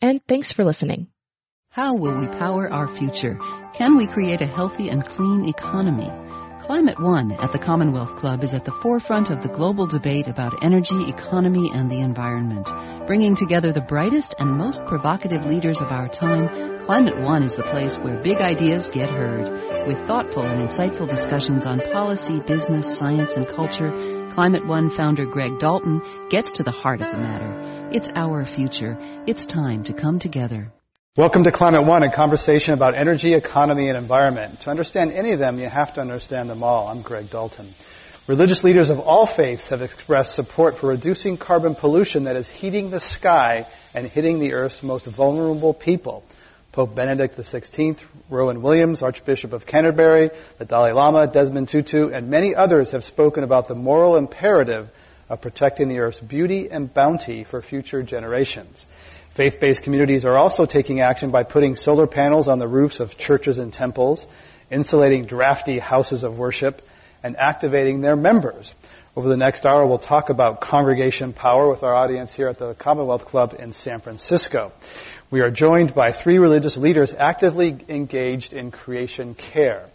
and 0.00 0.20
thanks 0.26 0.52
for 0.52 0.64
listening. 0.64 1.08
How 1.70 1.94
will 1.94 2.18
we 2.18 2.28
power 2.28 2.70
our 2.72 2.88
future? 2.88 3.38
Can 3.74 3.96
we 3.96 4.06
create 4.06 4.40
a 4.40 4.46
healthy 4.46 4.88
and 4.88 5.04
clean 5.04 5.48
economy? 5.48 6.10
Climate 6.60 7.00
One 7.00 7.32
at 7.32 7.52
the 7.52 7.58
Commonwealth 7.58 8.16
Club 8.16 8.44
is 8.44 8.52
at 8.52 8.64
the 8.64 8.72
forefront 8.72 9.30
of 9.30 9.42
the 9.42 9.48
global 9.48 9.86
debate 9.86 10.26
about 10.26 10.62
energy, 10.62 11.08
economy, 11.08 11.70
and 11.72 11.90
the 11.90 12.00
environment. 12.00 12.70
Bringing 13.06 13.36
together 13.36 13.72
the 13.72 13.80
brightest 13.80 14.34
and 14.38 14.50
most 14.50 14.84
provocative 14.84 15.46
leaders 15.46 15.80
of 15.80 15.90
our 15.90 16.08
time, 16.08 16.80
Climate 16.80 17.18
One 17.20 17.42
is 17.42 17.54
the 17.54 17.62
place 17.62 17.96
where 17.96 18.22
big 18.22 18.38
ideas 18.38 18.90
get 18.90 19.08
heard. 19.08 19.86
With 19.86 20.06
thoughtful 20.06 20.42
and 20.42 20.68
insightful 20.68 21.08
discussions 21.08 21.64
on 21.64 21.80
policy, 21.92 22.40
business, 22.40 22.98
science, 22.98 23.34
and 23.34 23.48
culture, 23.48 24.28
Climate 24.32 24.66
One 24.66 24.90
founder 24.90 25.26
Greg 25.26 25.58
Dalton 25.58 26.02
gets 26.28 26.52
to 26.52 26.64
the 26.64 26.70
heart 26.70 27.00
of 27.00 27.10
the 27.10 27.18
matter. 27.18 27.77
It's 27.90 28.10
our 28.14 28.44
future. 28.44 28.98
It's 29.26 29.46
time 29.46 29.84
to 29.84 29.94
come 29.94 30.18
together. 30.18 30.70
Welcome 31.16 31.44
to 31.44 31.50
Climate 31.50 31.86
One, 31.86 32.02
a 32.02 32.12
conversation 32.12 32.74
about 32.74 32.94
energy, 32.94 33.32
economy, 33.32 33.88
and 33.88 33.96
environment. 33.96 34.60
To 34.60 34.70
understand 34.70 35.12
any 35.12 35.32
of 35.32 35.38
them, 35.38 35.58
you 35.58 35.70
have 35.70 35.94
to 35.94 36.02
understand 36.02 36.50
them 36.50 36.62
all. 36.62 36.88
I'm 36.88 37.00
Greg 37.00 37.30
Dalton. 37.30 37.72
Religious 38.26 38.62
leaders 38.62 38.90
of 38.90 39.00
all 39.00 39.24
faiths 39.24 39.70
have 39.70 39.80
expressed 39.80 40.34
support 40.34 40.76
for 40.76 40.88
reducing 40.88 41.38
carbon 41.38 41.74
pollution 41.74 42.24
that 42.24 42.36
is 42.36 42.46
heating 42.46 42.90
the 42.90 43.00
sky 43.00 43.66
and 43.94 44.06
hitting 44.06 44.38
the 44.38 44.52
Earth's 44.52 44.82
most 44.82 45.06
vulnerable 45.06 45.72
people. 45.72 46.22
Pope 46.72 46.94
Benedict 46.94 47.38
XVI, 47.38 47.98
Rowan 48.28 48.60
Williams, 48.60 49.00
Archbishop 49.00 49.54
of 49.54 49.64
Canterbury, 49.64 50.28
the 50.58 50.66
Dalai 50.66 50.92
Lama, 50.92 51.26
Desmond 51.26 51.68
Tutu, 51.68 52.10
and 52.10 52.28
many 52.28 52.54
others 52.54 52.90
have 52.90 53.02
spoken 53.02 53.44
about 53.44 53.66
the 53.66 53.74
moral 53.74 54.16
imperative 54.16 54.90
of 55.28 55.40
protecting 55.40 55.88
the 55.88 56.00
Earth's 56.00 56.20
beauty 56.20 56.70
and 56.70 56.92
bounty 56.92 57.44
for 57.44 57.62
future 57.62 58.02
generations. 58.02 58.86
Faith-based 59.30 59.82
communities 59.82 60.24
are 60.24 60.36
also 60.36 60.66
taking 60.66 61.00
action 61.00 61.30
by 61.30 61.44
putting 61.44 61.76
solar 61.76 62.06
panels 62.06 62.48
on 62.48 62.58
the 62.58 62.68
roofs 62.68 63.00
of 63.00 63.16
churches 63.16 63.58
and 63.58 63.72
temples, 63.72 64.26
insulating 64.70 65.24
drafty 65.24 65.78
houses 65.78 66.24
of 66.24 66.38
worship, 66.38 66.82
and 67.22 67.36
activating 67.36 68.00
their 68.00 68.16
members. 68.16 68.74
Over 69.16 69.28
the 69.28 69.36
next 69.36 69.66
hour, 69.66 69.86
we'll 69.86 69.98
talk 69.98 70.30
about 70.30 70.60
congregation 70.60 71.32
power 71.32 71.68
with 71.68 71.82
our 71.82 71.94
audience 71.94 72.32
here 72.32 72.46
at 72.48 72.58
the 72.58 72.74
Commonwealth 72.74 73.24
Club 73.24 73.56
in 73.58 73.72
San 73.72 74.00
Francisco. 74.00 74.72
We 75.30 75.40
are 75.40 75.50
joined 75.50 75.94
by 75.94 76.12
three 76.12 76.38
religious 76.38 76.76
leaders 76.76 77.12
actively 77.12 77.76
engaged 77.88 78.52
in 78.52 78.70
creation 78.70 79.34
care. 79.34 79.86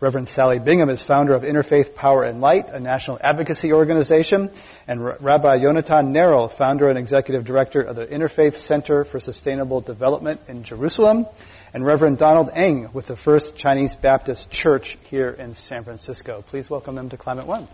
Reverend 0.00 0.30
Sally 0.30 0.58
Bingham 0.58 0.88
is 0.88 1.02
founder 1.02 1.34
of 1.34 1.42
Interfaith 1.42 1.94
Power 1.94 2.24
and 2.24 2.40
Light, 2.40 2.70
a 2.70 2.80
national 2.80 3.18
advocacy 3.20 3.74
organization, 3.74 4.50
and 4.88 5.04
Rabbi 5.04 5.58
Yonatan 5.58 6.12
Neril, 6.12 6.50
founder 6.50 6.88
and 6.88 6.98
executive 6.98 7.44
director 7.44 7.82
of 7.82 7.96
the 7.96 8.06
Interfaith 8.06 8.54
Center 8.54 9.04
for 9.04 9.20
Sustainable 9.20 9.82
Development 9.82 10.40
in 10.48 10.62
Jerusalem, 10.62 11.26
and 11.74 11.84
Reverend 11.84 12.16
Donald 12.16 12.48
Ng 12.54 12.88
with 12.94 13.08
the 13.08 13.16
First 13.16 13.56
Chinese 13.56 13.94
Baptist 13.94 14.50
Church 14.50 14.96
here 15.10 15.28
in 15.28 15.54
San 15.54 15.84
Francisco. 15.84 16.42
Please 16.48 16.70
welcome 16.70 16.94
them 16.94 17.10
to 17.10 17.18
Climate 17.18 17.46
One. 17.46 17.68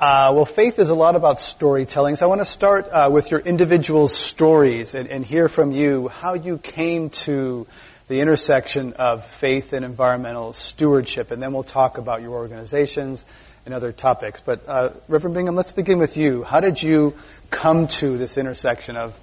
Uh, 0.00 0.32
well, 0.34 0.44
faith 0.44 0.78
is 0.80 0.90
a 0.90 0.94
lot 0.94 1.14
about 1.16 1.40
storytelling, 1.40 2.16
so 2.16 2.26
I 2.26 2.28
want 2.28 2.40
to 2.40 2.44
start 2.44 2.88
uh, 2.90 3.08
with 3.10 3.30
your 3.30 3.40
individual 3.40 4.08
stories 4.08 4.94
and, 4.94 5.08
and, 5.08 5.24
hear 5.24 5.48
from 5.48 5.72
you 5.72 6.08
how 6.08 6.34
you 6.34 6.58
came 6.58 7.08
to 7.10 7.66
the 8.14 8.20
intersection 8.20 8.92
of 8.92 9.26
faith 9.26 9.72
and 9.72 9.84
environmental 9.84 10.52
stewardship, 10.52 11.32
and 11.32 11.42
then 11.42 11.52
we'll 11.52 11.64
talk 11.64 11.98
about 11.98 12.22
your 12.22 12.34
organizations 12.34 13.24
and 13.66 13.74
other 13.74 13.90
topics. 13.90 14.40
But 14.40 14.68
uh, 14.68 14.90
Reverend 15.08 15.34
Bingham, 15.34 15.56
let's 15.56 15.72
begin 15.72 15.98
with 15.98 16.16
you. 16.16 16.44
How 16.44 16.60
did 16.60 16.80
you 16.80 17.14
come 17.50 17.88
to 17.88 18.16
this 18.16 18.38
intersection 18.38 18.96
of 18.96 19.18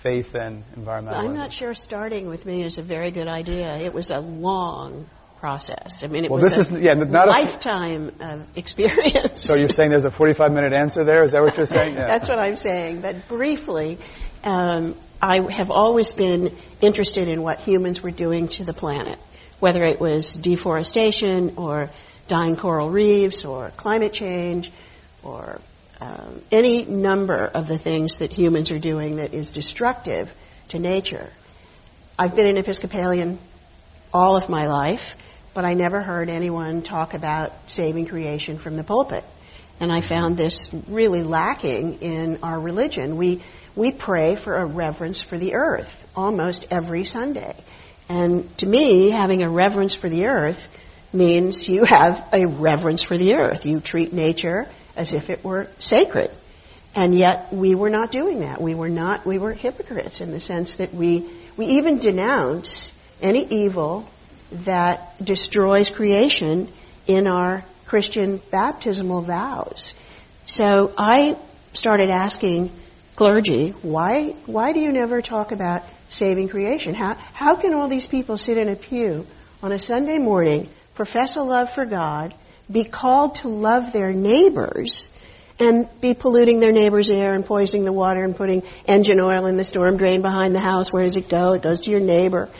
faith 0.00 0.36
and 0.36 0.62
environmental? 0.76 1.26
I'm 1.26 1.34
not 1.34 1.52
sure 1.52 1.74
starting 1.74 2.28
with 2.28 2.46
me 2.46 2.62
is 2.62 2.78
a 2.78 2.82
very 2.82 3.10
good 3.10 3.26
idea. 3.26 3.78
It 3.78 3.92
was 3.92 4.12
a 4.12 4.20
long 4.20 5.08
process. 5.40 6.04
I 6.04 6.06
mean, 6.06 6.24
it 6.24 6.30
well, 6.30 6.40
was 6.40 6.54
this 6.54 6.70
a 6.70 6.76
is 6.76 6.82
yeah, 6.82 6.94
not 6.94 7.26
lifetime 7.26 8.12
a, 8.20 8.42
experience. 8.54 9.42
So 9.42 9.56
you're 9.56 9.70
saying 9.70 9.90
there's 9.90 10.04
a 10.04 10.12
45 10.12 10.52
minute 10.52 10.72
answer 10.72 11.02
there? 11.02 11.24
Is 11.24 11.32
that 11.32 11.42
what 11.42 11.56
you're 11.56 11.66
saying? 11.66 11.94
Yeah. 11.96 12.06
That's 12.06 12.28
what 12.28 12.38
I'm 12.38 12.56
saying. 12.56 13.00
But 13.00 13.26
briefly, 13.26 13.98
um, 14.44 14.94
I 15.20 15.40
have 15.52 15.70
always 15.70 16.12
been 16.12 16.54
interested 16.80 17.28
in 17.28 17.42
what 17.42 17.60
humans 17.60 18.02
were 18.02 18.10
doing 18.10 18.48
to 18.48 18.64
the 18.64 18.72
planet, 18.72 19.18
whether 19.60 19.82
it 19.82 20.00
was 20.00 20.34
deforestation 20.34 21.54
or 21.56 21.90
dying 22.28 22.56
coral 22.56 22.90
reefs 22.90 23.44
or 23.44 23.70
climate 23.76 24.12
change 24.12 24.70
or 25.22 25.60
um, 26.00 26.42
any 26.52 26.84
number 26.84 27.44
of 27.46 27.68
the 27.68 27.78
things 27.78 28.18
that 28.18 28.32
humans 28.32 28.70
are 28.70 28.78
doing 28.78 29.16
that 29.16 29.32
is 29.32 29.50
destructive 29.50 30.32
to 30.68 30.78
nature. 30.78 31.30
I've 32.18 32.36
been 32.36 32.46
an 32.46 32.56
Episcopalian 32.56 33.38
all 34.12 34.36
of 34.36 34.48
my 34.48 34.66
life 34.66 35.16
but 35.56 35.64
I 35.64 35.72
never 35.72 36.02
heard 36.02 36.28
anyone 36.28 36.82
talk 36.82 37.14
about 37.14 37.50
saving 37.70 38.08
creation 38.08 38.58
from 38.58 38.76
the 38.76 38.84
pulpit. 38.84 39.24
And 39.80 39.92
I 39.92 40.00
found 40.00 40.36
this 40.36 40.70
really 40.88 41.22
lacking 41.22 42.00
in 42.00 42.38
our 42.42 42.58
religion. 42.58 43.16
We, 43.16 43.42
we 43.74 43.92
pray 43.92 44.36
for 44.36 44.56
a 44.56 44.64
reverence 44.64 45.20
for 45.20 45.36
the 45.36 45.54
earth 45.54 45.94
almost 46.16 46.66
every 46.70 47.04
Sunday. 47.04 47.54
And 48.08 48.56
to 48.58 48.66
me, 48.66 49.10
having 49.10 49.42
a 49.42 49.50
reverence 49.50 49.94
for 49.94 50.08
the 50.08 50.26
earth 50.26 50.68
means 51.12 51.68
you 51.68 51.84
have 51.84 52.26
a 52.32 52.46
reverence 52.46 53.02
for 53.02 53.16
the 53.18 53.34
earth. 53.34 53.66
You 53.66 53.80
treat 53.80 54.12
nature 54.12 54.66
as 54.96 55.12
if 55.12 55.28
it 55.28 55.44
were 55.44 55.68
sacred. 55.78 56.30
And 56.94 57.14
yet 57.14 57.52
we 57.52 57.74
were 57.74 57.90
not 57.90 58.10
doing 58.10 58.40
that. 58.40 58.60
We 58.60 58.74
were 58.74 58.88
not, 58.88 59.26
we 59.26 59.38
were 59.38 59.52
hypocrites 59.52 60.22
in 60.22 60.30
the 60.30 60.40
sense 60.40 60.76
that 60.76 60.94
we, 60.94 61.28
we 61.56 61.66
even 61.66 61.98
denounce 61.98 62.90
any 63.20 63.44
evil 63.46 64.08
that 64.64 65.22
destroys 65.22 65.90
creation 65.90 66.72
in 67.06 67.26
our 67.26 67.64
Christian 67.86 68.40
baptismal 68.50 69.22
vows. 69.22 69.94
So 70.44 70.92
I 70.96 71.36
started 71.72 72.10
asking 72.10 72.70
clergy, 73.14 73.70
why, 73.82 74.34
why 74.46 74.72
do 74.72 74.80
you 74.80 74.92
never 74.92 75.22
talk 75.22 75.52
about 75.52 75.82
saving 76.08 76.48
creation? 76.48 76.94
How, 76.94 77.14
how 77.32 77.56
can 77.56 77.74
all 77.74 77.88
these 77.88 78.06
people 78.06 78.38
sit 78.38 78.58
in 78.58 78.68
a 78.68 78.76
pew 78.76 79.26
on 79.62 79.72
a 79.72 79.78
Sunday 79.78 80.18
morning, 80.18 80.68
profess 80.94 81.36
a 81.36 81.42
love 81.42 81.70
for 81.70 81.84
God, 81.84 82.34
be 82.70 82.84
called 82.84 83.36
to 83.36 83.48
love 83.48 83.92
their 83.92 84.12
neighbors, 84.12 85.08
and 85.58 85.88
be 86.00 86.12
polluting 86.12 86.60
their 86.60 86.72
neighbor's 86.72 87.10
air 87.10 87.34
and 87.34 87.44
poisoning 87.44 87.84
the 87.84 87.92
water 87.92 88.22
and 88.22 88.36
putting 88.36 88.62
engine 88.86 89.20
oil 89.20 89.46
in 89.46 89.56
the 89.56 89.64
storm 89.64 89.96
drain 89.96 90.20
behind 90.20 90.54
the 90.54 90.60
house? 90.60 90.92
Where 90.92 91.04
does 91.04 91.16
it 91.16 91.28
go? 91.28 91.54
It 91.54 91.62
goes 91.62 91.80
to 91.82 91.90
your 91.90 92.00
neighbor. 92.00 92.50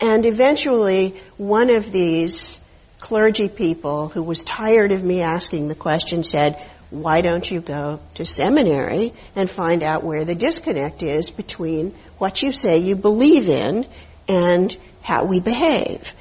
And 0.00 0.24
eventually, 0.26 1.20
one 1.36 1.70
of 1.70 1.90
these 1.90 2.58
clergy 3.04 3.50
people 3.50 4.08
who 4.08 4.22
was 4.22 4.42
tired 4.44 4.90
of 4.90 5.04
me 5.04 5.20
asking 5.20 5.68
the 5.68 5.74
question 5.74 6.22
said, 6.22 6.58
why 6.88 7.20
don't 7.20 7.50
you 7.50 7.60
go 7.60 8.00
to 8.14 8.24
seminary 8.24 9.12
and 9.36 9.50
find 9.50 9.82
out 9.82 10.02
where 10.02 10.24
the 10.24 10.34
disconnect 10.34 11.02
is 11.02 11.28
between 11.28 11.94
what 12.16 12.42
you 12.42 12.50
say 12.50 12.78
you 12.78 12.96
believe 12.96 13.46
in 13.46 13.86
and 14.26 14.74
how 15.02 15.24
we 15.24 15.38
behave? 15.38 16.14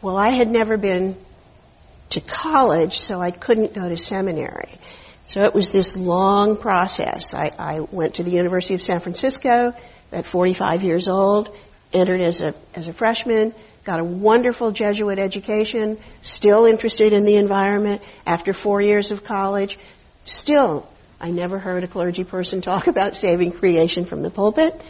Well, 0.00 0.16
I 0.16 0.30
had 0.30 0.48
never 0.48 0.78
been 0.78 1.14
to 2.10 2.22
college, 2.22 3.00
so 3.00 3.20
I 3.20 3.30
couldn't 3.30 3.74
go 3.74 3.86
to 3.86 3.98
seminary. 3.98 4.78
So 5.26 5.44
it 5.44 5.52
was 5.52 5.68
this 5.68 5.94
long 5.94 6.56
process. 6.56 7.34
I, 7.34 7.52
I 7.58 7.80
went 7.80 8.14
to 8.14 8.22
the 8.22 8.30
University 8.30 8.72
of 8.72 8.80
San 8.80 9.00
Francisco 9.00 9.74
at 10.10 10.24
45 10.24 10.84
years 10.84 11.06
old, 11.06 11.54
entered 11.92 12.22
as 12.22 12.40
a, 12.40 12.54
as 12.74 12.88
a 12.88 12.94
freshman, 12.94 13.54
got 13.84 14.00
a 14.00 14.04
wonderful 14.04 14.72
Jesuit 14.72 15.18
education, 15.18 15.98
still 16.22 16.64
interested 16.64 17.12
in 17.12 17.24
the 17.24 17.36
environment 17.36 18.02
after 18.26 18.52
four 18.52 18.80
years 18.80 19.10
of 19.10 19.24
college. 19.24 19.78
Still, 20.24 20.88
I 21.20 21.30
never 21.30 21.58
heard 21.58 21.84
a 21.84 21.88
clergy 21.88 22.24
person 22.24 22.60
talk 22.62 22.86
about 22.86 23.14
saving 23.14 23.52
creation 23.52 24.04
from 24.04 24.22
the 24.22 24.30
pulpit. 24.30 24.80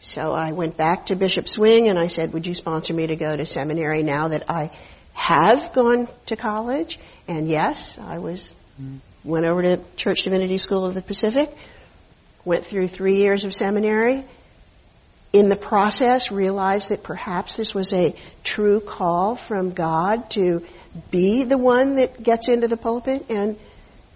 So 0.00 0.32
I 0.32 0.52
went 0.52 0.78
back 0.78 1.06
to 1.06 1.16
Bishop 1.16 1.46
Swing 1.46 1.88
and 1.88 1.98
I 1.98 2.06
said, 2.06 2.32
would 2.32 2.46
you 2.46 2.54
sponsor 2.54 2.94
me 2.94 3.06
to 3.08 3.16
go 3.16 3.36
to 3.36 3.44
seminary 3.44 4.02
now 4.02 4.28
that 4.28 4.48
I 4.48 4.70
have 5.12 5.74
gone 5.74 6.08
to 6.26 6.36
college? 6.36 6.98
And 7.28 7.48
yes, 7.48 7.98
I 7.98 8.18
was, 8.18 8.54
went 9.24 9.44
over 9.44 9.62
to 9.62 9.80
Church 9.96 10.22
Divinity 10.22 10.56
School 10.56 10.86
of 10.86 10.94
the 10.94 11.02
Pacific, 11.02 11.54
went 12.46 12.64
through 12.64 12.88
three 12.88 13.16
years 13.16 13.44
of 13.44 13.54
seminary, 13.54 14.24
in 15.32 15.48
the 15.48 15.56
process 15.56 16.30
realized 16.30 16.88
that 16.88 17.02
perhaps 17.02 17.56
this 17.56 17.74
was 17.74 17.92
a 17.92 18.14
true 18.42 18.80
call 18.80 19.36
from 19.36 19.70
God 19.70 20.30
to 20.30 20.64
be 21.10 21.44
the 21.44 21.58
one 21.58 21.96
that 21.96 22.20
gets 22.22 22.48
into 22.48 22.66
the 22.68 22.76
pulpit 22.76 23.26
and 23.28 23.56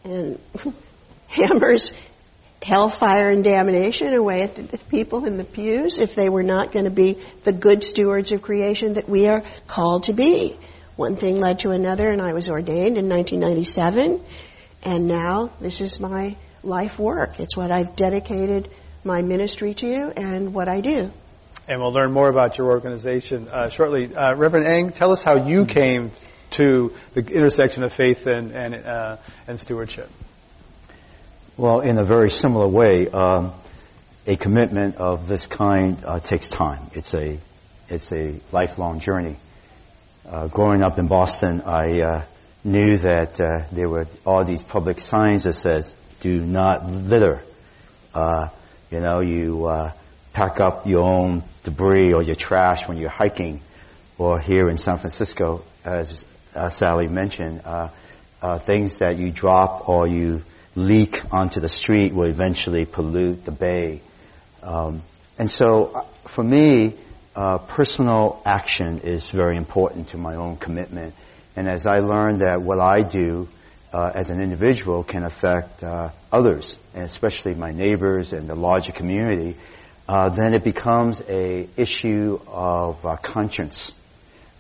and 0.03 0.39
hammers 1.29 1.95
hellfire 2.63 3.31
and 3.31 3.45
damnation 3.45 4.15
away 4.15 4.43
at 4.43 4.55
the 4.55 4.79
people 4.89 5.27
in 5.27 5.37
the 5.37 5.45
pews 5.45 5.99
if 5.99 6.15
they 6.15 6.29
were 6.29 6.43
not 6.43 6.73
going 6.73 6.87
to 6.87 6.91
be 6.91 7.19
the 7.45 7.53
good 7.53 7.85
stewards 7.85 8.33
of 8.33 8.41
creation 8.41 8.95
that 8.95 9.09
we 9.09 9.29
are 9.29 9.43
called 9.67 10.05
to 10.05 10.15
be. 10.15 10.57
One 10.97 11.17
thing 11.17 11.41
led 11.41 11.61
to 11.61 11.71
another 11.73 12.09
and 12.09 12.23
I 12.23 12.33
was 12.33 12.49
ordained 12.49 12.97
in 12.97 13.09
1997 13.09 14.21
and 14.83 15.09
now 15.09 15.51
this 15.61 15.81
is 15.81 16.01
my 16.01 16.37
life 16.63 16.99
work. 16.99 17.39
It's 17.39 17.57
what 17.57 17.71
I've 17.71 17.97
dedicated 17.97 18.71
my 19.05 19.23
ministry 19.23 19.75
to 19.75 19.87
you 19.87 20.09
and 20.11 20.55
what 20.55 20.69
I 20.69 20.81
do. 20.81 21.11
And 21.67 21.81
we'll 21.81 21.93
learn 21.93 22.13
more 22.13 22.29
about 22.29 22.59
your 22.59 22.69
organization 22.69 23.49
uh, 23.49 23.69
shortly. 23.71 24.15
Uh, 24.15 24.35
Reverend 24.35 24.67
Ng, 24.67 24.93
tell 24.93 25.13
us 25.13 25.23
how 25.23 25.47
you 25.47 25.65
came 25.67 26.11
to 26.51 26.95
the 27.15 27.21
intersection 27.21 27.83
of 27.83 27.93
faith 27.93 28.27
and 28.27 28.53
and, 28.53 28.75
uh, 28.75 29.17
and 29.47 29.61
stewardship. 29.61 30.11
Well, 31.57 31.81
in 31.81 31.99
a 31.99 32.05
very 32.05 32.31
similar 32.31 32.69
way, 32.69 33.09
um, 33.09 33.53
a 34.27 34.37
commitment 34.37 34.97
of 34.97 35.29
this 35.29 35.47
kind 35.47 36.03
uh, 36.05 36.21
takes 36.21 36.49
time. 36.49 36.91
It's 36.93 37.15
a 37.15 37.39
it's 37.89 38.13
a 38.13 38.41
lifelong 38.53 39.01
journey. 39.01 39.37
Uh, 40.29 40.49
growing 40.49 40.83
up 40.83 40.99
in 40.99 41.07
Boston, 41.07 41.63
I 41.63 42.01
uh, 42.01 42.23
knew 42.63 42.97
that 42.99 43.37
there 43.37 43.89
were 43.89 44.07
all 44.25 44.45
these 44.45 44.63
public 44.63 45.01
signs 45.01 45.45
that 45.45 45.55
says 45.55 45.95
"Do 46.21 46.41
not 46.41 46.91
litter." 46.91 47.43
You 48.95 49.01
know, 49.01 49.19
you 49.19 49.69
pack 50.33 50.61
up 50.61 50.87
your 50.87 51.03
own 51.03 51.43
debris 51.65 52.13
or 52.13 52.23
your 52.23 52.37
trash 52.37 52.87
when 52.87 52.97
you're 52.99 53.09
hiking, 53.09 53.61
or 54.19 54.39
here 54.39 54.69
in 54.69 54.77
San 54.77 54.99
Francisco, 54.99 55.65
as 55.85 56.25
uh, 56.55 56.69
Sally 56.69 57.09
mentioned, 57.09 57.63
uh, 57.65 57.89
uh, 58.41 58.59
things 58.59 58.99
that 58.99 59.19
you 59.19 59.31
drop 59.31 59.89
or 59.89 60.07
you 60.07 60.43
leak 60.77 61.23
onto 61.33 61.61
the 61.61 61.69
street 61.69 62.13
will 62.13 62.29
eventually 62.29 62.85
pollute 62.85 63.45
the 63.45 63.51
bay. 63.51 64.01
Um, 64.63 65.03
and 65.39 65.51
so, 65.51 65.93
uh, 65.95 66.03
for 66.29 66.45
me, 66.45 66.95
uh, 67.35 67.59
personal 67.59 68.41
action 68.45 69.01
is 69.01 69.31
very 69.31 69.57
important 69.57 70.09
to 70.09 70.19
my 70.19 70.37
own 70.37 70.57
commitment. 70.57 71.15
And 71.57 71.69
as 71.69 71.87
I 71.87 71.99
learned 71.99 72.41
that 72.41 72.63
what 72.63 72.79
I 72.79 73.03
do 73.03 73.49
uh, 73.93 74.13
as 74.15 74.31
an 74.31 74.41
individual 74.41 75.03
can 75.05 75.25
affect 75.25 75.83
others, 76.35 76.77
and 76.95 77.05
especially 77.05 77.55
my 77.55 77.71
neighbors 77.71 78.33
and 78.33 78.49
the 78.49 78.57
larger 78.57 78.93
community, 78.93 79.57
uh, 80.09 80.29
then 80.31 80.53
it 80.53 80.65
becomes 80.65 81.23
a 81.29 81.69
issue 81.77 82.41
of 82.49 83.07
uh, 83.07 83.17
conscience 83.17 83.93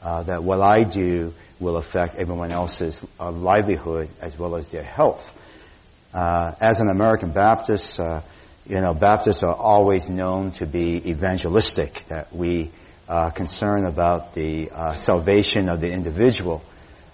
uh, 0.00 0.23
that 0.23 0.44
what 0.44 0.61
I 0.61 0.85
do 0.85 1.35
will 1.59 1.76
affect 1.76 2.17
everyone 2.17 2.53
else's 2.53 3.05
uh, 3.19 3.31
livelihood 3.31 4.09
as 4.21 4.38
well 4.38 4.55
as 4.56 4.69
their 4.69 4.85
health. 4.85 5.38
Uh, 6.15 6.53
as 6.61 6.79
an 6.81 6.88
American 6.88 7.32
Baptist, 7.32 7.99
uh, 7.99 8.21
you 8.67 8.81
know, 8.81 8.94
Baptists 8.94 9.43
are 9.43 9.55
always 9.55 10.09
known 10.09 10.53
to 10.53 10.67
be 10.67 11.11
evangelistic, 11.11 12.05
that 12.09 12.32
we 12.32 12.71
are 13.09 13.31
concerned 13.31 13.87
about 13.87 14.32
the 14.32 14.71
salvation 14.97 15.69
of 15.69 15.81
the 15.81 15.91
individual. 15.91 16.62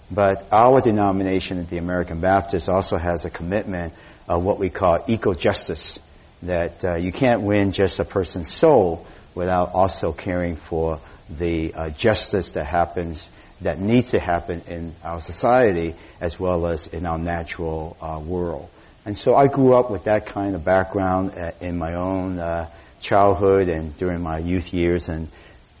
But 0.09 0.47
our 0.53 0.79
denomination, 0.81 1.65
the 1.65 1.77
American 1.77 2.21
Baptist, 2.21 2.69
also 2.69 2.97
has 2.97 3.25
a 3.25 3.29
commitment 3.29 3.93
of 4.27 4.43
what 4.43 4.59
we 4.59 4.69
call 4.69 5.03
eco-justice 5.07 5.99
that 6.43 6.83
uh, 6.83 6.95
you 6.95 7.11
can't 7.11 7.41
win 7.41 7.71
just 7.71 7.99
a 7.99 8.05
person's 8.05 8.51
soul 8.51 9.05
without 9.35 9.73
also 9.73 10.11
caring 10.11 10.55
for 10.55 10.99
the 11.29 11.73
uh, 11.73 11.89
justice 11.89 12.49
that 12.49 12.65
happens, 12.65 13.29
that 13.61 13.79
needs 13.79 14.11
to 14.11 14.19
happen 14.19 14.61
in 14.67 14.95
our 15.03 15.21
society 15.21 15.95
as 16.19 16.39
well 16.39 16.67
as 16.67 16.87
in 16.87 17.05
our 17.05 17.17
natural 17.17 17.95
uh, 18.01 18.19
world. 18.19 18.69
And 19.05 19.17
so 19.17 19.35
I 19.35 19.47
grew 19.47 19.73
up 19.73 19.89
with 19.89 20.03
that 20.03 20.27
kind 20.27 20.55
of 20.55 20.63
background 20.63 21.31
uh, 21.37 21.51
in 21.59 21.77
my 21.77 21.95
own 21.95 22.39
uh, 22.39 22.69
childhood 22.99 23.69
and 23.69 23.95
during 23.97 24.21
my 24.21 24.37
youth 24.37 24.73
years. 24.73 25.09
And, 25.09 25.27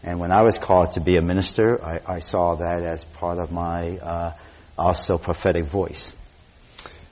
and 0.03 0.19
when 0.19 0.31
I 0.31 0.41
was 0.41 0.57
called 0.57 0.93
to 0.93 1.01
be 1.01 1.17
a 1.17 1.21
minister, 1.21 1.83
I, 1.83 1.99
I 2.07 2.19
saw 2.19 2.55
that 2.55 2.83
as 2.83 3.03
part 3.03 3.37
of 3.37 3.51
my 3.51 3.97
uh, 3.97 4.33
also 4.77 5.17
prophetic 5.17 5.65
voice. 5.65 6.13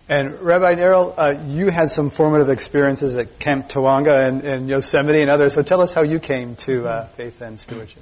And 0.09 0.41
Rabbi 0.41 0.73
Darrell, 0.73 1.13
uh, 1.15 1.35
you 1.45 1.69
had 1.69 1.91
some 1.91 2.09
formative 2.09 2.49
experiences 2.49 3.15
at 3.15 3.37
Camp 3.37 3.69
Tawonga 3.69 4.27
and, 4.27 4.43
and, 4.43 4.67
Yosemite 4.67 5.21
and 5.21 5.29
others. 5.29 5.53
So 5.53 5.61
tell 5.61 5.81
us 5.81 5.93
how 5.93 6.01
you 6.01 6.17
came 6.17 6.55
to 6.65 6.87
uh, 6.87 7.07
faith 7.09 7.39
and 7.41 7.59
stewardship. 7.59 8.01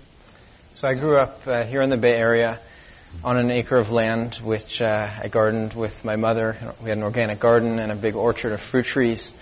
So 0.75 0.87
I 0.87 0.93
grew 0.93 1.17
up 1.17 1.45
uh, 1.45 1.65
here 1.65 1.81
in 1.81 1.89
the 1.89 1.97
Bay 1.97 2.13
Area 2.13 2.61
on 3.25 3.35
an 3.35 3.51
acre 3.51 3.75
of 3.75 3.91
land, 3.91 4.35
which 4.35 4.81
uh, 4.81 5.09
I 5.21 5.27
gardened 5.27 5.73
with 5.73 6.05
my 6.05 6.15
mother. 6.15 6.55
We 6.81 6.87
had 6.87 6.97
an 6.97 7.03
organic 7.03 7.41
garden 7.41 7.77
and 7.77 7.91
a 7.91 7.95
big 7.95 8.15
orchard 8.15 8.53
of 8.53 8.61
fruit 8.61 8.85
trees. 8.85 9.33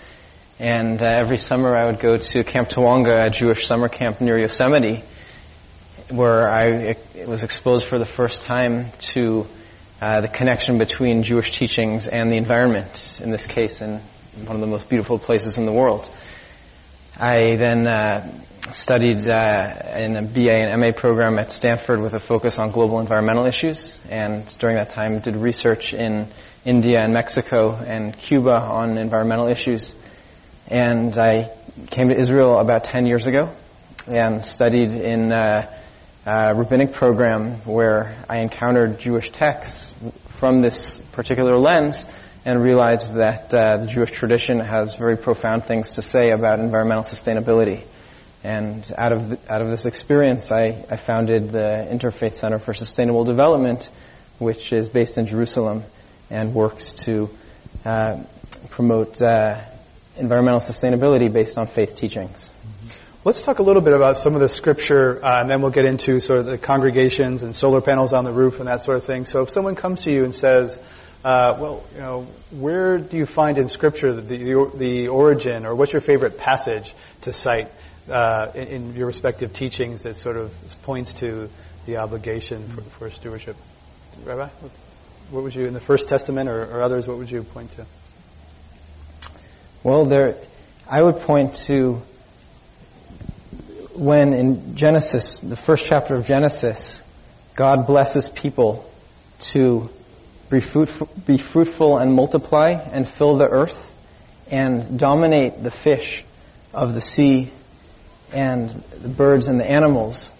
And 0.58 1.00
uh, 1.00 1.06
every 1.06 1.38
summer 1.38 1.76
I 1.76 1.86
would 1.86 2.00
go 2.00 2.16
to 2.16 2.42
Camp 2.42 2.68
Tawonga, 2.68 3.26
a 3.26 3.30
Jewish 3.30 3.64
summer 3.64 3.88
camp 3.88 4.20
near 4.20 4.40
Yosemite, 4.40 5.04
where 6.10 6.50
I 6.50 6.96
was 7.28 7.44
exposed 7.44 7.86
for 7.86 8.00
the 8.00 8.04
first 8.04 8.42
time 8.42 8.90
to 9.14 9.46
uh, 10.00 10.20
the 10.20 10.28
connection 10.28 10.78
between 10.78 11.22
Jewish 11.22 11.52
teachings 11.52 12.06
and 12.06 12.30
the 12.30 12.36
environment, 12.36 13.20
in 13.22 13.30
this 13.30 13.46
case, 13.46 13.80
in 13.80 14.00
one 14.44 14.56
of 14.56 14.60
the 14.60 14.66
most 14.66 14.88
beautiful 14.88 15.18
places 15.18 15.58
in 15.58 15.64
the 15.64 15.72
world. 15.72 16.10
I 17.18 17.56
then 17.56 17.86
uh, 17.86 18.30
studied 18.72 19.28
uh, 19.28 19.74
in 19.96 20.16
a 20.16 20.22
BA 20.22 20.52
and 20.52 20.80
MA 20.80 20.92
program 20.92 21.38
at 21.38 21.50
Stanford 21.50 22.00
with 22.00 22.12
a 22.12 22.18
focus 22.18 22.58
on 22.58 22.72
global 22.72 23.00
environmental 23.00 23.46
issues, 23.46 23.98
and 24.10 24.46
during 24.58 24.76
that 24.76 24.90
time 24.90 25.20
did 25.20 25.34
research 25.34 25.94
in 25.94 26.28
India 26.66 26.98
and 27.00 27.14
Mexico 27.14 27.74
and 27.74 28.16
Cuba 28.16 28.60
on 28.60 28.98
environmental 28.98 29.48
issues. 29.48 29.94
And 30.68 31.16
I 31.16 31.50
came 31.90 32.08
to 32.08 32.18
Israel 32.18 32.58
about 32.58 32.84
10 32.84 33.06
years 33.06 33.26
ago 33.26 33.50
and 34.06 34.44
studied 34.44 34.90
in 34.90 35.32
uh, 35.32 35.72
uh, 36.26 36.52
rabbinic 36.56 36.92
program 36.92 37.52
where 37.64 38.16
I 38.28 38.38
encountered 38.38 38.98
Jewish 38.98 39.30
texts 39.30 39.94
from 40.38 40.60
this 40.60 40.98
particular 41.12 41.56
lens 41.56 42.04
and 42.44 42.62
realized 42.62 43.14
that 43.14 43.54
uh, 43.54 43.76
the 43.78 43.86
Jewish 43.86 44.10
tradition 44.10 44.58
has 44.58 44.96
very 44.96 45.16
profound 45.16 45.64
things 45.64 45.92
to 45.92 46.02
say 46.02 46.30
about 46.30 46.58
environmental 46.58 47.04
sustainability. 47.04 47.82
And 48.42 48.88
out 48.98 49.12
of 49.12 49.50
out 49.50 49.62
of 49.62 49.68
this 49.68 49.86
experience, 49.86 50.52
I, 50.52 50.84
I 50.90 50.96
founded 50.96 51.50
the 51.50 51.88
Interfaith 51.90 52.34
Center 52.34 52.58
for 52.58 52.74
Sustainable 52.74 53.24
Development, 53.24 53.88
which 54.38 54.72
is 54.72 54.88
based 54.88 55.18
in 55.18 55.26
Jerusalem 55.26 55.84
and 56.28 56.54
works 56.54 56.92
to 57.04 57.30
uh, 57.84 58.22
promote 58.70 59.22
uh, 59.22 59.60
environmental 60.16 60.60
sustainability 60.60 61.32
based 61.32 61.56
on 61.56 61.66
faith 61.66 61.94
teachings. 61.96 62.52
Let's 63.26 63.42
talk 63.42 63.58
a 63.58 63.64
little 63.64 63.82
bit 63.82 63.92
about 63.92 64.18
some 64.18 64.36
of 64.36 64.40
the 64.40 64.48
scripture, 64.48 65.18
uh, 65.20 65.40
and 65.40 65.50
then 65.50 65.60
we'll 65.60 65.72
get 65.72 65.84
into 65.84 66.20
sort 66.20 66.38
of 66.38 66.46
the 66.46 66.58
congregations 66.58 67.42
and 67.42 67.56
solar 67.56 67.80
panels 67.80 68.12
on 68.12 68.22
the 68.22 68.30
roof 68.30 68.60
and 68.60 68.68
that 68.68 68.82
sort 68.84 68.98
of 68.98 69.04
thing. 69.04 69.24
So 69.24 69.40
if 69.40 69.50
someone 69.50 69.74
comes 69.74 70.02
to 70.02 70.12
you 70.12 70.22
and 70.22 70.32
says, 70.32 70.78
uh, 71.24 71.56
well, 71.58 71.82
you 71.92 72.02
know, 72.02 72.28
where 72.52 72.98
do 72.98 73.16
you 73.16 73.26
find 73.26 73.58
in 73.58 73.68
scripture 73.68 74.12
the, 74.12 74.20
the, 74.20 74.70
the 74.76 75.08
origin, 75.08 75.66
or 75.66 75.74
what's 75.74 75.92
your 75.92 76.02
favorite 76.02 76.38
passage 76.38 76.94
to 77.22 77.32
cite 77.32 77.68
uh, 78.08 78.52
in, 78.54 78.68
in, 78.68 78.94
your 78.94 79.08
respective 79.08 79.52
teachings 79.52 80.04
that 80.04 80.16
sort 80.16 80.36
of 80.36 80.54
points 80.82 81.14
to 81.14 81.50
the 81.84 81.96
obligation 81.96 82.68
for, 82.68 82.82
for 82.82 83.10
stewardship? 83.10 83.56
Rabbi, 84.22 84.48
what 85.32 85.42
would 85.42 85.52
you, 85.56 85.66
in 85.66 85.74
the 85.74 85.80
First 85.80 86.06
Testament 86.06 86.48
or, 86.48 86.62
or 86.62 86.80
others, 86.80 87.08
what 87.08 87.18
would 87.18 87.32
you 87.32 87.42
point 87.42 87.72
to? 87.72 87.86
Well, 89.82 90.04
there, 90.04 90.36
I 90.88 91.02
would 91.02 91.16
point 91.22 91.56
to 91.66 92.00
when 93.98 94.32
in 94.32 94.76
Genesis, 94.76 95.40
the 95.40 95.56
first 95.56 95.86
chapter 95.86 96.14
of 96.14 96.26
Genesis, 96.26 97.02
God 97.54 97.86
blesses 97.86 98.28
people 98.28 98.90
to 99.40 99.90
be 100.50 100.60
fruitful, 100.60 101.08
be 101.26 101.38
fruitful 101.38 101.98
and 101.98 102.12
multiply 102.12 102.70
and 102.70 103.08
fill 103.08 103.36
the 103.36 103.48
earth 103.48 103.92
and 104.50 104.98
dominate 104.98 105.62
the 105.62 105.70
fish 105.70 106.24
of 106.72 106.94
the 106.94 107.00
sea 107.00 107.50
and 108.32 108.70
the 109.00 109.08
birds 109.08 109.48
and 109.48 109.58
the 109.58 109.68
animals. 109.68 110.30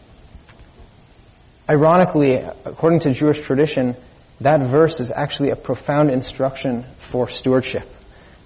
ironically, 1.68 2.34
according 2.34 3.00
to 3.00 3.12
Jewish 3.12 3.40
tradition, 3.40 3.96
that 4.40 4.60
verse 4.60 5.00
is 5.00 5.10
actually 5.10 5.50
a 5.50 5.56
profound 5.56 6.10
instruction 6.10 6.84
for 6.98 7.28
stewardship. 7.28 7.88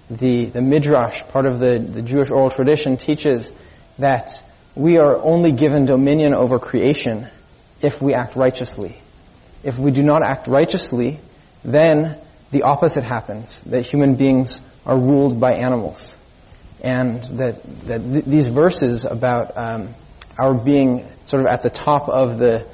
The, 0.09 0.45
the 0.45 0.61
Midrash, 0.61 1.23
part 1.27 1.45
of 1.45 1.59
the, 1.59 1.77
the 1.79 2.01
Jewish 2.01 2.29
oral 2.29 2.49
tradition, 2.49 2.97
teaches 2.97 3.53
that 3.99 4.41
we 4.75 4.97
are 4.97 5.17
only 5.17 5.51
given 5.51 5.85
dominion 5.85 6.33
over 6.33 6.59
creation 6.59 7.27
if 7.81 8.01
we 8.01 8.13
act 8.13 8.35
righteously. 8.35 8.97
If 9.63 9.77
we 9.77 9.91
do 9.91 10.03
not 10.03 10.23
act 10.23 10.47
righteously, 10.47 11.19
then 11.63 12.17
the 12.51 12.63
opposite 12.63 13.03
happens, 13.03 13.61
that 13.61 13.85
human 13.85 14.15
beings 14.15 14.59
are 14.85 14.97
ruled 14.97 15.39
by 15.39 15.53
animals. 15.53 16.15
And 16.83 17.23
that, 17.23 17.63
that 17.85 17.99
th- 18.01 18.25
these 18.25 18.47
verses 18.47 19.05
about 19.05 19.57
um, 19.57 19.93
our 20.37 20.53
being 20.53 21.07
sort 21.25 21.41
of 21.41 21.47
at 21.47 21.63
the 21.63 21.69
top 21.69 22.09
of 22.09 22.39
the, 22.39 22.65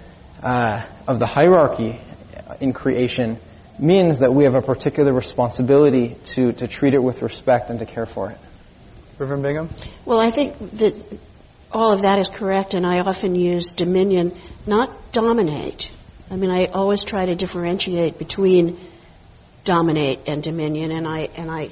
uh, 0.41 0.83
of 1.07 1.19
the 1.19 1.25
hierarchy 1.25 1.99
in 2.61 2.73
creation 2.73 3.37
means 3.77 4.19
that 4.19 4.33
we 4.33 4.45
have 4.45 4.55
a 4.55 4.61
particular 4.61 5.11
responsibility 5.11 6.15
to, 6.23 6.53
to 6.53 6.67
treat 6.67 6.93
it 6.93 7.03
with 7.03 7.21
respect 7.21 7.69
and 7.69 7.79
to 7.79 7.85
care 7.85 8.05
for 8.05 8.31
it. 8.31 8.37
Reverend 9.19 9.43
Bingham? 9.43 9.69
Well, 10.05 10.19
I 10.19 10.31
think 10.31 10.57
that 10.77 10.95
all 11.71 11.91
of 11.91 12.01
that 12.01 12.19
is 12.19 12.29
correct, 12.29 12.73
and 12.73 12.85
I 12.85 12.99
often 12.99 13.35
use 13.35 13.71
dominion, 13.71 14.31
not 14.65 15.11
dominate. 15.11 15.91
I 16.29 16.35
mean, 16.35 16.49
I 16.49 16.65
always 16.65 17.03
try 17.03 17.25
to 17.25 17.35
differentiate 17.35 18.17
between 18.17 18.77
dominate 19.63 20.21
and 20.27 20.41
dominion, 20.41 20.91
and 20.91 21.07
I 21.07 21.29
and 21.35 21.51
I 21.51 21.69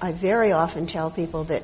I 0.00 0.12
very 0.12 0.52
often 0.52 0.86
tell 0.86 1.10
people 1.10 1.44
that 1.44 1.62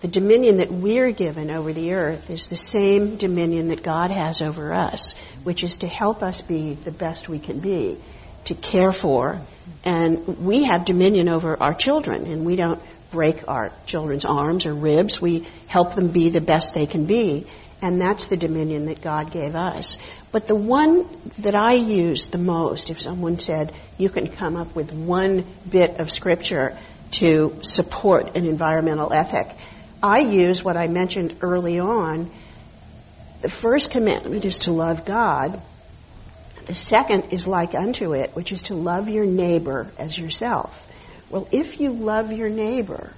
the 0.00 0.08
dominion 0.08 0.58
that 0.58 0.70
we're 0.70 1.10
given 1.10 1.50
over 1.50 1.72
the 1.72 1.94
earth 1.94 2.30
is 2.30 2.46
the 2.48 2.56
same 2.56 3.16
dominion 3.16 3.68
that 3.68 3.82
God 3.82 4.10
has 4.10 4.42
over 4.42 4.72
us, 4.72 5.14
which 5.42 5.64
is 5.64 5.78
to 5.78 5.88
help 5.88 6.22
us 6.22 6.40
be 6.40 6.74
the 6.74 6.92
best 6.92 7.28
we 7.28 7.38
can 7.38 7.58
be, 7.58 7.98
to 8.44 8.54
care 8.54 8.92
for, 8.92 9.40
and 9.84 10.38
we 10.38 10.64
have 10.64 10.84
dominion 10.84 11.28
over 11.28 11.60
our 11.60 11.74
children, 11.74 12.26
and 12.26 12.44
we 12.46 12.56
don't 12.56 12.80
break 13.10 13.48
our 13.48 13.72
children's 13.86 14.24
arms 14.24 14.66
or 14.66 14.74
ribs. 14.74 15.20
We 15.20 15.46
help 15.66 15.94
them 15.94 16.08
be 16.08 16.30
the 16.30 16.40
best 16.40 16.74
they 16.74 16.86
can 16.86 17.06
be. 17.06 17.46
And 17.80 18.00
that's 18.00 18.26
the 18.26 18.36
dominion 18.36 18.86
that 18.86 19.00
God 19.00 19.30
gave 19.30 19.54
us. 19.54 19.98
But 20.32 20.46
the 20.46 20.54
one 20.54 21.08
that 21.38 21.54
I 21.54 21.74
use 21.74 22.26
the 22.26 22.38
most, 22.38 22.90
if 22.90 23.00
someone 23.00 23.38
said, 23.38 23.72
you 23.96 24.08
can 24.08 24.28
come 24.28 24.56
up 24.56 24.74
with 24.74 24.92
one 24.92 25.44
bit 25.68 26.00
of 26.00 26.10
scripture 26.10 26.76
to 27.12 27.58
support 27.62 28.36
an 28.36 28.44
environmental 28.44 29.12
ethic, 29.12 29.48
I 30.02 30.20
use 30.20 30.64
what 30.64 30.76
I 30.76 30.88
mentioned 30.88 31.38
early 31.40 31.78
on. 31.78 32.30
The 33.42 33.48
first 33.48 33.92
commandment 33.92 34.44
is 34.44 34.60
to 34.60 34.72
love 34.72 35.04
God. 35.04 35.62
The 36.66 36.74
second 36.74 37.32
is 37.32 37.46
like 37.46 37.74
unto 37.74 38.12
it, 38.12 38.34
which 38.34 38.52
is 38.52 38.62
to 38.64 38.74
love 38.74 39.08
your 39.08 39.24
neighbor 39.24 39.90
as 39.98 40.18
yourself. 40.18 40.87
Well, 41.30 41.48
if 41.52 41.80
you 41.80 41.90
love 41.90 42.32
your 42.32 42.48
neighbor, 42.48 43.12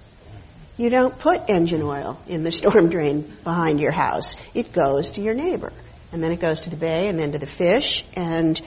you 0.77 0.91
don't 0.91 1.17
put 1.19 1.49
engine 1.49 1.83
oil 1.83 2.19
in 2.27 2.43
the 2.43 2.53
storm 2.53 2.89
drain 2.89 3.21
behind 3.45 3.81
your 3.81 3.93
house. 3.93 4.35
It 4.55 4.73
goes 4.73 5.11
to 5.11 5.21
your 5.21 5.35
neighbor. 5.35 5.73
And 6.13 6.23
then 6.23 6.33
it 6.33 6.41
goes 6.41 6.63
to 6.63 6.71
the 6.71 6.77
bay 6.77 7.09
and 7.09 7.19
then 7.19 7.33
to 7.33 7.39
the 7.39 7.47
fish. 7.47 8.05
And 8.15 8.61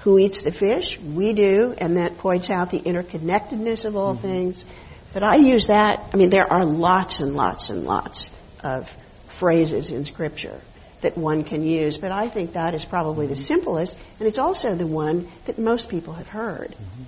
who 0.00 0.18
eats 0.18 0.42
the 0.42 0.52
fish? 0.52 0.98
We 0.98 1.34
do. 1.34 1.74
And 1.76 1.98
that 1.98 2.18
points 2.18 2.50
out 2.50 2.70
the 2.70 2.80
interconnectedness 2.80 3.84
of 3.84 3.96
all 3.96 4.14
mm-hmm. 4.14 4.22
things. 4.22 4.64
But 5.12 5.22
I 5.22 5.36
use 5.36 5.66
that. 5.66 6.02
I 6.12 6.16
mean, 6.16 6.30
there 6.30 6.50
are 6.50 6.64
lots 6.64 7.20
and 7.20 7.36
lots 7.36 7.70
and 7.70 7.84
lots 7.84 8.30
of 8.64 8.90
phrases 9.28 9.90
in 9.90 10.04
Scripture 10.04 10.60
that 11.02 11.16
one 11.16 11.44
can 11.44 11.62
use. 11.62 11.98
But 11.98 12.10
I 12.10 12.28
think 12.28 12.54
that 12.54 12.74
is 12.74 12.84
probably 12.84 13.26
the 13.26 13.34
mm-hmm. 13.34 13.42
simplest. 13.42 13.96
And 14.18 14.26
it's 14.26 14.38
also 14.38 14.74
the 14.74 14.86
one 14.86 15.28
that 15.44 15.58
most 15.58 15.88
people 15.88 16.14
have 16.14 16.28
heard. 16.28 16.70
Mm-hmm. 16.70 17.02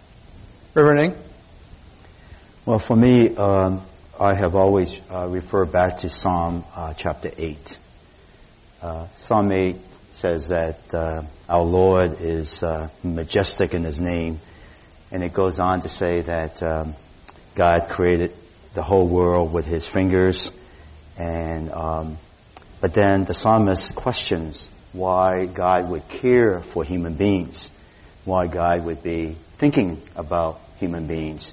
Reverend 0.74 1.16
well, 2.64 2.78
for 2.78 2.94
me, 2.94 3.34
um, 3.34 3.82
I 4.20 4.34
have 4.34 4.54
always 4.54 4.96
uh, 5.10 5.26
referred 5.26 5.72
back 5.72 5.98
to 5.98 6.08
Psalm 6.08 6.64
uh, 6.76 6.94
chapter 6.94 7.28
8. 7.36 7.78
Uh, 8.80 9.06
Psalm 9.16 9.50
8 9.50 9.76
says 10.12 10.48
that 10.48 10.94
uh, 10.94 11.24
our 11.48 11.64
Lord 11.64 12.20
is 12.20 12.62
uh, 12.62 12.88
majestic 13.02 13.74
in 13.74 13.82
His 13.82 14.00
name, 14.00 14.38
and 15.10 15.24
it 15.24 15.32
goes 15.32 15.58
on 15.58 15.80
to 15.80 15.88
say 15.88 16.20
that 16.20 16.62
um, 16.62 16.94
God 17.56 17.88
created 17.88 18.32
the 18.74 18.82
whole 18.82 19.08
world 19.08 19.52
with 19.52 19.66
His 19.66 19.84
fingers, 19.84 20.52
and 21.18 21.68
um, 21.72 22.16
but 22.80 22.94
then 22.94 23.24
the 23.24 23.34
psalmist 23.34 23.96
questions 23.96 24.68
why 24.92 25.46
God 25.46 25.90
would 25.90 26.08
care 26.08 26.60
for 26.60 26.84
human 26.84 27.14
beings, 27.14 27.70
why 28.24 28.46
God 28.46 28.84
would 28.84 29.02
be 29.02 29.36
thinking 29.56 30.00
about 30.14 30.60
human 30.78 31.08
beings. 31.08 31.52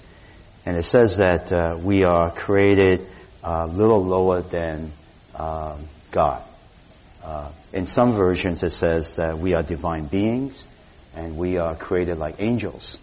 And 0.70 0.78
it 0.78 0.84
says 0.84 1.18
that 1.18 1.52
uh, 1.52 1.80
we 1.82 2.04
are 2.04 2.30
created 2.30 3.08
a 3.44 3.66
little 3.66 4.06
lower 4.06 4.44
than 4.44 4.92
um, 5.34 5.88
God. 6.12 6.44
Uh, 7.24 7.50
in 7.74 7.88
some 7.88 8.14
versions, 8.14 8.62
it 8.62 8.70
says 8.70 9.16
that 9.16 9.40
we 9.40 9.56
are 9.56 9.64
divine 9.64 10.06
beings 10.06 10.68
and 11.16 11.38
we 11.38 11.58
are 11.58 11.74
created 11.74 12.20
like 12.20 12.36
angels. 12.38 13.00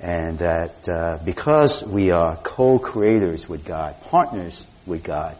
And 0.00 0.38
that 0.38 0.88
uh, 0.88 1.18
because 1.24 1.82
we 1.82 2.12
are 2.12 2.36
co-creators 2.36 3.48
with 3.48 3.64
God, 3.64 4.00
partners 4.02 4.64
with 4.86 5.02
God, 5.02 5.36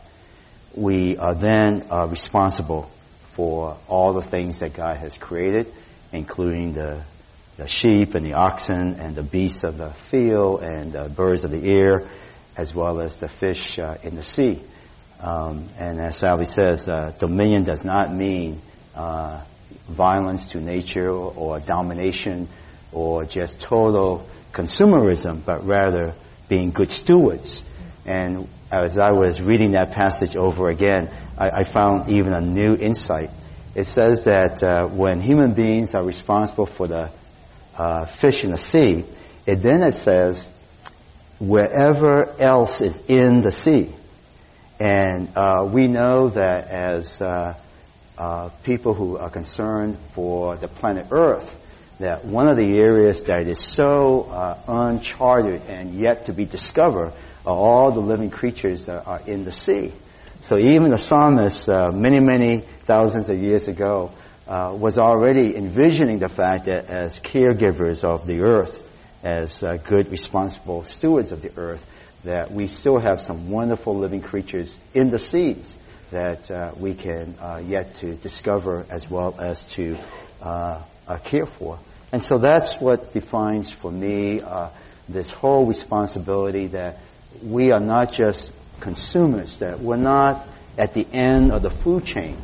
we 0.75 1.19
are 1.19 1.37
then 1.37 1.87
uh, 1.89 2.09
responsible 2.11 2.91
for 3.35 3.77
all 3.87 4.13
the 4.13 4.23
things 4.23 4.59
that 4.59 4.75
God 4.75 4.97
has 4.97 5.17
created, 5.17 5.73
including 6.11 6.73
the 6.73 7.03
the 7.57 7.69
sheep 7.69 8.15
and 8.15 8.27
the 8.27 8.35
oxen 8.35 8.95
and 8.95 9.15
the 9.15 9.23
beasts 9.23 9.65
of 9.65 9.79
the 9.79 9.91
field 9.91 10.63
and 10.63 10.93
the 10.93 11.09
birds 11.09 11.45
of 11.45 11.51
the 11.51 11.71
air, 11.71 12.07
as 12.57 12.75
well 12.75 13.01
as 13.01 13.19
the 13.19 13.29
fish 13.29 13.79
uh, 13.79 13.97
in 14.03 14.17
the 14.17 14.23
sea. 14.23 14.61
Um, 15.21 15.69
and 15.79 16.01
as 16.01 16.17
Sally 16.17 16.45
says, 16.45 16.89
uh, 16.89 17.13
dominion 17.19 17.65
does 17.65 17.85
not 17.85 18.13
mean 18.13 18.61
uh, 18.95 19.43
violence 19.89 20.51
to 20.51 20.61
nature 20.61 21.09
or, 21.09 21.33
or, 21.37 21.61
domination 21.61 22.49
or 22.93 23.25
just 23.25 23.61
total 23.61 24.29
consumerism, 24.53 25.45
but 25.45 25.65
rather 25.65 26.15
being 26.49 26.71
good 26.71 26.91
stewards. 26.91 27.63
And 28.05 28.49
as 28.71 28.99
I 28.99 29.13
was 29.13 29.41
reading 29.41 29.73
that 29.73 29.93
passage 29.93 30.37
over 30.37 30.69
again, 30.69 31.11
I, 31.39 31.51
I 31.51 31.65
found 31.65 32.11
even 32.11 32.33
a 32.33 32.41
new 32.41 32.75
insight. 32.75 33.31
It 33.75 33.85
says 33.85 34.25
that 34.25 34.63
uh, 34.63 34.87
when 34.89 35.21
human 35.21 35.55
beings 35.55 35.95
are 35.95 36.05
responsible 36.05 36.67
for 36.67 36.87
the 36.87 37.11
uh, 37.77 38.07
fish 38.07 38.45
in 38.45 38.51
the 38.51 38.59
sea, 38.59 39.05
it 39.47 39.57
then 39.57 39.83
it 39.83 39.95
says 39.95 40.49
wherever 41.39 42.31
else 42.41 42.81
is 42.81 43.03
in 43.09 43.41
the 43.43 43.53
sea. 43.53 43.93
And 44.81 45.29
uh, 45.37 45.69
we 45.71 45.87
know 45.87 46.29
that 46.31 46.69
as 46.69 47.21
uh, 47.21 47.55
uh, 48.19 48.49
people 48.63 48.95
who 48.95 49.19
are 49.19 49.31
concerned 49.31 49.99
for 50.13 50.57
the 50.57 50.69
planet 50.69 51.07
Earth, 51.11 51.61
that 52.01 52.25
one 52.25 52.49
of 52.49 52.57
the 52.57 52.79
areas 52.79 53.25
that 53.25 53.47
is 53.47 53.61
so 53.61 54.23
uh, 54.23 54.59
uncharted 54.67 55.63
and 55.69 55.95
yet 55.95 56.27
to 56.27 56.33
be 56.33 56.45
discovered 56.45 57.13
are 57.47 57.57
all 57.57 57.93
the 57.93 58.01
living 58.01 58.31
creatures 58.31 58.87
that 58.87 59.07
are 59.07 59.21
in 59.27 59.45
the 59.45 59.53
sea. 59.53 59.93
So 60.41 60.59
even 60.59 60.91
the 60.91 60.99
psalmist, 60.99 61.69
uh, 61.69 61.91
many, 61.93 62.21
many 62.21 62.59
thousands 62.59 63.31
of 63.31 63.41
years 63.41 63.69
ago, 63.69 64.11
uh, 64.47 64.77
was 64.79 64.99
already 64.99 65.57
envisioning 65.57 66.19
the 66.19 66.29
fact 66.29 66.67
that 66.67 66.91
as 66.91 67.21
caregivers 67.21 68.05
of 68.05 68.27
the 68.27 68.41
earth, 68.41 68.83
as 69.23 69.63
uh, 69.63 69.77
good, 69.77 70.11
responsible 70.11 70.85
stewards 70.85 71.33
of 71.33 71.41
the 71.41 71.51
earth, 71.57 71.87
that 72.25 72.51
we 72.51 72.67
still 72.67 72.99
have 72.99 73.21
some 73.21 73.51
wonderful 73.51 73.97
living 73.97 74.21
creatures 74.21 74.79
in 74.93 75.11
the 75.11 75.19
seas 75.19 75.75
that 76.11 76.51
uh, 76.51 76.73
we 76.79 76.95
can 76.95 77.35
uh, 77.41 77.61
yet 77.65 77.95
to 77.95 78.15
discover 78.15 78.87
as 78.89 79.11
well 79.11 79.35
as 79.39 79.65
to 79.65 79.99
uh, 80.43 80.83
uh, 81.09 81.19
care 81.19 81.47
for. 81.47 81.79
And 82.13 82.23
so 82.23 82.39
that's 82.39 82.81
what 82.81 83.13
defines 83.13 83.71
for 83.71 83.91
me 83.91 84.41
this 85.09 85.31
whole 85.31 85.67
responsibility 85.67 86.69
that 86.69 86.99
we 87.43 87.73
are 87.73 87.81
not 87.81 88.13
just 88.13 88.53
consumers, 88.81 89.59
that 89.59 89.81
we're 89.81 89.97
not 89.97 90.47
at 90.79 90.95
the 90.95 91.07
end 91.13 91.53
of 91.53 91.63
the 91.63 91.71
food 91.71 92.05
chain, 92.05 92.37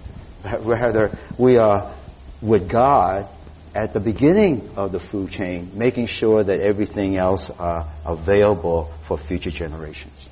Rather, 0.61 1.17
we 1.39 1.59
are 1.59 1.93
with 2.41 2.69
God 2.69 3.29
at 3.75 3.93
the 3.93 4.01
beginning 4.01 4.71
of 4.77 4.93
the 4.93 4.99
food 4.99 5.31
chain, 5.31 5.73
making 5.75 6.07
sure 6.07 6.43
that 6.43 6.61
everything 6.61 7.17
else 7.17 7.51
are 7.51 7.87
available 8.05 8.91
for 9.05 9.17
future 9.17 9.51
generations. 9.51 10.29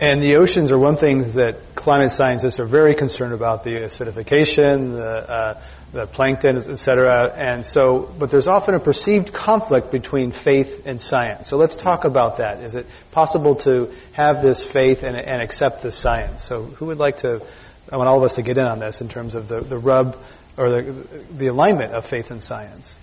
And 0.00 0.22
the 0.22 0.36
oceans 0.36 0.72
are 0.72 0.78
one 0.78 0.96
thing 0.96 1.32
that 1.32 1.74
climate 1.74 2.10
scientists 2.10 2.58
are 2.58 2.64
very 2.64 2.94
concerned 2.94 3.34
about, 3.34 3.64
the 3.64 3.72
acidification, 3.72 4.92
the, 4.92 5.30
uh, 5.30 5.62
the 5.92 6.06
plankton, 6.06 6.56
et 6.56 6.78
cetera. 6.78 7.30
And 7.30 7.66
so, 7.66 8.10
but 8.18 8.30
there's 8.30 8.46
often 8.46 8.74
a 8.74 8.80
perceived 8.80 9.34
conflict 9.34 9.90
between 9.90 10.32
faith 10.32 10.86
and 10.86 11.02
science. 11.02 11.48
So 11.48 11.58
let's 11.58 11.74
talk 11.74 12.06
about 12.06 12.38
that. 12.38 12.62
Is 12.62 12.74
it 12.74 12.86
possible 13.10 13.56
to 13.56 13.92
have 14.12 14.40
this 14.40 14.64
faith 14.64 15.02
and, 15.02 15.18
and 15.18 15.42
accept 15.42 15.82
the 15.82 15.92
science? 15.92 16.44
So 16.44 16.62
who 16.62 16.86
would 16.86 16.98
like 16.98 17.18
to 17.18 17.42
I 17.90 17.96
want 17.96 18.08
all 18.08 18.18
of 18.18 18.24
us 18.24 18.34
to 18.34 18.42
get 18.42 18.56
in 18.56 18.64
on 18.64 18.78
this 18.78 19.00
in 19.00 19.08
terms 19.08 19.34
of 19.34 19.48
the, 19.48 19.60
the 19.60 19.78
rub 19.78 20.16
or 20.56 20.70
the, 20.70 20.92
the 21.36 21.46
alignment 21.48 21.92
of 21.92 22.06
faith 22.06 22.30
and 22.30 22.42
science? 22.42 22.96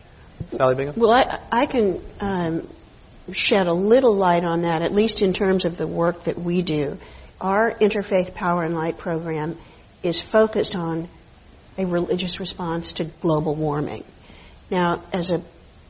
Sally 0.52 0.76
Bingham? 0.76 0.96
Well, 0.98 1.12
I, 1.12 1.40
I 1.52 1.66
can 1.66 2.00
um, 2.20 2.68
shed 3.32 3.68
a 3.68 3.74
little 3.74 4.16
light 4.16 4.44
on 4.44 4.62
that, 4.62 4.82
at 4.82 4.94
least 4.94 5.22
in 5.22 5.34
terms 5.34 5.66
of 5.66 5.78
the 5.78 5.88
work 5.88 6.24
that 6.24 6.38
we 6.38 6.62
do. 6.62 6.98
Our 7.42 7.72
Interfaith 7.74 8.34
Power 8.34 8.64
and 8.64 8.74
Light 8.74 8.98
program 8.98 9.58
is 10.04 10.22
focused 10.22 10.76
on 10.76 11.08
a 11.78 11.86
religious 11.86 12.40
response 12.40 12.94
to 12.94 13.04
global 13.04 13.56
warming. 13.56 14.04
Now, 14.70 15.04
as 15.14 15.32
a 15.32 15.42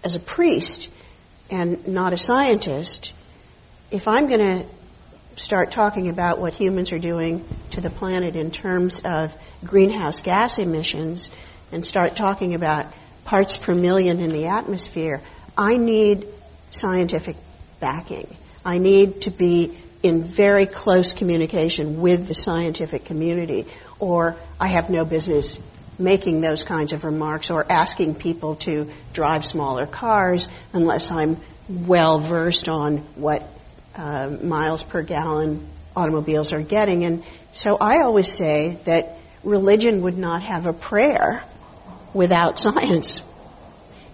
as 0.03 0.15
a 0.15 0.19
priest 0.19 0.89
and 1.49 1.87
not 1.87 2.13
a 2.13 2.17
scientist, 2.17 3.13
if 3.91 4.07
I'm 4.07 4.27
going 4.27 4.39
to 4.39 4.65
start 5.37 5.71
talking 5.71 6.09
about 6.09 6.39
what 6.39 6.53
humans 6.53 6.91
are 6.91 6.99
doing 6.99 7.47
to 7.71 7.81
the 7.81 7.89
planet 7.89 8.35
in 8.35 8.51
terms 8.51 9.01
of 9.05 9.35
greenhouse 9.63 10.21
gas 10.21 10.59
emissions 10.59 11.31
and 11.71 11.85
start 11.85 12.15
talking 12.15 12.55
about 12.55 12.87
parts 13.23 13.55
per 13.55 13.73
million 13.73 14.19
in 14.19 14.31
the 14.31 14.47
atmosphere, 14.47 15.21
I 15.57 15.77
need 15.77 16.27
scientific 16.71 17.35
backing. 17.79 18.27
I 18.65 18.79
need 18.79 19.21
to 19.21 19.31
be 19.31 19.77
in 20.03 20.23
very 20.23 20.65
close 20.65 21.13
communication 21.13 22.01
with 22.01 22.27
the 22.27 22.33
scientific 22.33 23.05
community, 23.05 23.67
or 23.99 24.35
I 24.59 24.67
have 24.67 24.89
no 24.89 25.05
business 25.05 25.59
making 25.99 26.41
those 26.41 26.63
kinds 26.63 26.93
of 26.93 27.03
remarks 27.03 27.49
or 27.49 27.65
asking 27.69 28.15
people 28.15 28.55
to 28.55 28.89
drive 29.13 29.45
smaller 29.45 29.85
cars 29.85 30.47
unless 30.73 31.11
I'm 31.11 31.37
well 31.69 32.19
versed 32.19 32.69
on 32.69 32.97
what 33.15 33.43
uh, 33.97 34.29
miles 34.41 34.83
per 34.83 35.01
gallon 35.01 35.67
automobiles 35.95 36.53
are 36.53 36.61
getting. 36.61 37.03
And 37.03 37.23
so 37.51 37.77
I 37.77 38.01
always 38.01 38.31
say 38.31 38.77
that 38.85 39.17
religion 39.43 40.01
would 40.03 40.17
not 40.17 40.43
have 40.43 40.67
a 40.67 40.73
prayer 40.73 41.43
without 42.13 42.59
science. 42.59 43.23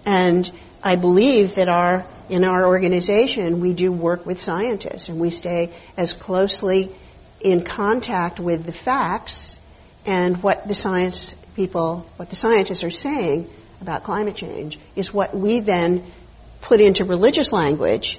And 0.06 0.50
I 0.82 0.96
believe 0.96 1.56
that 1.56 1.68
our 1.68 2.06
in 2.28 2.42
our 2.42 2.66
organization 2.66 3.60
we 3.60 3.74
do 3.74 3.92
work 3.92 4.24
with 4.24 4.40
scientists 4.40 5.10
and 5.10 5.20
we 5.20 5.30
stay 5.30 5.70
as 5.96 6.14
closely 6.14 6.90
in 7.40 7.62
contact 7.62 8.40
with 8.40 8.64
the 8.64 8.72
facts 8.72 9.56
and 10.06 10.42
what 10.42 10.66
the 10.66 10.74
science 10.74 11.34
people, 11.54 12.06
what 12.16 12.30
the 12.30 12.36
scientists 12.36 12.82
are 12.82 12.90
saying 12.90 13.48
about 13.80 14.04
climate 14.04 14.36
change 14.36 14.78
is 14.96 15.12
what 15.12 15.36
we 15.36 15.60
then 15.60 16.02
put 16.62 16.80
into 16.80 17.04
religious 17.04 17.52
language 17.52 18.18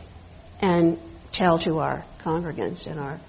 and 0.62 1.00
tell 1.36 1.60
to 1.60 1.80
our 1.80 2.06
congregants 2.24 2.88
and 2.88 3.00
our 3.00 3.20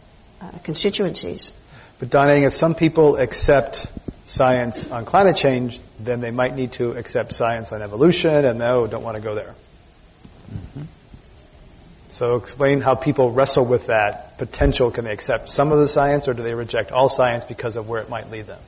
uh, 0.41 0.51
constituencies. 0.63 1.53
But 1.99 2.11
Don 2.11 2.31
Ng, 2.31 2.45
if 2.45 2.55
some 2.55 2.75
people 2.75 3.17
accept 3.17 3.87
science 4.27 4.91
on 4.91 5.05
climate 5.05 5.37
change, 5.37 5.81
then 5.99 6.21
they 6.21 6.31
might 6.31 6.55
need 6.55 6.73
to 6.73 6.93
accept 6.93 7.33
science 7.33 7.73
on 7.73 7.83
evolution, 7.83 8.45
and 8.45 8.59
no, 8.59 8.87
don't 8.87 9.03
want 9.03 9.17
to 9.17 9.23
go 9.23 9.35
there. 9.35 9.55
Mm-hmm. 10.53 10.83
So 12.11 12.37
explain 12.37 12.81
how 12.81 12.95
people 12.95 13.33
wrestle 13.33 13.65
with 13.65 13.87
that 13.87 14.39
potential. 14.39 14.91
Can 14.91 15.05
they 15.05 15.13
accept 15.13 15.51
some 15.51 15.73
of 15.73 15.79
the 15.79 15.89
science, 15.89 16.29
or 16.29 16.35
do 16.35 16.43
they 16.43 16.55
reject 16.55 16.93
all 16.93 17.09
science 17.09 17.45
because 17.45 17.77
of 17.77 17.89
where 17.89 18.01
it 18.01 18.09
might 18.09 18.31
lead 18.31 18.47
them? 18.47 18.61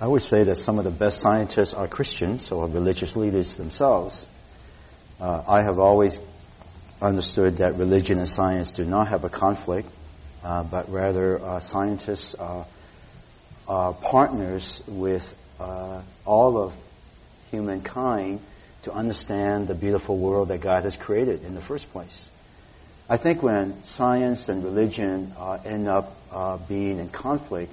I 0.00 0.06
would 0.06 0.22
say 0.22 0.44
that 0.44 0.56
some 0.56 0.78
of 0.78 0.84
the 0.84 0.90
best 0.90 1.20
scientists 1.20 1.74
are 1.74 1.88
Christians 1.88 2.52
or 2.52 2.66
religious 2.66 3.16
leaders 3.16 3.56
themselves. 3.56 4.26
Uh, 5.20 5.42
I 5.48 5.62
have 5.62 5.78
always 5.78 6.18
understood 7.00 7.58
that 7.58 7.76
religion 7.76 8.18
and 8.18 8.28
science 8.28 8.72
do 8.72 8.84
not 8.84 9.08
have 9.08 9.24
a 9.24 9.28
conflict, 9.28 9.88
uh, 10.42 10.62
but 10.62 10.90
rather 10.90 11.40
uh, 11.40 11.60
scientists 11.60 12.34
are, 12.34 12.66
are, 13.68 13.92
partners 13.92 14.82
with 14.86 15.34
uh, 15.60 16.00
all 16.24 16.58
of 16.58 16.74
humankind 17.50 18.40
to 18.82 18.92
understand 18.92 19.68
the 19.68 19.74
beautiful 19.74 20.16
world 20.16 20.48
that 20.48 20.60
God 20.60 20.84
has 20.84 20.96
created 20.96 21.44
in 21.44 21.54
the 21.54 21.60
first 21.60 21.90
place. 21.92 22.28
I 23.08 23.16
think 23.16 23.42
when 23.42 23.84
science 23.84 24.48
and 24.48 24.64
religion 24.64 25.32
uh, 25.38 25.58
end 25.64 25.88
up 25.88 26.16
uh, 26.32 26.56
being 26.56 26.98
in 26.98 27.08
conflict, 27.08 27.72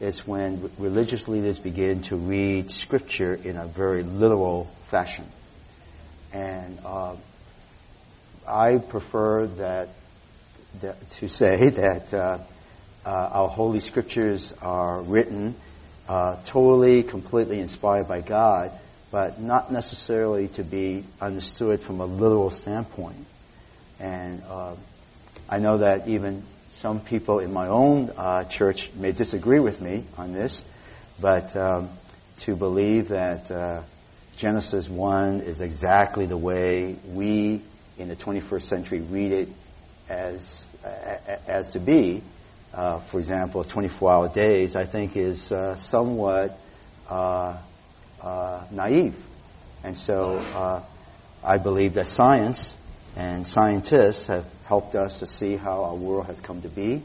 is 0.00 0.26
when 0.26 0.68
religious 0.78 1.28
leaders 1.28 1.60
begin 1.60 2.02
to 2.02 2.16
read 2.16 2.72
scripture 2.72 3.34
in 3.34 3.56
a 3.56 3.66
very 3.66 4.02
literal 4.02 4.68
fashion. 4.88 5.24
And 6.32 6.80
uh, 6.84 7.14
I 8.46 8.78
prefer 8.78 9.46
that, 9.46 9.88
that, 10.80 11.10
to 11.10 11.28
say 11.28 11.68
that 11.70 12.14
uh, 12.14 12.38
uh, 13.04 13.08
our 13.08 13.48
holy 13.48 13.80
scriptures 13.80 14.52
are 14.60 15.00
written 15.02 15.54
uh, 16.08 16.36
totally, 16.44 17.02
completely 17.02 17.60
inspired 17.60 18.08
by 18.08 18.20
God, 18.20 18.72
but 19.10 19.40
not 19.40 19.72
necessarily 19.72 20.48
to 20.48 20.64
be 20.64 21.04
understood 21.20 21.80
from 21.80 22.00
a 22.00 22.06
literal 22.06 22.50
standpoint. 22.50 23.26
And 24.00 24.42
uh, 24.48 24.74
I 25.48 25.58
know 25.58 25.78
that 25.78 26.08
even 26.08 26.42
some 26.78 27.00
people 27.00 27.38
in 27.38 27.52
my 27.52 27.68
own 27.68 28.10
uh, 28.16 28.44
church 28.44 28.90
may 28.94 29.12
disagree 29.12 29.60
with 29.60 29.80
me 29.80 30.04
on 30.18 30.32
this, 30.32 30.64
but 31.20 31.54
um, 31.56 31.90
to 32.38 32.56
believe 32.56 33.08
that 33.08 33.50
uh, 33.50 33.82
Genesis 34.36 34.88
1 34.88 35.42
is 35.42 35.60
exactly 35.60 36.26
the 36.26 36.36
way 36.36 36.96
we 37.06 37.62
in 37.98 38.08
the 38.08 38.16
21st 38.16 38.62
century 38.62 39.00
read 39.00 39.32
it 39.32 39.48
as, 40.08 40.66
as 41.46 41.72
to 41.72 41.80
be, 41.80 42.22
uh, 42.74 42.98
for 43.00 43.18
example, 43.18 43.64
24 43.64 44.12
hour 44.12 44.28
days, 44.28 44.76
I 44.76 44.84
think 44.84 45.16
is 45.16 45.52
uh, 45.52 45.74
somewhat 45.74 46.58
uh, 47.08 47.58
uh, 48.20 48.64
naive. 48.70 49.16
And 49.84 49.96
so 49.96 50.84
I 51.44 51.58
believe 51.58 51.94
that 51.94 52.06
science 52.06 52.76
and 53.16 53.46
scientists 53.46 54.26
have 54.26 54.46
helped 54.64 54.94
us 54.94 55.18
to 55.18 55.26
see 55.26 55.56
how 55.56 55.84
our 55.84 55.94
world 55.94 56.26
has 56.26 56.40
come 56.40 56.62
to 56.62 56.68
be, 56.68 57.02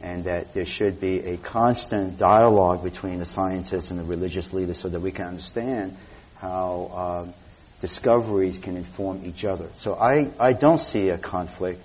and 0.00 0.24
that 0.24 0.54
there 0.54 0.64
should 0.64 1.00
be 1.00 1.20
a 1.20 1.36
constant 1.36 2.16
dialogue 2.16 2.82
between 2.82 3.18
the 3.18 3.24
scientists 3.24 3.90
and 3.90 4.00
the 4.00 4.04
religious 4.04 4.52
leaders 4.52 4.78
so 4.78 4.88
that 4.88 5.00
we 5.00 5.12
can 5.12 5.26
understand 5.26 5.96
how 6.36 7.24
um, 7.26 7.34
discoveries 7.82 8.58
can 8.58 8.76
inform 8.76 9.26
each 9.26 9.44
other. 9.44 9.68
So 9.74 9.94
I, 9.94 10.30
I 10.40 10.54
don't 10.54 10.78
see 10.78 11.10
a 11.10 11.18
conflict 11.18 11.82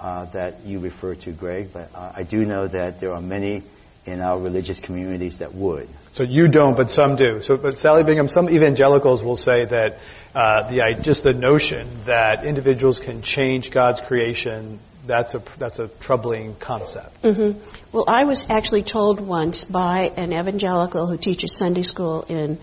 uh, 0.00 0.26
that 0.26 0.64
you 0.64 0.78
refer 0.78 1.16
to, 1.16 1.32
Greg, 1.32 1.72
but 1.72 1.90
uh, 1.94 2.12
I 2.14 2.22
do 2.22 2.46
know 2.46 2.68
that 2.68 3.00
there 3.00 3.12
are 3.12 3.20
many 3.20 3.62
in 4.06 4.20
our 4.20 4.38
religious 4.38 4.80
communities 4.80 5.38
that 5.38 5.52
would. 5.54 5.88
So 6.12 6.22
you 6.22 6.46
don't, 6.46 6.76
but 6.76 6.90
some 6.90 7.16
do. 7.16 7.42
So, 7.42 7.56
but 7.56 7.78
Sally 7.78 8.04
Bingham, 8.04 8.28
some 8.28 8.48
evangelicals 8.48 9.22
will 9.24 9.36
say 9.36 9.64
that 9.64 9.98
uh, 10.34 10.70
the 10.70 11.02
just 11.02 11.24
the 11.24 11.32
notion 11.32 11.88
that 12.04 12.44
individuals 12.44 13.00
can 13.00 13.22
change 13.22 13.70
God's 13.70 14.00
creation 14.00 14.78
that's 15.06 15.34
a 15.34 15.42
that's 15.58 15.78
a 15.78 15.88
troubling 15.88 16.54
concept. 16.56 17.22
Mm-hmm. 17.22 17.58
Well, 17.92 18.04
I 18.06 18.24
was 18.24 18.48
actually 18.50 18.84
told 18.84 19.20
once 19.20 19.64
by 19.64 20.12
an 20.16 20.32
evangelical 20.32 21.06
who 21.06 21.16
teaches 21.16 21.56
Sunday 21.56 21.82
school 21.82 22.22
in 22.28 22.58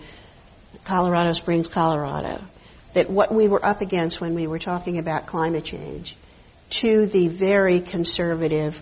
Colorado 0.84 1.32
Springs, 1.32 1.68
Colorado, 1.68 2.40
that 2.94 3.10
what 3.10 3.32
we 3.32 3.48
were 3.48 3.64
up 3.64 3.80
against 3.80 4.20
when 4.20 4.34
we 4.34 4.46
were 4.46 4.58
talking 4.58 4.98
about 4.98 5.26
climate 5.26 5.64
change 5.64 6.16
to 6.70 7.06
the 7.06 7.28
very 7.28 7.80
conservative 7.80 8.80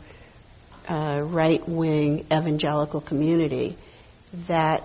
uh, 0.88 1.20
right 1.22 1.68
wing 1.68 2.20
evangelical 2.32 3.00
community 3.00 3.76
that 4.46 4.82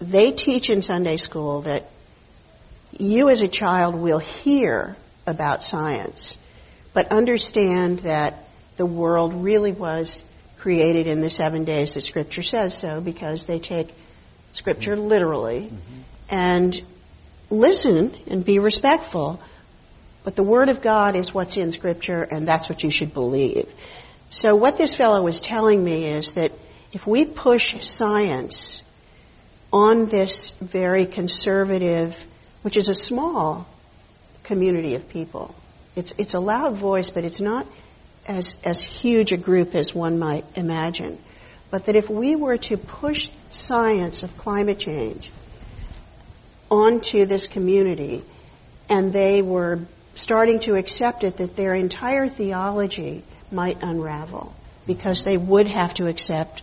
they 0.00 0.32
teach 0.32 0.70
in 0.70 0.82
Sunday 0.82 1.16
school 1.16 1.62
that 1.62 1.84
you 2.98 3.28
as 3.28 3.42
a 3.42 3.48
child 3.48 3.94
will 3.94 4.18
hear 4.18 4.96
about 5.26 5.62
science, 5.62 6.38
but 6.92 7.12
understand 7.12 8.00
that 8.00 8.48
the 8.76 8.86
world 8.86 9.34
really 9.34 9.72
was 9.72 10.22
created 10.58 11.06
in 11.06 11.20
the 11.20 11.30
seven 11.30 11.64
days 11.64 11.94
that 11.94 12.02
Scripture 12.02 12.42
says 12.42 12.76
so 12.76 13.00
because 13.00 13.46
they 13.46 13.58
take 13.58 13.94
Scripture 14.52 14.96
literally 14.96 15.62
mm-hmm. 15.62 16.00
and 16.28 16.82
listen 17.50 18.14
and 18.28 18.44
be 18.44 18.58
respectful. 18.58 19.40
But 20.22 20.36
the 20.36 20.42
Word 20.42 20.68
of 20.68 20.80
God 20.80 21.16
is 21.16 21.34
what's 21.34 21.56
in 21.56 21.72
Scripture, 21.72 22.22
and 22.22 22.46
that's 22.46 22.68
what 22.68 22.82
you 22.82 22.90
should 22.90 23.12
believe. 23.12 23.68
So 24.28 24.54
what 24.54 24.78
this 24.78 24.94
fellow 24.94 25.22
was 25.22 25.40
telling 25.40 25.82
me 25.82 26.06
is 26.06 26.32
that 26.32 26.52
if 26.92 27.06
we 27.06 27.24
push 27.24 27.84
science 27.84 28.82
on 29.72 30.06
this 30.06 30.52
very 30.60 31.06
conservative, 31.06 32.26
which 32.62 32.76
is 32.76 32.88
a 32.88 32.94
small 32.94 33.66
community 34.44 34.94
of 34.94 35.08
people, 35.08 35.54
it's, 35.96 36.14
it's 36.18 36.34
a 36.34 36.40
loud 36.40 36.74
voice, 36.74 37.10
but 37.10 37.24
it's 37.24 37.40
not 37.40 37.66
as, 38.26 38.56
as 38.62 38.84
huge 38.84 39.32
a 39.32 39.36
group 39.36 39.74
as 39.74 39.94
one 39.94 40.18
might 40.18 40.44
imagine. 40.54 41.18
But 41.70 41.86
that 41.86 41.96
if 41.96 42.10
we 42.10 42.36
were 42.36 42.58
to 42.58 42.76
push 42.76 43.30
science 43.50 44.22
of 44.22 44.36
climate 44.36 44.78
change 44.78 45.30
onto 46.70 47.26
this 47.26 47.46
community 47.48 48.22
and 48.88 49.12
they 49.12 49.42
were 49.42 49.80
starting 50.14 50.60
to 50.60 50.76
accept 50.76 51.24
it, 51.24 51.36
that 51.38 51.56
their 51.56 51.74
entire 51.74 52.28
theology 52.28 53.22
might 53.50 53.78
unravel 53.82 54.54
because 54.86 55.24
they 55.24 55.36
would 55.36 55.66
have 55.68 55.94
to 55.94 56.06
accept 56.06 56.62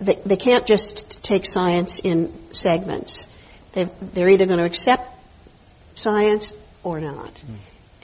they, 0.00 0.14
they 0.26 0.36
can't 0.36 0.66
just 0.66 1.22
take 1.22 1.46
science 1.46 2.00
in 2.00 2.32
segments. 2.52 3.26
they 3.72 3.84
they're 3.84 4.28
either 4.28 4.46
going 4.46 4.58
to 4.58 4.64
accept 4.64 5.08
science 5.94 6.52
or 6.82 7.00
not. 7.00 7.30
Hmm. 7.38 7.54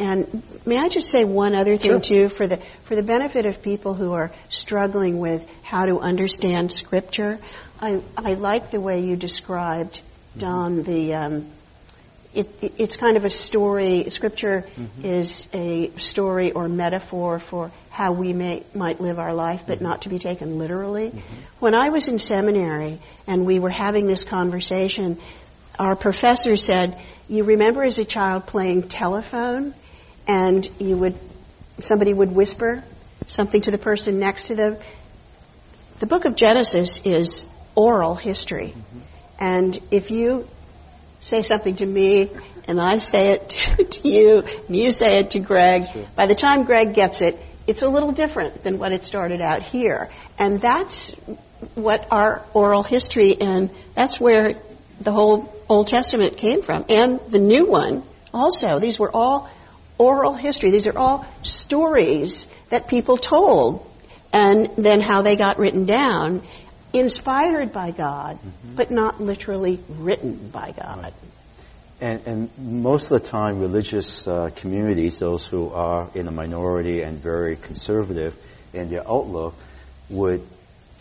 And 0.01 0.43
may 0.65 0.79
I 0.79 0.89
just 0.89 1.11
say 1.11 1.25
one 1.25 1.57
other 1.57 1.77
thing 1.77 1.91
Sure. 1.91 2.01
too, 2.01 2.29
for 2.29 2.47
the 2.47 2.59
for 2.85 2.95
the 2.95 3.03
benefit 3.03 3.47
of 3.47 3.63
people 3.63 3.95
who 3.95 4.13
are 4.13 4.31
struggling 4.49 5.19
with 5.19 5.45
how 5.63 5.87
to 5.87 5.99
understand 5.99 6.71
Scripture. 6.71 7.41
I 7.81 8.01
I 8.17 8.35
like 8.35 8.71
the 8.71 8.81
way 8.81 9.01
you 9.01 9.17
described, 9.17 10.01
Don, 10.39 10.83
the 10.83 11.15
um, 11.15 11.47
it, 12.35 12.49
it- 12.61 12.73
it's 12.79 12.97
kind 12.97 13.17
of 13.17 13.25
a 13.25 13.31
story. 13.31 14.09
Scripture 14.11 14.65
mm-hmm. 14.77 15.05
is 15.05 15.47
a 15.53 15.91
story 15.99 16.53
or 16.53 16.69
metaphor 16.69 17.39
for 17.39 17.71
how 17.91 18.13
we 18.13 18.33
may, 18.33 18.63
might 18.75 19.01
live 19.01 19.19
our 19.19 19.35
life, 19.35 19.65
but 19.67 19.81
not 19.81 20.03
to 20.03 20.09
be 20.09 20.19
taken 20.21 20.59
literally. 20.59 21.09
Mm-hmm. 21.09 21.35
When 21.59 21.75
I 21.75 21.89
was 21.89 22.07
in 22.09 22.19
seminary 22.21 23.01
and 23.27 23.45
we 23.45 23.59
were 23.59 23.71
having 23.71 24.07
this 24.07 24.23
conversation, 24.23 25.19
our 25.79 25.97
professor 25.97 26.57
said, 26.57 27.01
"You 27.29 27.45
remember 27.45 27.83
as 27.83 27.99
a 27.99 28.05
child 28.05 28.47
playing 28.47 28.89
telephone, 28.89 29.75
and 30.27 30.69
you 30.79 30.97
would 30.97 31.19
somebody 31.81 32.13
would 32.13 32.33
whisper 32.33 32.83
something 33.27 33.61
to 33.63 33.71
the 33.71 33.79
person 33.79 34.19
next 34.21 34.47
to 34.49 34.55
them." 34.55 34.77
The 35.99 36.07
book 36.07 36.25
of 36.25 36.37
Genesis 36.37 37.01
is 37.05 37.49
oral 37.75 38.15
history. 38.15 38.75
Mm-hmm. 38.77 38.99
And 39.39 39.79
if 39.91 40.11
you 40.11 40.49
say 41.21 41.43
something 41.43 41.77
to 41.77 41.87
me 41.87 42.31
and 42.67 42.81
I 42.81 42.99
say 42.99 43.31
it 43.31 43.49
to, 43.51 43.85
to 43.85 44.09
you 44.09 44.39
and 44.67 44.77
you 44.77 44.93
say 44.93 45.19
it 45.19 45.31
to 45.33 45.41
Greg, 45.41 45.85
by 46.17 46.27
the 46.27 46.35
time 46.35 46.65
Greg 46.65 46.95
gets 46.95 47.23
it, 47.23 47.39
it's 47.67 47.83
a 47.83 47.89
little 47.89 48.13
different 48.13 48.63
than 48.63 48.79
what 48.79 48.93
it 48.93 49.05
started 49.05 49.41
out 49.41 49.63
here. 49.63 50.09
And 50.39 50.61
that's 50.61 51.11
what 51.75 52.07
our 52.11 52.45
oral 52.55 52.83
history 52.83 53.37
and 53.41 53.71
that's 53.95 54.21
where 54.21 54.55
the 55.01 55.13
whole 55.13 55.55
Old 55.69 55.89
Testament 55.89 56.37
came 56.37 56.63
from. 56.63 56.85
And 56.89 57.21
the 57.29 57.39
new 57.39 57.67
one 57.67 58.03
also. 58.33 58.79
These 58.79 58.99
were 58.99 59.15
all 59.15 59.51
oral 59.99 60.35
history. 60.35 60.71
These 60.71 60.87
are 60.87 60.97
all 60.97 61.27
stories 61.43 62.47
that 62.71 62.89
people 62.89 63.17
told 63.17 63.85
and 64.33 64.71
then 64.77 65.01
how 65.01 65.23
they 65.23 65.37
got 65.37 65.59
written 65.59 65.87
down, 65.87 66.43
inspired 66.93 67.73
by 67.73 67.91
God, 67.91 68.39
but 68.75 68.91
not 68.91 69.21
literally 69.21 69.81
written 69.89 70.49
by 70.49 70.73
God. 70.73 71.13
And, 72.01 72.27
and 72.27 72.59
most 72.59 73.11
of 73.11 73.21
the 73.21 73.29
time, 73.29 73.59
religious 73.59 74.29
uh, 74.29 74.51
communities, 74.55 75.19
those 75.19 75.45
who 75.45 75.71
are 75.71 76.09
in 76.15 76.29
a 76.29 76.31
minority 76.31 77.03
and 77.03 77.19
very 77.19 77.57
conservative 77.57 78.37
in 78.73 78.89
their 78.89 79.07
outlook, 79.09 79.55
would 80.09 80.47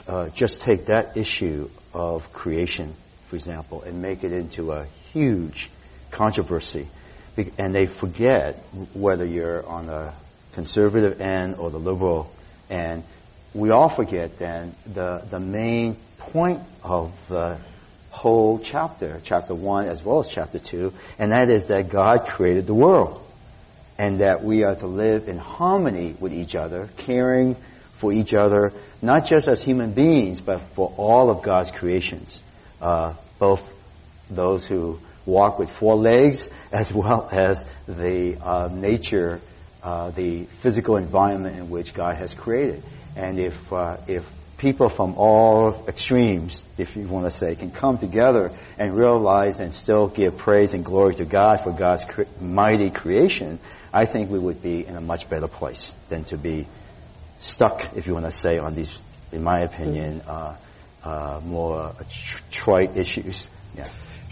uh, 0.08 0.30
just 0.30 0.62
take 0.62 0.88
that 0.88 1.16
issue 1.16 1.70
of 1.94 2.34
creation, 2.34 2.94
for 3.28 3.36
example, 3.36 3.84
and 3.84 4.02
make 4.02 4.24
it 4.24 4.34
into 4.34 4.72
a 4.72 4.86
huge 5.14 5.70
controversy. 6.12 6.88
Be- 7.36 7.52
And 7.58 7.76
they 7.76 7.86
forget 7.86 8.56
whether 8.94 9.26
you're 9.26 9.66
on 9.66 9.88
the 9.88 10.14
conservative 10.54 11.22
end 11.22 11.56
or 11.58 11.70
the 11.70 11.78
liberal 11.80 12.32
end. 12.70 13.04
We 13.58 13.72
all 13.72 13.90
forget 13.90 14.38
then 14.38 14.76
the, 14.86 15.24
the 15.32 15.40
main 15.40 15.96
point 16.20 16.62
of 16.84 17.28
the 17.28 17.58
whole 18.12 18.60
chapter, 18.60 19.20
chapter 19.24 19.56
1 19.56 19.88
as 19.88 20.04
well 20.04 20.20
as 20.20 20.30
chapter 20.30 20.60
2, 20.60 20.94
and 21.18 21.32
that 21.32 21.50
is 21.50 21.66
that 21.68 21.90
God 21.90 22.28
created 22.28 22.68
the 22.68 22.76
world 22.76 23.20
and 23.98 24.20
that 24.20 24.44
we 24.44 24.64
are 24.64 24.76
to 24.76 24.86
live 24.86 25.28
in 25.28 25.40
harmony 25.40 26.16
with 26.20 26.34
each 26.34 26.54
other, 26.54 26.88
caring 26.98 27.56
for 27.94 28.14
each 28.14 28.36
other, 28.36 28.74
not 29.02 29.26
just 29.26 29.48
as 29.48 29.64
human 29.64 29.92
beings, 29.92 30.40
but 30.40 30.62
for 30.76 30.94
all 30.96 31.32
of 31.32 31.42
God's 31.42 31.72
creations, 31.72 32.40
uh, 32.80 33.16
both 33.40 33.68
those 34.30 34.68
who 34.68 35.00
walk 35.26 35.58
with 35.58 35.72
four 35.72 35.96
legs 35.96 36.48
as 36.72 36.94
well 36.94 37.28
as 37.32 37.66
the 37.88 38.38
uh, 38.40 38.70
nature, 38.72 39.42
uh, 39.82 40.12
the 40.12 40.44
physical 40.44 40.96
environment 40.96 41.58
in 41.58 41.72
which 41.72 41.96
God 41.96 42.18
has 42.18 42.36
created. 42.36 42.84
And 43.18 43.40
if 43.40 43.74
uh, 43.74 43.98
if 44.08 44.30
people 44.58 44.90
from 44.90 45.16
all 45.16 45.86
extremes, 45.88 46.64
if 46.78 46.96
you 46.96 47.08
want 47.08 47.26
to 47.26 47.32
say, 47.32 47.56
can 47.56 47.72
come 47.72 47.98
together 47.98 48.52
and 48.78 48.96
realize 48.96 49.60
and 49.60 49.74
still 49.74 50.08
give 50.08 50.38
praise 50.38 50.74
and 50.74 50.86
glory 50.86 51.16
to 51.16 51.26
God 51.26 51.62
for 51.62 51.72
God's 51.72 52.06
cre- 52.06 52.24
mighty 52.40 52.90
creation, 52.90 53.60
I 53.94 54.06
think 54.06 54.30
we 54.30 54.40
would 54.40 54.62
be 54.62 54.86
in 54.86 54.96
a 54.96 55.02
much 55.02 55.30
better 55.30 55.48
place 55.48 55.94
than 56.10 56.24
to 56.26 56.38
be 56.38 56.68
stuck, 57.42 57.96
if 57.96 58.08
you 58.08 58.14
want 58.14 58.26
to 58.26 58.32
say, 58.32 58.58
on 58.58 58.76
these, 58.76 59.00
in 59.32 59.44
my 59.44 59.62
opinion, 59.62 60.22
uh, 60.28 60.56
uh, 61.04 61.42
more 61.44 61.94
tr- 62.10 62.42
trite 62.52 62.98
issues. 62.98 63.48
Yeah. 63.76 63.88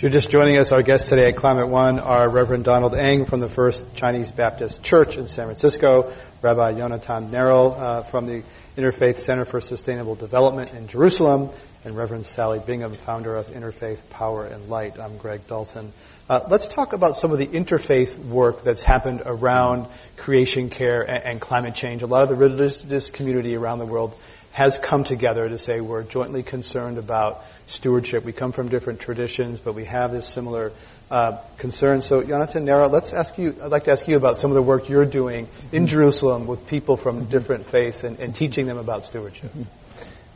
You're 0.06 0.12
just 0.12 0.30
joining 0.30 0.60
us, 0.60 0.72
our 0.72 0.84
guests 0.84 1.10
today 1.10 1.30
at 1.30 1.36
Climate 1.36 1.68
One 1.68 1.98
are 1.98 2.30
Reverend 2.30 2.64
Donald 2.64 2.94
Ng 2.94 3.26
from 3.26 3.40
the 3.40 3.50
First 3.50 3.96
Chinese 3.96 4.30
Baptist 4.30 4.84
Church 4.84 5.18
in 5.18 5.28
San 5.28 5.46
Francisco, 5.48 6.14
Rabbi 6.44 6.74
Yonatan 6.74 7.32
Neril 7.32 7.76
uh, 7.76 8.04
from 8.04 8.28
the 8.28 8.44
Interfaith 8.78 9.18
Center 9.18 9.46
for 9.46 9.60
Sustainable 9.62 10.14
Development 10.14 10.72
in 10.76 10.88
Jerusalem, 10.88 11.50
and 11.84 11.98
Reverend 11.98 12.28
Sally 12.28 12.60
Bingham, 12.60 12.94
founder 12.94 13.36
of 13.36 13.48
Interfaith 13.48 14.08
Power 14.12 14.46
and 14.46 14.70
Light. 14.70 15.00
I'm 15.00 15.18
Greg 15.18 15.48
Dalton. 15.48 15.92
Uh, 16.30 16.42
let's 16.52 16.68
talk 16.68 16.94
about 16.94 17.18
some 17.18 17.32
of 17.32 17.40
the 17.40 17.48
interfaith 17.48 18.16
work 18.26 18.64
that's 18.64 18.84
happened 18.84 19.24
around 19.26 19.88
creation 20.18 20.70
care 20.70 21.02
and, 21.02 21.24
and 21.24 21.42
climate 21.42 21.74
change. 21.74 22.04
A 22.04 22.08
lot 22.08 22.22
of 22.22 22.30
the 22.30 22.36
religious 22.36 23.10
community 23.10 23.56
around 23.56 23.80
the 23.80 23.88
world 23.88 24.16
has 24.56 24.80
come 24.80 25.04
together 25.04 25.50
to 25.50 25.60
say 25.60 25.82
we're 25.82 26.02
jointly 26.02 26.42
concerned 26.42 26.98
about 26.98 27.44
stewardship. 27.66 28.24
We 28.24 28.32
come 28.32 28.54
from 28.54 28.70
different 28.70 29.02
traditions, 29.02 29.60
but 29.60 29.76
we 29.76 29.84
have 29.84 30.14
this 30.14 30.30
similar 30.30 30.72
uh, 31.12 31.40
concern. 31.58 32.02
So, 32.02 32.24
Jonathan 32.24 32.64
Neril, 32.64 32.90
let's 32.90 33.12
ask 33.12 33.38
you. 33.38 33.54
I'd 33.62 33.70
like 33.70 33.84
to 33.84 33.92
ask 33.92 34.08
you 34.08 34.16
about 34.16 34.38
some 34.38 34.52
of 34.52 34.56
the 34.56 34.62
work 34.62 34.88
you're 34.88 35.04
doing 35.04 35.50
in 35.74 35.88
Jerusalem 35.88 36.48
with 36.48 36.68
people 36.68 36.96
from 36.96 37.26
different 37.26 37.66
faiths 37.66 38.06
and, 38.06 38.18
and 38.22 38.34
teaching 38.34 38.66
them 38.66 38.78
about 38.78 39.04
stewardship. 39.04 39.52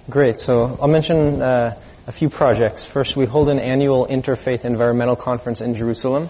Great. 0.09 0.35
So 0.35 0.77
I'll 0.81 0.89
mention 0.89 1.41
uh, 1.41 1.77
a 2.05 2.11
few 2.11 2.29
projects. 2.29 2.83
First, 2.83 3.15
we 3.15 3.25
hold 3.25 3.47
an 3.47 3.59
annual 3.59 4.05
interfaith 4.05 4.65
environmental 4.65 5.15
conference 5.15 5.61
in 5.61 5.77
Jerusalem, 5.77 6.27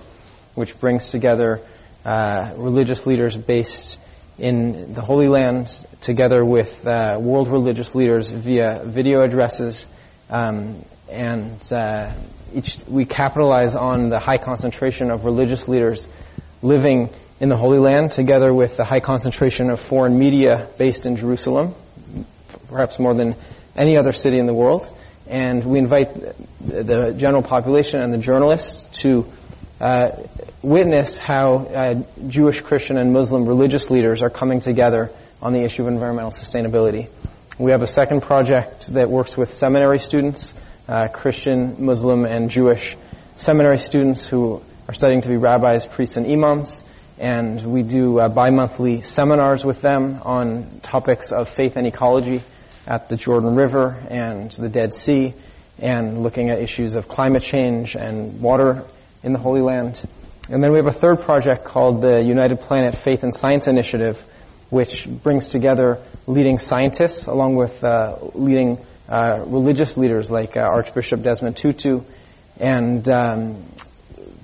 which 0.54 0.80
brings 0.80 1.10
together 1.10 1.60
uh, 2.06 2.54
religious 2.56 3.08
leaders 3.08 3.36
based 3.36 4.00
in 4.38 4.94
the 4.94 5.02
Holy 5.02 5.28
Land 5.28 5.70
together 6.02 6.44
with 6.44 6.86
uh, 6.86 7.18
world 7.20 7.48
religious 7.48 7.94
leaders 7.96 8.32
via 8.32 8.82
video 8.86 9.22
addresses. 9.22 9.88
Um, 10.30 10.84
and 11.10 11.60
uh, 11.72 12.12
each, 12.54 12.78
we 12.88 13.06
capitalize 13.06 13.76
on 13.76 14.10
the 14.10 14.20
high 14.20 14.38
concentration 14.38 15.12
of 15.12 15.26
religious 15.26 15.68
leaders 15.68 16.08
living 16.62 17.10
in 17.40 17.50
the 17.50 17.58
Holy 17.58 17.80
Land 17.80 18.12
together 18.12 18.54
with 18.54 18.78
the 18.78 18.84
high 18.84 19.00
concentration 19.00 19.70
of 19.70 19.80
foreign 19.80 20.18
media 20.18 20.68
based 20.78 21.06
in 21.06 21.16
Jerusalem, 21.16 21.76
perhaps 22.68 23.00
more 23.00 23.14
than 23.14 23.36
any 23.76 23.98
other 23.98 24.12
city 24.12 24.38
in 24.38 24.46
the 24.46 24.54
world. 24.54 24.90
And 25.28 25.64
we 25.64 25.80
invite 25.80 26.10
the 26.60 27.14
general 27.16 27.44
population 27.44 28.02
and 28.02 28.14
the 28.14 28.18
journalists 28.18 29.02
to 29.02 29.26
uh, 29.80 30.10
witness 30.62 31.18
how 31.18 31.58
uh, 31.58 32.04
Jewish, 32.28 32.62
Christian, 32.62 32.98
and 32.98 33.14
Muslim 33.14 33.46
religious 33.46 33.90
leaders 33.90 34.22
are 34.22 34.30
coming 34.30 34.60
together 34.60 35.12
on 35.42 35.54
the 35.54 35.62
issue 35.62 35.84
of 35.84 35.88
environmental 35.88 36.32
sustainability. 36.32 37.08
We 37.58 37.72
have 37.72 37.82
a 37.82 37.88
second 37.88 38.22
project 38.22 38.88
that 38.94 39.10
works 39.10 39.36
with 39.36 39.54
seminary 39.54 40.00
students, 40.00 40.54
uh, 40.88 41.08
Christian, 41.08 41.86
Muslim, 41.86 42.26
and 42.26 42.50
Jewish 42.50 42.96
seminary 43.38 43.78
students 43.78 44.28
who 44.28 44.62
are 44.88 44.94
studying 44.94 45.22
to 45.22 45.30
be 45.30 45.38
rabbis, 45.38 45.86
priests, 45.86 46.18
and 46.18 46.26
imams. 46.26 46.84
And 47.18 47.62
we 47.62 47.84
do 47.84 48.18
uh, 48.20 48.30
bi-monthly 48.30 49.02
seminars 49.02 49.66
with 49.66 49.82
them 49.82 50.22
on 50.24 50.80
topics 50.82 51.32
of 51.32 51.50
faith 51.50 51.76
and 51.76 51.86
ecology 51.86 52.42
at 52.88 53.10
the 53.10 53.18
Jordan 53.18 53.56
River 53.56 53.98
and 54.10 54.50
the 54.52 54.70
Dead 54.70 54.94
Sea, 54.94 55.34
and 55.78 56.24
looking 56.24 56.50
at 56.50 56.62
issues 56.62 56.96
of 56.96 57.08
climate 57.08 57.44
change 57.44 57.96
and 57.96 58.42
water 58.42 58.84
in 59.22 59.34
the 59.34 59.40
Holy 59.40 59.62
Land. 59.62 60.02
And 60.50 60.64
then 60.64 60.72
we 60.72 60.78
have 60.78 60.88
a 60.88 60.92
third 60.92 61.22
project 61.22 61.66
called 61.66 62.02
the 62.02 62.24
United 62.24 62.62
Planet 62.62 62.96
Faith 62.96 63.24
and 63.24 63.36
Science 63.36 63.68
Initiative, 63.68 64.24
which 64.70 65.08
brings 65.08 65.48
together 65.48 66.00
leading 66.28 66.60
scientists 66.60 67.28
along 67.28 67.56
with 67.56 67.84
uh, 67.84 68.18
leading 68.34 68.78
uh, 69.08 69.44
religious 69.48 69.98
leaders 69.98 70.30
like 70.30 70.56
uh, 70.56 70.62
Archbishop 70.62 71.22
Desmond 71.24 71.58
Tutu, 71.58 72.02
and 72.60 73.08
um, 73.10 73.66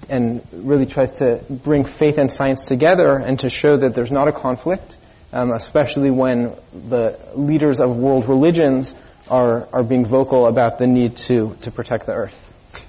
and 0.10 0.42
really 0.52 0.86
tries 0.86 1.12
to 1.20 1.42
bring 1.50 1.86
faith 1.86 2.18
and 2.18 2.32
science 2.32 2.66
together 2.66 3.18
and 3.18 3.40
to 3.40 3.50
show 3.50 3.78
that 3.78 3.96
there's 3.96 4.12
not 4.12 4.28
a 4.28 4.32
conflict, 4.32 4.98
um, 5.34 5.52
especially 5.52 6.12
when 6.12 6.56
the 6.90 7.20
leaders 7.36 7.80
of 7.80 7.98
world 7.98 8.28
religions 8.28 8.96
are 9.30 9.68
are 9.72 9.84
being 9.84 10.06
vocal 10.06 10.48
about 10.48 10.80
the 10.80 10.88
need 10.88 11.18
to 11.18 11.56
to 11.62 11.72
protect 11.72 12.08
the 12.08 12.14
earth. 12.14 12.42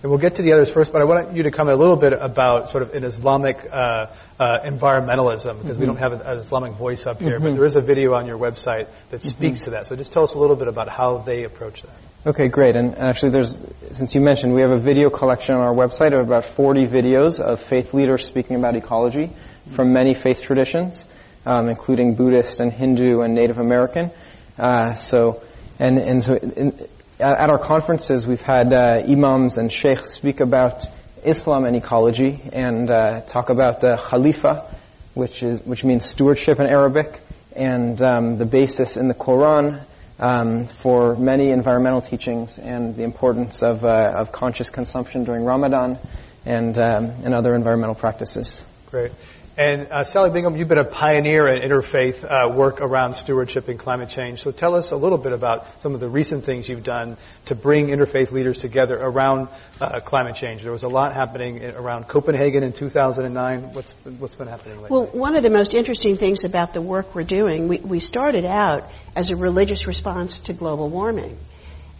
And 0.03 0.11
we'll 0.11 0.21
get 0.21 0.37
to 0.37 0.43
the 0.43 0.53
others 0.53 0.71
first, 0.71 0.93
but 0.93 1.01
I 1.01 1.05
want 1.05 1.37
you 1.37 1.45
to 1.45 1.51
comment 1.51 1.77
a 1.77 1.79
little 1.79 1.97
bit 1.97 2.13
about 2.13 2.71
sort 2.71 2.83
of 2.83 2.95
an 2.95 3.05
Islamic 3.05 3.59
uh, 3.71 4.07
uh, 4.39 4.61
environmentalism, 4.65 5.63
because 5.63 5.79
we 5.79 5.87
don't 5.87 5.97
have 5.97 6.13
an, 6.13 6.21
Islamic 6.39 6.73
voice 6.73 7.07
up 7.07 7.21
here, 7.21 7.41
but 7.41 7.55
there 7.55 7.65
is 7.65 7.77
a 7.77 7.81
video 7.81 8.15
on 8.15 8.27
your 8.27 8.39
website 8.39 8.89
that 9.11 9.23
speaks 9.23 9.65
to 9.65 9.71
that. 9.71 9.87
So 9.87 9.97
just 9.97 10.13
tell 10.13 10.25
us 10.25 10.35
a 10.35 10.39
little 10.39 10.57
bit 10.57 10.69
about 10.69 10.89
how 10.89 11.19
they 11.19 11.45
approach 11.45 11.83
that. 11.83 11.91
Okay, 12.27 12.49
great. 12.49 12.75
And 12.77 12.97
actually, 12.99 13.31
there's 13.31 13.65
since 13.93 14.15
you 14.15 14.21
mentioned, 14.21 14.53
we 14.53 14.61
have 14.63 14.73
a 14.73 14.79
video 14.79 15.11
collection 15.11 15.55
on 15.55 15.61
our 15.61 15.73
website 15.73 16.13
of 16.13 16.27
about 16.27 16.45
40 16.45 16.87
videos 16.87 17.41
of 17.41 17.61
faith 17.61 17.95
leaders 17.95 18.25
speaking 18.25 18.57
about 18.57 18.75
ecology 18.75 19.31
from 19.71 19.93
many 19.93 20.13
faith 20.13 20.43
traditions, 20.43 21.07
um, 21.47 21.69
including 21.69 22.15
Buddhist 22.15 22.61
and 22.61 22.73
Hindu 22.73 23.21
and 23.21 23.35
Native 23.35 23.59
American. 23.59 24.11
Uh, 24.59 24.95
so, 24.95 25.43
and 25.79 25.99
and 25.99 26.25
so 26.25 26.35
in, 26.35 26.77
at 27.21 27.49
our 27.49 27.59
conferences, 27.59 28.27
we've 28.27 28.43
had 28.43 28.73
uh, 28.73 29.03
imams 29.07 29.57
and 29.57 29.73
sheikhs 29.73 30.13
speak 30.13 30.41
about 30.41 30.85
Islam 31.27 31.65
and 31.65 31.77
ecology 31.77 32.41
and 32.53 32.91
uh, 32.91 33.21
talk 33.23 33.51
about 33.51 33.81
the 33.81 33.97
Khalifa, 33.97 34.71
which 35.15 35.43
is 35.43 35.61
which 35.63 35.85
means 35.85 36.05
stewardship 36.05 36.61
in 36.61 36.67
Arabic, 36.67 37.21
and 37.55 38.01
um, 38.03 38.39
the 38.39 38.47
basis 38.47 38.97
in 38.97 39.09
the 39.09 39.15
Quran 39.15 39.81
um, 40.19 40.67
for 40.67 41.17
many 41.17 41.51
environmental 41.51 42.01
teachings 42.01 42.59
and 42.59 42.97
the 42.97 43.03
importance 43.03 43.63
of 43.63 43.85
uh, 43.85 44.13
of 44.17 44.33
conscious 44.33 44.71
consumption 44.71 45.25
during 45.25 45.45
Ramadan 45.45 45.99
and 46.45 46.79
um, 46.79 47.11
and 47.25 47.35
other 47.35 47.55
environmental 47.55 47.95
practices. 47.95 48.65
Great. 48.91 49.13
And 49.59 49.89
uh, 49.91 50.05
Sally 50.05 50.29
Bingham, 50.29 50.55
you've 50.57 50.69
been 50.69 50.77
a 50.77 50.85
pioneer 50.85 51.49
in 51.49 51.63
interfaith 51.63 52.25
uh, 52.25 52.53
work 52.53 52.83
around 52.83 53.15
stewardship 53.15 53.69
and 53.69 53.79
climate 53.79 54.11
change. 54.11 54.43
So 54.43 54.53
tell 54.53 54.75
us 54.75 54.91
a 54.91 54.97
little 54.97 55.17
bit 55.17 55.33
about 55.33 55.81
some 55.81 55.95
of 55.95 56.01
the 56.01 56.09
recent 56.09 56.45
things 56.45 56.69
you've 56.69 56.83
done 56.83 57.17
to 57.47 57.55
bring 57.55 57.87
interfaith 57.87 58.33
leaders 58.33 58.59
together 58.59 58.99
around 58.99 59.49
uh, 59.81 60.01
climate 60.01 60.37
change. 60.37 60.63
There 60.63 60.73
was 60.73 60.83
a 60.83 60.89
lot 60.89 61.15
happening 61.15 61.57
in, 61.57 61.75
around 61.75 62.07
Copenhagen 62.07 62.65
in 62.65 62.75
2009. 62.75 63.73
What's 63.73 63.95
been, 63.95 64.19
what's 64.19 64.35
been 64.35 64.47
happening 64.47 64.83
lately? 64.83 64.91
Well, 64.91 65.07
one 65.07 65.37
of 65.37 65.43
the 65.43 65.49
most 65.49 65.73
interesting 65.73 66.19
things 66.19 66.45
about 66.45 66.75
the 66.75 66.83
work 66.83 67.15
we're 67.15 67.23
doing, 67.23 67.67
we, 67.67 67.79
we 67.79 67.99
started 67.99 68.45
out 68.45 68.85
as 69.15 69.31
a 69.31 69.37
religious 69.37 69.87
response 69.87 70.39
to 70.41 70.53
global 70.53 70.91
warming, 70.91 71.35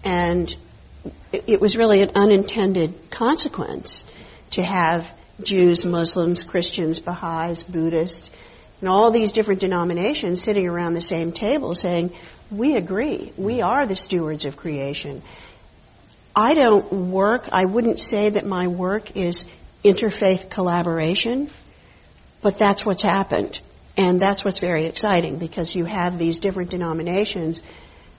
and 0.05 0.55
it, 1.33 1.45
it 1.47 1.61
was 1.63 1.79
really 1.79 2.03
an 2.03 2.11
unintended 2.17 3.11
consequence 3.11 4.05
to 4.51 4.63
have 4.63 5.11
Jews, 5.43 5.85
Muslims, 5.85 6.45
Christians, 6.45 6.99
Baha'is, 6.99 7.63
Buddhists, 7.63 8.31
and 8.81 8.89
all 8.89 9.11
these 9.11 9.33
different 9.33 9.61
denominations 9.61 10.43
sitting 10.43 10.67
around 10.67 10.95
the 10.95 11.01
same 11.01 11.33
table 11.33 11.75
saying, 11.75 12.13
we 12.51 12.77
agree. 12.77 13.33
We 13.37 13.63
are 13.63 13.87
the 13.87 13.97
stewards 13.97 14.45
of 14.45 14.57
creation. 14.57 15.23
I 16.35 16.55
don't 16.55 17.11
work, 17.11 17.49
I 17.53 17.65
wouldn't 17.65 17.99
say 17.99 18.31
that 18.31 18.45
my 18.45 18.69
work 18.69 19.17
is 19.17 19.47
interfaith 19.83 20.51
collaboration, 20.51 21.51
but 22.43 22.59
that's 22.59 22.85
what's 22.85 23.03
happened. 23.03 23.61
And 23.97 24.21
that's 24.21 24.45
what's 24.45 24.59
very 24.59 24.85
exciting 24.85 25.39
because 25.39 25.75
you 25.75 25.87
have 25.87 26.19
these 26.19 26.39
different 26.39 26.71
denominations 26.71 27.63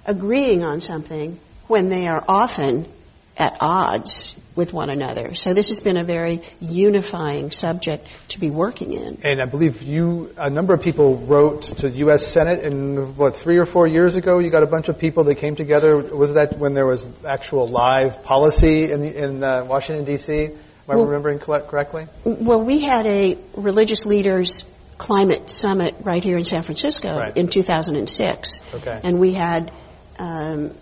agreeing 0.06 0.64
on 0.64 0.82
something 0.82 1.40
when 1.68 1.90
they 1.90 2.08
are 2.08 2.24
often 2.28 2.92
at 3.38 3.58
odds 3.60 4.36
with 4.58 4.74
one 4.74 4.90
another. 4.90 5.36
So 5.36 5.54
this 5.54 5.70
has 5.70 5.80
been 5.80 5.96
a 5.96 6.04
very 6.04 6.42
unifying 6.60 7.52
subject 7.52 8.08
to 8.30 8.40
be 8.40 8.50
working 8.50 8.92
in. 8.92 9.20
And 9.24 9.42
I 9.42 9.46
believe 9.46 9.84
you, 9.84 10.34
a 10.36 10.50
number 10.50 10.74
of 10.74 10.82
people 10.82 11.16
wrote 11.16 11.62
to 11.64 11.90
the 11.90 11.98
U.S. 12.00 12.28
Senate 12.28 12.64
and 12.64 13.16
what 13.16 13.38
three 13.38 13.58
or 13.58 13.66
four 13.66 13.88
years 13.88 14.16
ago. 14.16 14.40
You 14.40 14.50
got 14.50 14.64
a 14.64 14.68
bunch 14.68 14.90
of 14.90 15.00
people 15.00 15.24
that 15.26 15.36
came 15.36 15.56
together. 15.56 15.98
Was 15.98 16.34
that 16.34 16.58
when 16.58 16.74
there 16.74 16.88
was 16.88 17.08
actual 17.24 17.68
live 17.68 18.24
policy 18.24 18.92
in, 18.92 19.02
the, 19.02 19.24
in 19.24 19.44
uh, 19.44 19.64
Washington 19.66 20.04
D.C.? 20.04 20.46
Am 20.46 20.52
I 20.90 20.96
well, 20.96 21.06
remembering 21.06 21.40
correctly? 21.40 22.08
Well, 22.24 22.64
we 22.64 22.80
had 22.80 23.06
a 23.06 23.38
religious 23.56 24.06
leaders 24.06 24.64
climate 24.98 25.52
summit 25.52 25.96
right 26.02 26.24
here 26.24 26.38
in 26.38 26.46
San 26.46 26.64
Francisco 26.64 27.16
right. 27.16 27.38
in 27.38 27.50
2006. 27.50 28.60
Okay. 28.74 29.02
And 29.04 29.20
we 29.20 29.34
had 29.34 29.72
um, 30.18 30.74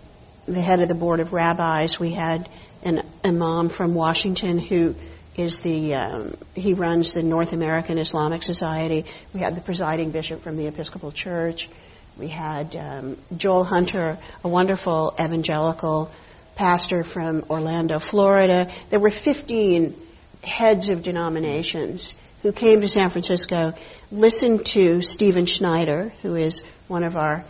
the 0.46 0.60
head 0.60 0.80
of 0.80 0.88
the 0.88 0.94
board 0.94 1.20
of 1.20 1.32
rabbis. 1.32 2.00
We 2.00 2.12
had 2.12 2.48
an 2.86 3.02
imam 3.24 3.68
from 3.68 3.94
Washington 3.94 4.58
who 4.58 4.94
is 5.36 5.60
the 5.60 5.94
um, 5.94 6.36
he 6.54 6.72
runs 6.72 7.12
the 7.12 7.22
North 7.22 7.52
American 7.52 7.98
Islamic 7.98 8.42
Society. 8.42 9.04
We 9.34 9.40
had 9.40 9.54
the 9.54 9.60
presiding 9.60 10.10
bishop 10.10 10.42
from 10.42 10.56
the 10.56 10.66
Episcopal 10.66 11.12
Church. 11.12 11.68
We 12.16 12.28
had 12.28 12.74
um, 12.76 13.18
Joel 13.36 13.64
Hunter, 13.64 14.18
a 14.42 14.48
wonderful 14.48 15.14
evangelical 15.20 16.10
pastor 16.54 17.04
from 17.04 17.44
Orlando, 17.50 17.98
Florida. 17.98 18.70
There 18.88 19.00
were 19.00 19.10
15 19.10 19.94
heads 20.42 20.88
of 20.88 21.02
denominations 21.02 22.14
who 22.42 22.52
came 22.52 22.80
to 22.80 22.88
San 22.88 23.10
Francisco, 23.10 23.74
listened 24.10 24.64
to 24.66 25.02
Stephen 25.02 25.44
Schneider, 25.44 26.12
who 26.22 26.36
is 26.36 26.62
one 26.88 27.02
of 27.02 27.16
our 27.16 27.44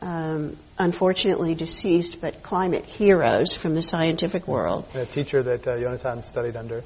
um, 0.00 0.56
unfortunately 0.78 1.54
deceased, 1.54 2.20
but 2.20 2.42
climate 2.42 2.84
heroes 2.84 3.56
from 3.56 3.74
the 3.74 3.82
scientific 3.82 4.46
world. 4.46 4.86
A 4.94 5.06
teacher 5.06 5.42
that 5.42 5.66
uh, 5.66 5.78
Jonathan 5.78 6.22
studied 6.22 6.56
under. 6.56 6.84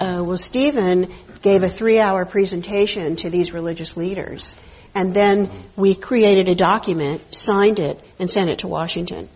Yeah. 0.00 0.18
Uh, 0.18 0.22
well, 0.22 0.36
Stephen 0.36 1.12
gave 1.42 1.62
a 1.62 1.68
three-hour 1.68 2.24
presentation 2.26 3.16
to 3.16 3.30
these 3.30 3.52
religious 3.52 3.96
leaders, 3.96 4.54
and 4.94 5.14
then 5.14 5.50
we 5.76 5.94
created 5.94 6.48
a 6.48 6.54
document, 6.54 7.34
signed 7.34 7.78
it, 7.78 8.00
and 8.18 8.30
sent 8.30 8.50
it 8.50 8.60
to 8.60 8.68
Washington. 8.68 9.28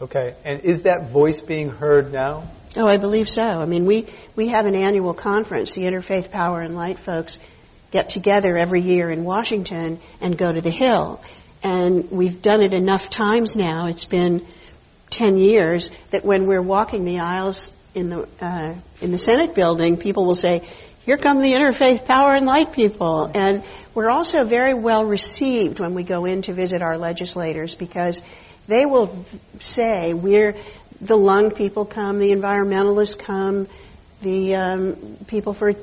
Okay, 0.00 0.34
and 0.44 0.60
is 0.60 0.82
that 0.82 1.10
voice 1.10 1.40
being 1.40 1.68
heard 1.68 2.12
now? 2.12 2.44
Oh, 2.74 2.86
I 2.86 2.96
believe 2.96 3.28
so. 3.28 3.42
I 3.42 3.66
mean, 3.66 3.84
we, 3.84 4.06
we 4.34 4.48
have 4.48 4.64
an 4.64 4.74
annual 4.74 5.12
conference. 5.12 5.74
The 5.74 5.82
Interfaith 5.82 6.30
Power 6.30 6.62
and 6.62 6.74
Light 6.74 6.98
folks 6.98 7.38
get 7.90 8.08
together 8.08 8.56
every 8.56 8.80
year 8.80 9.10
in 9.10 9.22
Washington 9.24 10.00
and 10.22 10.36
go 10.36 10.50
to 10.50 10.60
the 10.60 10.70
Hill 10.70 11.20
and 11.62 12.10
we've 12.10 12.42
done 12.42 12.62
it 12.62 12.72
enough 12.72 13.08
times 13.10 13.56
now. 13.56 13.86
It's 13.86 14.04
been 14.04 14.44
10 15.10 15.36
years 15.36 15.90
that 16.10 16.24
when 16.24 16.46
we're 16.46 16.62
walking 16.62 17.04
the 17.04 17.20
aisles 17.20 17.70
in 17.94 18.10
the 18.10 18.28
uh, 18.40 18.74
in 19.00 19.12
the 19.12 19.18
Senate 19.18 19.54
building, 19.54 19.96
people 19.96 20.24
will 20.24 20.34
say, 20.34 20.62
"Here 21.04 21.18
come 21.18 21.42
the 21.42 21.52
interfaith 21.52 22.06
power 22.06 22.34
and 22.34 22.46
light 22.46 22.72
people." 22.72 23.30
And 23.34 23.62
we're 23.94 24.10
also 24.10 24.44
very 24.44 24.74
well 24.74 25.04
received 25.04 25.78
when 25.78 25.94
we 25.94 26.02
go 26.02 26.24
in 26.24 26.42
to 26.42 26.54
visit 26.54 26.82
our 26.82 26.96
legislators 26.96 27.74
because 27.74 28.22
they 28.66 28.86
will 28.86 29.24
say, 29.60 30.14
"We're 30.14 30.56
the 31.00 31.18
lung 31.18 31.50
people 31.50 31.84
come, 31.84 32.18
the 32.18 32.32
environmentalists 32.32 33.18
come." 33.18 33.68
The 34.22 34.54
um, 34.54 35.16
people 35.26 35.52
for 35.52 35.74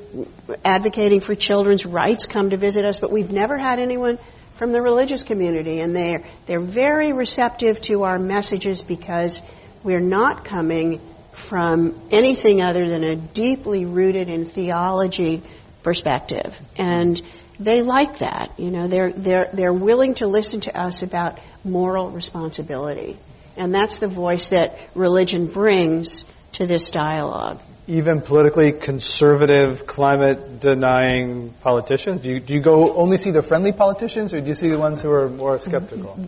advocating 0.64 1.20
for 1.20 1.34
children's 1.34 1.84
rights 1.84 2.26
come 2.26 2.50
to 2.50 2.56
visit 2.56 2.86
us, 2.86 2.98
but 2.98 3.12
we've 3.12 3.30
never 3.30 3.58
had 3.58 3.78
anyone 3.78 4.18
from 4.60 4.72
the 4.72 4.82
religious 4.82 5.22
community, 5.22 5.80
and 5.80 5.96
they're 5.96 6.22
they're 6.44 6.60
very 6.60 7.14
receptive 7.14 7.80
to 7.80 8.02
our 8.02 8.18
messages 8.18 8.82
because 8.82 9.40
we're 9.82 10.00
not 10.00 10.44
coming 10.44 11.00
from 11.32 11.98
anything 12.10 12.60
other 12.60 12.86
than 12.86 13.02
a 13.02 13.16
deeply 13.16 13.86
rooted 13.86 14.28
in 14.28 14.44
theology 14.44 15.40
perspective, 15.82 16.54
and 16.76 17.22
they 17.58 17.80
like 17.80 18.18
that. 18.18 18.52
You 18.58 18.70
know, 18.70 18.86
they're 18.86 19.12
they're 19.12 19.48
they're 19.50 19.72
willing 19.72 20.12
to 20.16 20.26
listen 20.26 20.60
to 20.60 20.78
us 20.78 21.02
about 21.02 21.38
moral 21.64 22.10
responsibility, 22.10 23.16
and 23.56 23.74
that's 23.74 23.98
the 23.98 24.08
voice 24.08 24.50
that 24.50 24.78
religion 24.94 25.46
brings 25.46 26.26
to 26.52 26.66
this 26.66 26.90
dialogue 26.90 27.62
even 27.90 28.20
politically 28.20 28.70
conservative, 28.70 29.86
climate 29.86 30.60
denying 30.60 31.52
politicians? 31.60 32.20
Do 32.20 32.28
you, 32.28 32.40
do 32.40 32.54
you 32.54 32.60
go 32.60 32.94
only 32.94 33.18
see 33.18 33.32
the 33.32 33.42
friendly 33.42 33.72
politicians, 33.72 34.32
or 34.32 34.40
do 34.40 34.46
you 34.46 34.54
see 34.54 34.68
the 34.68 34.78
ones 34.78 35.02
who 35.02 35.10
are 35.10 35.28
more 35.28 35.58
skeptical? 35.58 36.18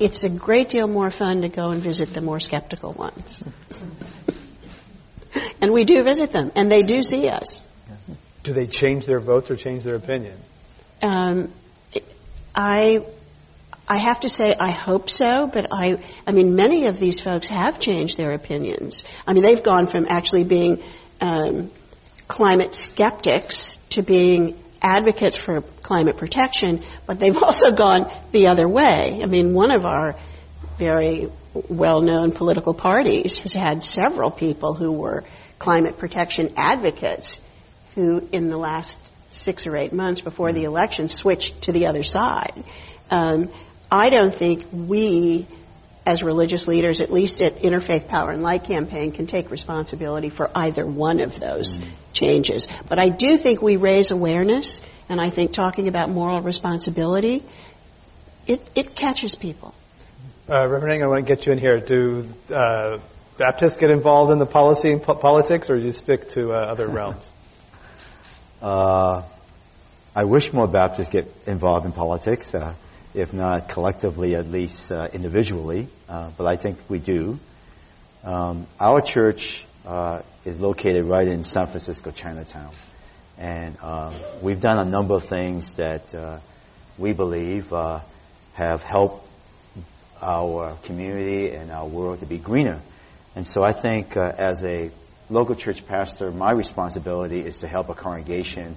It's 0.00 0.24
a 0.24 0.30
great 0.30 0.70
deal 0.70 0.88
more 0.88 1.10
fun 1.10 1.42
to 1.42 1.48
go 1.48 1.70
and 1.70 1.82
visit 1.82 2.14
the 2.14 2.22
more 2.22 2.40
skeptical 2.40 2.92
ones. 2.92 3.42
and 5.60 5.72
we 5.72 5.84
do 5.84 6.02
visit 6.02 6.32
them, 6.32 6.52
and 6.56 6.72
they 6.72 6.82
do 6.82 7.02
see 7.02 7.28
us. 7.28 7.66
Do 8.42 8.54
they 8.54 8.66
change 8.66 9.04
their 9.04 9.20
votes 9.20 9.50
or 9.50 9.56
change 9.56 9.84
their 9.84 9.96
opinion? 9.96 10.36
Um, 11.02 11.52
I 12.54 13.04
I 13.88 13.96
have 13.96 14.20
to 14.20 14.28
say 14.28 14.54
I 14.54 14.70
hope 14.70 15.08
so, 15.08 15.46
but 15.46 15.66
I, 15.72 15.98
I 16.26 16.32
mean, 16.32 16.54
many 16.54 16.86
of 16.86 17.00
these 17.00 17.20
folks 17.20 17.48
have 17.48 17.80
changed 17.80 18.18
their 18.18 18.32
opinions. 18.32 19.04
I 19.26 19.32
mean, 19.32 19.42
they've 19.42 19.62
gone 19.62 19.86
from 19.86 20.06
actually 20.08 20.44
being 20.44 20.82
um, 21.22 21.70
climate 22.28 22.74
skeptics 22.74 23.78
to 23.90 24.02
being 24.02 24.58
advocates 24.82 25.36
for 25.36 25.62
climate 25.62 26.18
protection, 26.18 26.82
but 27.06 27.18
they've 27.18 27.42
also 27.42 27.70
gone 27.70 28.10
the 28.30 28.48
other 28.48 28.68
way. 28.68 29.20
I 29.22 29.26
mean, 29.26 29.54
one 29.54 29.74
of 29.74 29.86
our 29.86 30.16
very 30.76 31.28
well-known 31.68 32.32
political 32.32 32.74
parties 32.74 33.38
has 33.38 33.54
had 33.54 33.82
several 33.82 34.30
people 34.30 34.74
who 34.74 34.92
were 34.92 35.24
climate 35.58 35.98
protection 35.98 36.52
advocates 36.56 37.40
who, 37.94 38.28
in 38.32 38.50
the 38.50 38.56
last 38.56 38.98
six 39.30 39.66
or 39.66 39.76
eight 39.76 39.92
months 39.92 40.20
before 40.20 40.52
the 40.52 40.64
election, 40.64 41.08
switched 41.08 41.62
to 41.62 41.72
the 41.72 41.86
other 41.86 42.02
side. 42.02 42.64
Um, 43.10 43.50
I 43.90 44.10
don't 44.10 44.34
think 44.34 44.66
we, 44.72 45.46
as 46.04 46.22
religious 46.22 46.68
leaders, 46.68 47.00
at 47.00 47.10
least 47.10 47.40
at 47.40 47.60
Interfaith 47.60 48.08
Power 48.08 48.30
and 48.30 48.42
Light 48.42 48.64
Campaign, 48.64 49.12
can 49.12 49.26
take 49.26 49.50
responsibility 49.50 50.28
for 50.28 50.50
either 50.54 50.86
one 50.86 51.20
of 51.20 51.38
those 51.40 51.78
mm-hmm. 51.78 51.90
changes. 52.12 52.68
But 52.88 52.98
I 52.98 53.08
do 53.08 53.36
think 53.38 53.62
we 53.62 53.76
raise 53.76 54.10
awareness, 54.10 54.80
and 55.08 55.20
I 55.20 55.30
think 55.30 55.52
talking 55.52 55.88
about 55.88 56.10
moral 56.10 56.40
responsibility, 56.40 57.42
it, 58.46 58.66
it 58.74 58.94
catches 58.94 59.34
people. 59.34 59.74
Uh, 60.48 60.66
Reverend, 60.66 61.02
I 61.02 61.06
want 61.06 61.26
to 61.26 61.26
get 61.26 61.44
you 61.44 61.52
in 61.52 61.58
here. 61.58 61.78
Do 61.78 62.26
uh, 62.50 62.98
Baptists 63.36 63.76
get 63.76 63.90
involved 63.90 64.32
in 64.32 64.38
the 64.38 64.46
policy 64.46 64.90
and 64.90 65.02
po- 65.02 65.14
politics, 65.14 65.70
or 65.70 65.76
do 65.76 65.84
you 65.84 65.92
stick 65.92 66.30
to 66.30 66.52
uh, 66.52 66.56
other 66.56 66.86
realms? 66.88 67.30
Uh, 68.60 69.22
I 70.14 70.24
wish 70.24 70.52
more 70.52 70.66
Baptists 70.66 71.10
get 71.10 71.32
involved 71.46 71.86
in 71.86 71.92
politics, 71.92 72.54
uh, 72.54 72.74
if 73.18 73.34
not 73.34 73.68
collectively, 73.68 74.36
at 74.36 74.46
least 74.46 74.92
uh, 74.92 75.08
individually. 75.12 75.88
Uh, 76.08 76.30
but 76.36 76.46
I 76.46 76.56
think 76.56 76.78
we 76.88 77.00
do. 77.00 77.38
Um, 78.22 78.66
our 78.78 79.00
church 79.00 79.64
uh, 79.84 80.22
is 80.44 80.60
located 80.60 81.04
right 81.04 81.26
in 81.26 81.42
San 81.42 81.66
Francisco, 81.66 82.12
Chinatown, 82.12 82.70
and 83.36 83.76
um, 83.82 84.14
we've 84.40 84.60
done 84.60 84.78
a 84.78 84.88
number 84.88 85.14
of 85.14 85.24
things 85.24 85.74
that 85.74 86.14
uh, 86.14 86.38
we 86.96 87.12
believe 87.12 87.70
have 88.54 88.82
helped 88.82 89.26
our 90.20 90.76
community 90.84 91.50
and 91.50 91.70
our 91.70 91.86
world 91.86 92.20
to 92.20 92.26
be 92.26 92.38
greener. 92.38 92.80
And 93.34 93.46
so 93.46 93.62
I 93.62 93.72
think 93.72 94.16
as 94.16 94.64
a 94.64 94.90
local 95.30 95.54
church 95.54 95.86
pastor, 95.86 96.30
my 96.30 96.50
responsibility 96.52 97.40
is 97.40 97.60
to 97.60 97.68
help 97.68 97.88
a 97.88 97.94
congregation 97.94 98.76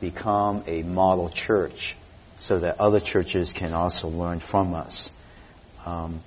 become 0.00 0.64
a 0.66 0.82
model 0.82 1.28
church 1.28 1.94
so 2.38 2.58
that 2.58 2.80
other 2.80 3.00
churches 3.00 3.52
can 3.52 3.72
also 3.72 4.08
learn 4.08 4.38
from 4.38 4.74
us. 4.74 5.10
Um, 5.86 6.20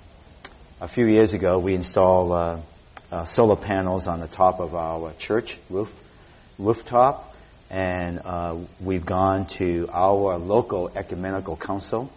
a 0.80 0.88
few 0.88 1.06
years 1.06 1.32
ago, 1.32 1.58
we 1.58 1.74
installed 1.74 2.32
uh, 2.32 2.58
uh, 3.10 3.24
solar 3.24 3.56
panels 3.56 4.06
on 4.06 4.20
the 4.20 4.28
top 4.28 4.60
of 4.60 4.74
our 4.74 5.12
church 5.14 5.56
roof, 5.70 5.92
rooftop, 6.58 7.34
and 7.70 8.20
uh, 8.24 8.56
we've 8.80 9.04
gone 9.04 9.46
to 9.46 9.88
our 9.92 10.38
local 10.38 10.90
ecumenical 10.94 11.56
council 11.56 12.10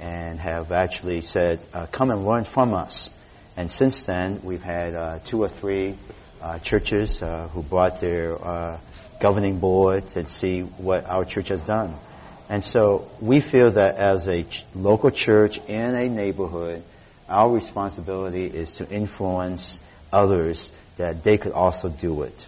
and 0.00 0.38
have 0.38 0.72
actually 0.72 1.20
said, 1.20 1.60
uh, 1.72 1.86
"Come 1.86 2.10
and 2.10 2.26
learn 2.26 2.44
from 2.44 2.74
us." 2.74 3.10
And 3.56 3.70
since 3.70 4.02
then, 4.04 4.40
we've 4.42 4.62
had 4.62 4.94
uh, 4.94 5.18
two 5.24 5.42
or 5.42 5.48
three 5.48 5.96
uh, 6.42 6.58
churches 6.58 7.22
uh, 7.22 7.48
who 7.48 7.62
brought 7.62 8.00
their 8.00 8.36
uh, 8.42 8.78
governing 9.20 9.58
board 9.58 10.06
to 10.08 10.26
see 10.26 10.60
what 10.60 11.06
our 11.06 11.24
church 11.24 11.48
has 11.48 11.62
done. 11.62 11.94
And 12.54 12.62
so 12.62 13.10
we 13.20 13.40
feel 13.40 13.72
that 13.72 13.96
as 13.96 14.28
a 14.28 14.44
ch- 14.44 14.64
local 14.76 15.10
church 15.10 15.58
in 15.66 15.96
a 15.96 16.08
neighborhood, 16.08 16.84
our 17.28 17.50
responsibility 17.50 18.46
is 18.46 18.74
to 18.74 18.88
influence 18.88 19.80
others 20.12 20.70
that 20.96 21.24
they 21.24 21.36
could 21.36 21.50
also 21.50 21.88
do 21.88 22.22
it. 22.22 22.46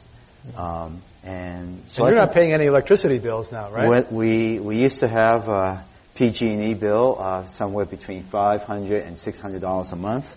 Um, 0.56 1.02
and 1.24 1.82
so 1.88 2.04
and 2.04 2.14
you're 2.14 2.24
not 2.24 2.34
paying 2.34 2.52
any 2.52 2.66
electricity 2.66 3.18
bills 3.18 3.50
now, 3.50 3.68
right? 3.72 4.12
We 4.12 4.60
we 4.60 4.80
used 4.80 5.00
to 5.00 5.08
have 5.08 5.48
a 5.48 5.84
PG&E 6.14 6.74
bill 6.74 7.16
uh, 7.18 7.46
somewhere 7.46 7.84
between 7.84 8.22
500 8.22 9.02
and 9.02 9.18
600 9.18 9.60
dollars 9.60 9.90
a 9.90 9.96
month. 9.96 10.36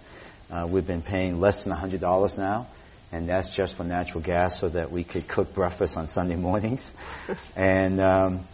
Uh, 0.50 0.68
we've 0.68 0.88
been 0.88 1.04
paying 1.04 1.40
less 1.40 1.64
than 1.64 1.78
$100 1.78 2.38
now 2.40 2.66
and 3.12 3.28
that's 3.28 3.50
just 3.50 3.76
for 3.76 3.84
natural 3.84 4.22
gas 4.22 4.60
so 4.60 4.70
that 4.70 4.92
we 4.92 5.04
could 5.04 5.28
cook 5.28 5.54
breakfast 5.54 5.98
on 5.98 6.08
Sunday 6.08 6.36
mornings. 6.36 6.94
and 7.56 8.00
um, 8.00 8.48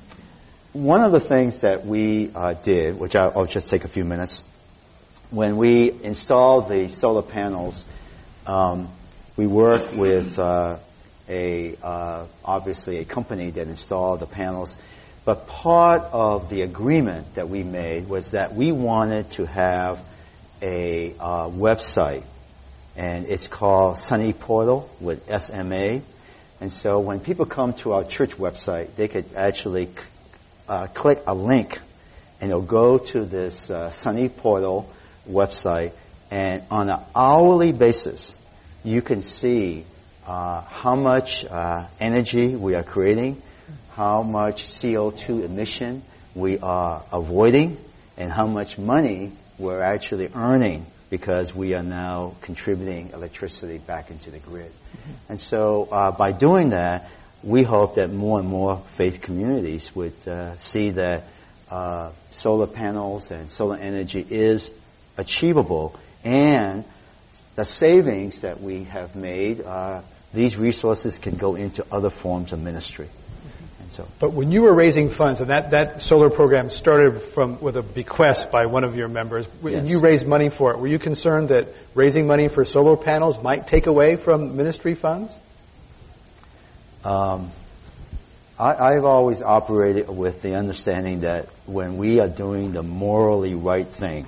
one 0.76 1.04
of 1.04 1.14
the 1.14 1.22
things 1.22 1.62
that 1.62 1.86
we 1.86 2.30
uh, 2.36 2.54
did, 2.54 3.00
which 3.00 3.16
I'll, 3.16 3.32
I'll, 3.34 3.46
just 3.46 3.70
take 3.70 3.86
a 3.86 3.88
few 3.88 4.04
minutes, 4.04 4.44
when 5.32 5.56
we 5.56 5.90
installed 5.90 6.68
the 6.68 6.90
solar 6.90 7.22
panels, 7.22 7.86
um, 8.46 8.90
we 9.38 9.48
worked 9.48 9.94
with 9.94 10.38
uh, 10.38 10.78
a 11.30 11.78
uh, 11.82 12.26
obviously 12.44 12.98
a 12.98 13.06
company 13.06 13.52
that 13.52 13.68
installed 13.70 14.20
the 14.20 14.26
panels. 14.26 14.76
But 15.24 15.48
part 15.48 16.02
of 16.12 16.50
the 16.50 16.64
agreement 16.64 17.36
that 17.36 17.48
we 17.48 17.64
made 17.64 18.10
was 18.10 18.32
that 18.32 18.54
we 18.54 18.74
wanted 18.74 19.32
to 19.32 19.46
have 19.46 20.02
a 20.62 21.16
uh, 21.18 21.48
website 21.48 22.24
and 22.98 23.28
it's 23.28 23.48
called 23.48 23.98
Sunny 23.98 24.34
Portal 24.34 24.90
with 25.00 25.26
SMA. 25.42 26.02
And 26.60 26.72
so 26.72 27.00
when 27.00 27.22
people 27.22 27.46
come 27.46 27.74
to 27.76 27.94
our 27.94 28.04
church 28.04 28.32
website, 28.32 28.96
they 28.96 29.08
could 29.08 29.26
actually 29.36 29.90
uh, 30.68 30.88
click 30.88 31.24
a 31.28 31.34
link 31.34 31.80
and 32.42 32.52
it'll 32.52 32.62
go 32.62 32.98
to 32.98 33.26
this 33.26 33.70
uh, 33.70 33.90
Sunny 33.90 34.30
Portal 34.30 34.90
website. 35.30 35.92
And 36.32 36.64
on 36.70 36.90
an 36.90 37.00
hourly 37.16 37.72
basis, 37.72 38.36
you 38.84 39.02
can 39.02 39.22
see 39.22 39.86
uh, 40.28 40.62
how 40.62 40.96
much 40.96 41.46
uh, 41.46 41.86
energy 42.00 42.56
we 42.56 42.76
are 42.76 42.84
creating, 42.84 43.42
how 43.92 44.24
much 44.24 44.66
CO2 44.66 45.46
emission 45.46 46.04
we 46.34 46.60
are 46.60 47.04
avoiding, 47.12 47.78
and 48.18 48.32
how 48.32 48.48
much 48.48 48.78
money 48.78 49.32
we're 49.58 49.82
actually 49.82 50.30
earning 50.34 50.86
because 51.10 51.56
we 51.56 51.74
are 51.76 51.84
now 51.84 52.34
contributing 52.42 53.12
electricity 53.14 53.78
back 53.78 54.10
into 54.10 54.32
the 54.32 54.40
grid. 54.40 54.72
Mm-hmm. 54.72 55.12
And 55.30 55.40
so 55.40 55.88
uh, 55.92 56.12
by 56.12 56.32
doing 56.32 56.70
that, 56.70 57.10
we 57.46 57.64
hope 57.64 57.96
that 57.96 58.12
more 58.12 58.40
and 58.40 58.48
more 58.48 58.82
faith 58.96 59.22
communities 59.22 59.96
would 59.96 60.28
uh, 60.28 60.56
see 60.58 60.90
that 60.92 61.24
uh, 61.70 62.12
solar 62.32 62.68
panels 62.68 63.32
and 63.32 63.50
solar 63.50 63.78
energy 63.78 64.26
is 64.30 64.72
achievable 65.18 65.96
and 66.24 66.84
the 67.56 67.66
savings 67.66 68.42
that 68.42 68.62
we 68.62 68.84
have 68.86 69.16
made, 69.16 69.62
uh, 69.62 70.02
these 70.34 70.58
resources 70.58 71.20
can 71.20 71.38
go 71.38 71.56
into 71.56 71.86
other 71.92 72.10
forms 72.10 72.52
of 72.52 72.62
ministry. 72.62 73.08
So. 73.90 74.06
But 74.20 74.34
when 74.34 74.52
you 74.52 74.64
were 74.64 74.74
raising 74.74 75.10
funds, 75.10 75.40
and 75.40 75.52
that, 75.52 75.72
that 75.72 76.02
solar 76.02 76.30
program 76.30 76.70
started 76.70 77.22
from 77.22 77.62
with 77.62 77.78
a 77.78 77.84
bequest 77.84 78.52
by 78.52 78.66
one 78.66 78.84
of 78.84 78.98
your 78.98 79.08
members, 79.08 79.48
yes. 79.64 79.88
you 79.88 80.00
raised 80.00 80.28
money 80.28 80.50
for 80.50 80.72
it, 80.72 80.80
were 80.80 80.88
you 80.88 81.00
concerned 81.00 81.50
that 81.50 81.68
raising 81.94 82.28
money 82.28 82.50
for 82.50 82.66
solar 82.66 82.98
panels 82.98 83.42
might 83.42 83.68
take 83.68 83.86
away 83.88 84.18
from 84.18 84.58
ministry 84.58 84.96
funds? 84.96 85.34
Um, 87.06 87.52
I, 88.58 88.94
have 88.94 89.06
always 89.06 89.44
operated 89.44 90.10
with 90.10 90.42
the 90.42 90.56
understanding 90.56 91.22
that 91.22 91.46
when 91.68 91.98
we 91.98 92.20
are 92.20 92.28
doing 92.28 92.72
the 92.72 92.82
morally 92.82 93.54
right 93.54 93.88
thing, 93.88 94.26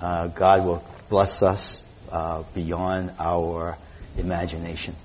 uh, 0.00 0.26
God 0.26 0.66
will 0.66 0.84
bless 1.08 1.42
us 1.42 1.84
uh, 2.10 2.42
beyond 2.52 3.12
our 3.20 3.78
imagination. 4.16 4.96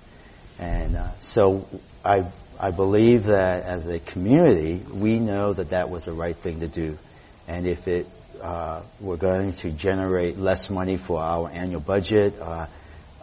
And 0.57 0.95
uh, 0.95 1.09
so 1.19 1.67
I 2.03 2.25
I 2.59 2.71
believe 2.71 3.25
that 3.25 3.65
as 3.65 3.87
a 3.87 3.99
community, 3.99 4.81
we 4.91 5.19
know 5.19 5.53
that 5.53 5.69
that 5.69 5.91
was 5.91 6.05
the 6.05 6.13
right 6.13 6.35
thing 6.35 6.61
to 6.61 6.67
do. 6.67 6.97
And 7.47 7.67
if 7.67 7.87
it 7.87 8.07
uh, 8.41 8.81
were 8.99 9.17
going 9.17 9.53
to 9.53 9.69
generate 9.69 10.39
less 10.39 10.71
money 10.71 10.97
for 10.97 11.21
our 11.21 11.49
annual 11.49 11.81
budget, 11.81 12.39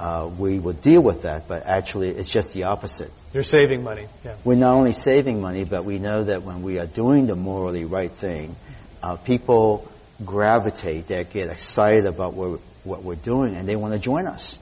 uh, 0.01 0.31
we 0.39 0.59
would 0.59 0.81
deal 0.81 1.03
with 1.03 1.23
that. 1.23 1.47
But 1.47 1.67
actually, 1.67 2.09
it's 2.09 2.31
just 2.31 2.55
the 2.55 2.65
opposite. 2.65 3.13
You're 3.35 3.43
saving 3.43 3.85
money. 3.85 4.07
Yeah. 4.25 4.37
We're 4.45 4.57
not 4.57 4.75
only 4.75 4.95
saving 4.95 5.43
money, 5.43 5.65
but 5.65 5.85
we 5.85 5.99
know 5.99 6.25
that 6.25 6.43
when 6.43 6.63
we 6.63 6.79
are 6.79 6.87
doing 6.87 7.27
the 7.27 7.37
morally 7.37 7.85
right 7.85 8.11
thing, 8.11 8.57
uh, 9.03 9.17
people 9.17 9.87
gravitate, 10.25 11.07
they 11.09 11.23
get 11.25 11.51
excited 11.51 12.07
about 12.07 12.33
what, 12.33 12.61
what 12.83 13.03
we're 13.03 13.15
doing, 13.15 13.55
and 13.55 13.69
they 13.69 13.77
want 13.77 13.93
to 13.93 14.01
join 14.01 14.27
us. 14.27 14.59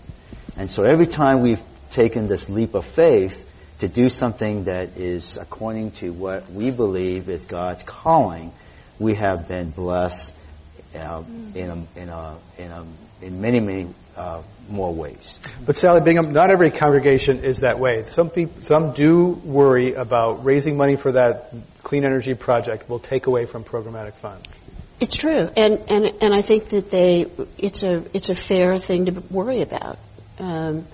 And 0.56 0.68
so 0.68 0.82
every 0.82 1.06
time 1.06 1.40
we've 1.40 1.62
taken 1.90 2.26
this 2.26 2.48
leap 2.48 2.74
of 2.74 2.84
faith, 2.84 3.44
to 3.78 3.88
do 3.88 4.08
something 4.08 4.64
that 4.64 4.96
is 4.96 5.36
according 5.36 5.92
to 5.92 6.12
what 6.12 6.50
we 6.50 6.72
believe 6.72 7.28
is 7.28 7.46
God's 7.46 7.84
calling, 7.84 8.52
we 8.98 9.14
have 9.14 9.46
been 9.46 9.70
blessed 9.70 10.34
uh, 10.96 11.22
in, 11.54 11.70
a, 11.70 12.00
in, 12.00 12.08
a, 12.08 12.36
in, 12.58 12.70
a, 12.72 12.86
in 13.22 13.40
many, 13.40 13.60
many 13.60 13.94
uh, 14.16 14.42
more 14.68 14.92
ways. 14.92 15.38
But 15.64 15.76
Sally 15.76 16.00
Bingham, 16.00 16.32
not 16.32 16.50
every 16.50 16.70
congregation 16.70 17.44
is 17.44 17.60
that 17.60 17.78
way. 17.78 18.04
Some 18.04 18.30
people, 18.30 18.62
some 18.62 18.92
do 18.92 19.26
worry 19.26 19.94
about 19.94 20.44
raising 20.44 20.76
money 20.76 20.96
for 20.96 21.12
that 21.12 21.52
clean 21.82 22.04
energy 22.04 22.34
project 22.34 22.88
will 22.88 22.98
take 22.98 23.26
away 23.26 23.46
from 23.46 23.64
programmatic 23.64 24.14
funds. 24.14 24.46
It's 25.00 25.16
true, 25.16 25.48
and 25.56 25.80
and 25.88 26.12
and 26.20 26.34
I 26.34 26.42
think 26.42 26.70
that 26.70 26.90
they 26.90 27.26
it's 27.56 27.82
a 27.84 28.04
it's 28.12 28.30
a 28.30 28.34
fair 28.34 28.78
thing 28.78 29.06
to 29.06 29.22
worry 29.30 29.62
about. 29.62 29.96
Um, 30.40 30.86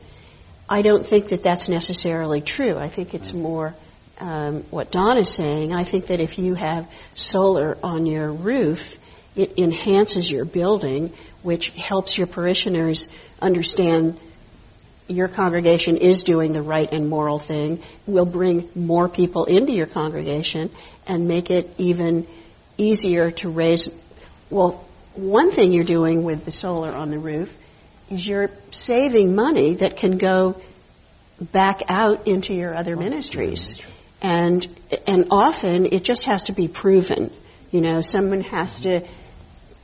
I 0.68 0.82
don't 0.82 1.04
think 1.06 1.28
that 1.28 1.42
that's 1.42 1.68
necessarily 1.68 2.40
true. 2.40 2.76
I 2.76 2.88
think 2.88 3.14
it's 3.14 3.32
more 3.32 3.74
um, 4.20 4.62
what 4.70 4.90
Don 4.90 5.18
is 5.18 5.30
saying. 5.30 5.72
I 5.72 5.84
think 5.84 6.06
that 6.06 6.20
if 6.20 6.38
you 6.38 6.54
have 6.54 6.90
solar 7.14 7.78
on 7.82 8.06
your 8.06 8.30
roof, 8.30 8.98
it 9.36 9.58
enhances 9.58 10.30
your 10.30 10.44
building, 10.44 11.12
which 11.42 11.70
helps 11.70 12.16
your 12.16 12.26
parishioners 12.26 13.10
understand 13.40 14.18
your 15.06 15.28
congregation 15.28 15.98
is 15.98 16.22
doing 16.22 16.52
the 16.52 16.62
right 16.62 16.90
and 16.92 17.08
moral 17.08 17.38
thing, 17.38 17.82
will 18.06 18.24
bring 18.24 18.68
more 18.74 19.08
people 19.08 19.44
into 19.44 19.72
your 19.72 19.86
congregation 19.86 20.70
and 21.06 21.28
make 21.28 21.50
it 21.50 21.68
even 21.76 22.26
easier 22.78 23.30
to 23.30 23.50
raise. 23.50 23.88
Well, 24.48 24.86
one 25.14 25.50
thing 25.50 25.72
you're 25.72 25.84
doing 25.84 26.24
with 26.24 26.44
the 26.44 26.52
solar 26.52 26.92
on 26.92 27.10
the 27.10 27.18
roof 27.18 27.54
is 28.10 28.26
you're 28.26 28.50
saving 28.70 29.34
money 29.34 29.74
that 29.74 29.96
can 29.96 30.16
go 30.16 30.60
back 31.40 31.82
out 31.88 32.26
into 32.26 32.54
your 32.54 32.74
other 32.74 32.96
ministries. 32.96 33.76
And, 34.22 34.66
and 35.06 35.26
often 35.30 35.86
it 35.86 36.02
just 36.02 36.24
has 36.24 36.44
to 36.44 36.52
be 36.52 36.68
proven. 36.68 37.30
You 37.70 37.80
know, 37.80 38.00
someone 38.00 38.40
has 38.42 38.80
to 38.80 39.06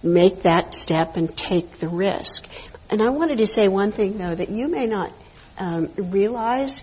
make 0.03 0.42
that 0.42 0.74
step 0.74 1.16
and 1.16 1.36
take 1.36 1.78
the 1.78 1.88
risk. 1.88 2.46
And 2.90 3.03
I 3.03 3.11
wanted 3.11 3.38
to 3.38 3.46
say 3.46 3.68
one 3.68 3.92
thing 3.92 4.18
though 4.18 4.34
that 4.34 4.51
you 4.51 4.68
may 4.68 4.86
not 4.86 5.12
um, 5.59 5.90
realize 5.96 6.82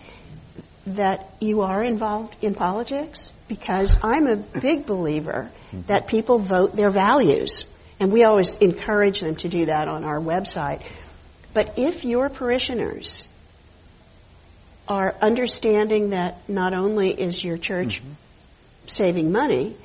that 0.88 1.30
you 1.41 1.61
are 1.61 1.84
involved 1.84 2.36
in 2.41 2.53
politics 2.53 3.32
because 3.47 3.97
I'm 4.03 4.28
a 4.28 4.36
big 4.36 4.86
believer 4.86 5.49
that 5.88 6.07
people 6.07 6.39
vote 6.39 6.76
their 6.76 6.89
values. 6.89 7.65
And 7.99 8.11
we 8.11 8.24
always 8.24 8.55
encourage 8.55 9.22
them 9.22 9.36
to 9.38 9.49
do 9.49 9.65
that 9.65 9.88
on 9.88 10.03
our 10.03 10.20
website. 10.20 10.84
But 11.53 11.78
if 11.78 12.05
your 12.05 12.30
parishioners 12.30 13.26
are 14.88 15.15
understanding 15.22 16.11
that 16.11 16.47
not 16.47 16.74
only 16.74 17.09
is 17.09 17.43
your 17.43 17.57
church 17.57 17.99
mm-hmm. 17.99 18.11
saving 18.86 19.32
money, 19.32 19.76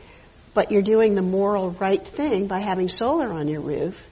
but 0.54 0.70
you're 0.70 0.82
doing 0.82 1.14
the 1.14 1.22
moral 1.22 1.70
right 1.70 2.04
thing 2.06 2.46
by 2.46 2.60
having 2.60 2.88
solar 2.88 3.30
on 3.30 3.48
your 3.48 3.60
roof, 3.60 4.08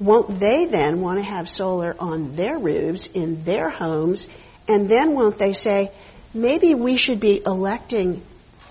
won't 0.00 0.40
they 0.40 0.64
then 0.64 1.00
want 1.00 1.18
to 1.18 1.24
have 1.24 1.48
solar 1.48 1.94
on 1.98 2.34
their 2.36 2.58
roofs 2.58 3.06
in 3.06 3.44
their 3.44 3.70
homes? 3.70 4.28
And 4.66 4.88
then 4.88 5.14
won't 5.14 5.38
they 5.38 5.52
say, 5.52 5.92
maybe 6.32 6.74
we 6.74 6.96
should 6.96 7.20
be 7.20 7.40
electing 7.44 8.22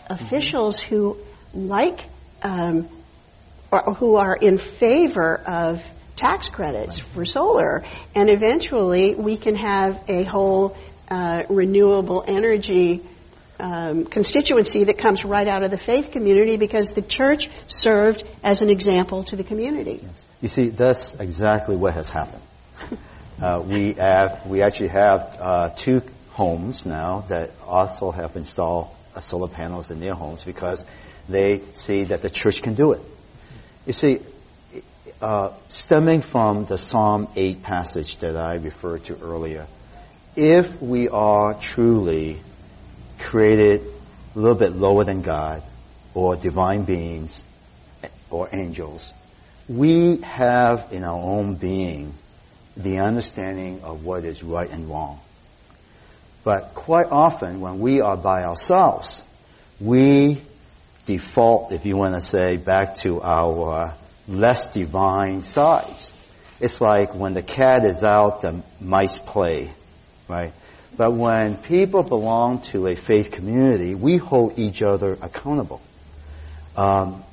officials 0.08 0.80
who 0.80 1.18
like 1.54 2.00
um, 2.42 2.90
or 3.72 3.94
who 3.94 4.18
are 4.18 4.36
in 4.36 4.58
favor 4.58 5.36
of 5.36 5.84
tax 6.16 6.50
credits 6.50 7.00
for 7.00 7.26
solar, 7.26 7.84
and 8.14 8.30
eventually 8.30 9.16
we 9.16 9.38
can 9.38 9.56
have 9.56 10.00
a 10.08 10.24
whole 10.24 10.78
uh, 11.10 11.44
renewable 11.50 12.24
energy 12.28 13.02
um, 13.64 14.04
constituency 14.04 14.84
that 14.84 14.98
comes 14.98 15.24
right 15.24 15.48
out 15.48 15.64
of 15.64 15.72
the 15.72 15.78
faith 15.78 16.12
community 16.12 16.58
because 16.58 16.92
the 16.92 17.02
church 17.02 17.50
served 17.68 18.26
as 18.44 18.62
an 18.62 18.70
example 18.70 19.24
to 19.24 19.38
the 19.38 19.44
community. 19.44 20.02
Yes. 20.04 20.26
You 20.42 20.50
see, 20.50 20.68
that's 20.68 21.16
exactly 21.16 21.78
what 21.78 21.94
has 21.94 22.12
happened. 22.12 22.44
uh, 23.42 23.64
we 23.66 23.94
have 23.94 24.46
we 24.46 24.62
actually 24.62 24.90
have 24.90 25.38
uh, 25.40 25.70
two 25.70 26.02
homes 26.32 26.86
now 26.86 27.22
that 27.30 27.52
also 27.66 28.12
have 28.12 28.36
installed 28.36 28.90
uh, 29.16 29.22
solar 29.22 29.48
panels 29.48 29.92
in 29.92 30.02
their 30.02 30.14
homes 30.14 30.44
because 30.44 30.86
they 31.30 31.62
see 31.74 32.04
that 32.06 32.22
the 32.22 32.30
church 32.30 32.62
can 32.62 32.74
do 32.74 32.92
it. 32.92 33.02
You 33.86 33.94
see, 33.94 34.20
uh, 35.22 35.54
stemming 35.70 36.20
from 36.20 36.66
the 36.66 36.78
Psalm 36.78 37.30
8 37.34 37.64
passage 37.64 38.18
that 38.18 38.36
I 38.36 38.56
referred 38.56 39.06
to 39.06 39.18
earlier, 39.22 39.68
if 40.36 40.82
we 40.82 41.08
are 41.08 41.54
truly 41.54 42.42
created 43.24 43.82
a 44.36 44.40
little 44.40 44.58
bit 44.58 44.74
lower 44.74 45.04
than 45.04 45.22
God 45.22 45.64
or 46.14 46.36
divine 46.36 46.84
beings 46.84 47.44
or 48.30 48.50
angels, 48.54 49.14
we 49.68 50.18
have 50.18 50.90
in 50.92 51.04
our 51.04 51.20
own 51.20 51.56
being 51.56 52.14
the 52.76 53.00
understanding 53.00 53.82
of 53.84 54.04
what 54.04 54.26
is 54.26 54.44
right 54.44 54.70
and 54.70 54.90
wrong. 54.90 55.20
But 56.44 56.74
quite 56.74 57.08
often 57.12 57.62
when 57.62 57.80
we 57.80 58.02
are 58.02 58.18
by 58.18 58.44
ourselves, 58.44 59.24
we 59.80 60.42
default, 61.06 61.72
if 61.72 61.86
you 61.86 61.96
want 61.96 62.16
to 62.16 62.22
say, 62.22 62.58
back 62.58 62.96
to 62.96 63.22
our 63.22 63.94
less 64.28 64.68
divine 64.68 65.44
sides. 65.44 66.12
It's 66.60 66.82
like 66.82 67.14
when 67.14 67.34
the 67.34 67.44
cat 67.44 67.86
is 67.86 68.04
out, 68.04 68.42
the 68.42 68.64
mice 68.80 69.18
play, 69.18 69.72
right? 70.28 70.54
But 70.96 71.12
when 71.12 71.58
people 71.58 72.04
belong 72.04 72.62
to 72.72 72.88
a 72.88 72.96
faith 72.96 73.32
community, 73.32 73.96
we 73.96 74.18
hold 74.18 74.60
each 74.60 74.82
other 74.82 75.18
accountable. 75.22 75.82
Um, 76.76 77.24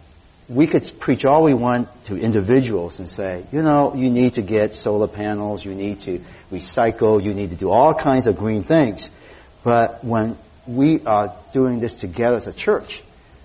we 0.49 0.67
could 0.67 0.91
preach 0.99 1.25
all 1.25 1.45
we 1.45 1.55
want 1.55 1.89
to 2.05 2.17
individuals 2.17 2.99
and 2.99 3.09
say, 3.09 3.45
you 3.53 3.63
know, 3.63 3.95
you 3.95 4.11
need 4.11 4.35
to 4.35 4.43
get 4.43 4.75
solar 4.75 5.07
panels, 5.07 5.65
you 5.65 5.75
need 5.75 6.01
to 6.01 6.21
recycle, 6.51 7.23
you 7.23 7.33
need 7.33 7.51
to 7.51 7.57
do 7.57 7.71
all 7.71 7.95
kinds 7.95 8.27
of 8.27 8.37
green 8.37 8.65
things. 8.65 9.11
But 9.63 10.03
when 10.03 10.37
we 10.67 11.05
are 11.05 11.35
doing 11.53 11.81
this 11.81 11.95
together 11.95 12.37
as 12.37 12.47
a 12.47 12.53
church, 12.53 13.03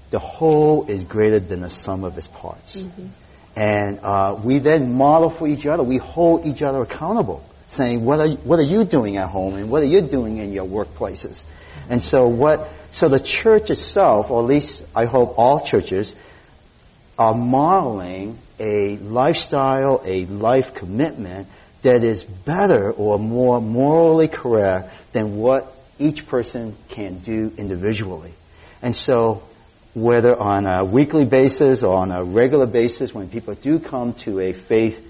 the 0.09 0.19
whole 0.19 0.89
is 0.89 1.03
greater 1.03 1.39
than 1.39 1.61
the 1.61 1.69
sum 1.69 2.03
of 2.03 2.17
its 2.17 2.27
parts. 2.27 2.81
Mm-hmm. 2.81 3.07
And 3.55 3.99
uh, 4.01 4.39
we 4.43 4.59
then 4.59 4.93
model 4.93 5.29
for 5.29 5.47
each 5.47 5.65
other. 5.65 5.83
We 5.83 5.97
hold 5.97 6.45
each 6.45 6.61
other 6.61 6.81
accountable, 6.81 7.45
saying, 7.67 8.05
what 8.05 8.19
are, 8.19 8.29
what 8.29 8.59
are 8.59 8.63
you 8.63 8.83
doing 8.83 9.17
at 9.17 9.29
home 9.29 9.55
and 9.55 9.69
what 9.69 9.81
are 9.81 9.87
you 9.87 10.01
doing 10.01 10.37
in 10.37 10.53
your 10.53 10.65
workplaces? 10.65 11.45
And 11.89 12.01
so 12.01 12.27
what, 12.27 12.69
so 12.91 13.09
the 13.09 13.19
church 13.19 13.69
itself, 13.69 14.31
or 14.31 14.41
at 14.41 14.47
least 14.47 14.83
I 14.95 15.05
hope 15.05 15.37
all 15.37 15.59
churches, 15.59 16.15
are 17.17 17.33
modeling 17.33 18.37
a 18.59 18.97
lifestyle, 18.97 20.01
a 20.05 20.25
life 20.25 20.75
commitment 20.75 21.47
that 21.81 22.03
is 22.03 22.23
better 22.23 22.91
or 22.91 23.19
more 23.19 23.61
morally 23.61 24.27
correct 24.27 24.91
than 25.13 25.37
what 25.37 25.71
each 25.99 26.25
person 26.27 26.75
can 26.89 27.19
do 27.19 27.53
individually. 27.57 28.33
And 28.81 28.95
so 28.95 29.43
whether 29.93 30.35
on 30.35 30.65
a 30.67 30.83
weekly 30.83 31.25
basis 31.25 31.83
or 31.83 31.95
on 31.95 32.11
a 32.11 32.23
regular 32.23 32.65
basis, 32.65 33.13
when 33.13 33.29
people 33.29 33.55
do 33.55 33.79
come 33.79 34.13
to 34.13 34.39
a 34.41 34.51
faith 34.51 35.01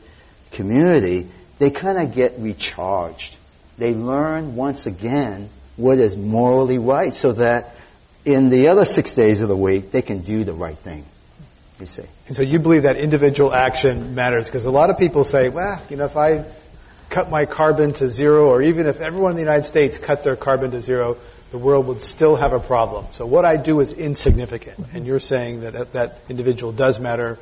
community, 0.51 1.27
they 1.57 1.71
kind 1.71 1.97
of 1.97 2.13
get 2.13 2.39
recharged. 2.39 3.35
They 3.77 3.93
learn 3.93 4.55
once 4.55 4.85
again 4.85 5.49
what 5.75 5.99
is 5.99 6.15
morally 6.15 6.77
right 6.77 7.13
so 7.13 7.33
that 7.33 7.75
in 8.23 8.49
the 8.49 8.69
other 8.69 8.85
six 8.85 9.13
days 9.13 9.41
of 9.41 9.49
the 9.49 9.55
week, 9.55 9.91
they 9.91 10.01
can 10.01 10.19
do 10.19 10.43
the 10.43 10.53
right 10.53 10.77
thing. 10.77 11.05
You 11.79 11.85
see. 11.85 12.03
And 12.27 12.35
so 12.35 12.41
you 12.41 12.59
believe 12.59 12.83
that 12.83 12.95
individual 12.95 13.53
action 13.53 14.15
matters 14.15 14.47
because 14.47 14.65
a 14.65 14.71
lot 14.71 14.89
of 14.89 14.97
people 14.97 15.25
say, 15.25 15.49
well, 15.49 15.81
you 15.89 15.97
know, 15.97 16.05
if 16.05 16.15
I 16.15 16.45
cut 17.09 17.29
my 17.29 17.45
carbon 17.45 17.93
to 17.93 18.09
zero 18.09 18.47
or 18.47 18.61
even 18.61 18.87
if 18.87 19.01
everyone 19.01 19.31
in 19.31 19.35
the 19.35 19.43
United 19.43 19.65
States 19.65 19.97
cut 19.97 20.23
their 20.23 20.35
carbon 20.37 20.71
to 20.71 20.81
zero, 20.81 21.17
the 21.51 21.57
world 21.57 21.87
would 21.87 22.01
still 22.01 22.35
have 22.35 22.53
a 22.53 22.59
problem. 22.59 23.05
So 23.11 23.25
what 23.25 23.45
I 23.45 23.57
do 23.57 23.79
is 23.81 23.93
insignificant. 23.93 24.87
And 24.93 25.05
you're 25.05 25.19
saying 25.19 25.61
that 25.61 25.93
that 25.93 26.19
individual 26.29 26.71
does 26.71 26.99
matter 26.99 27.37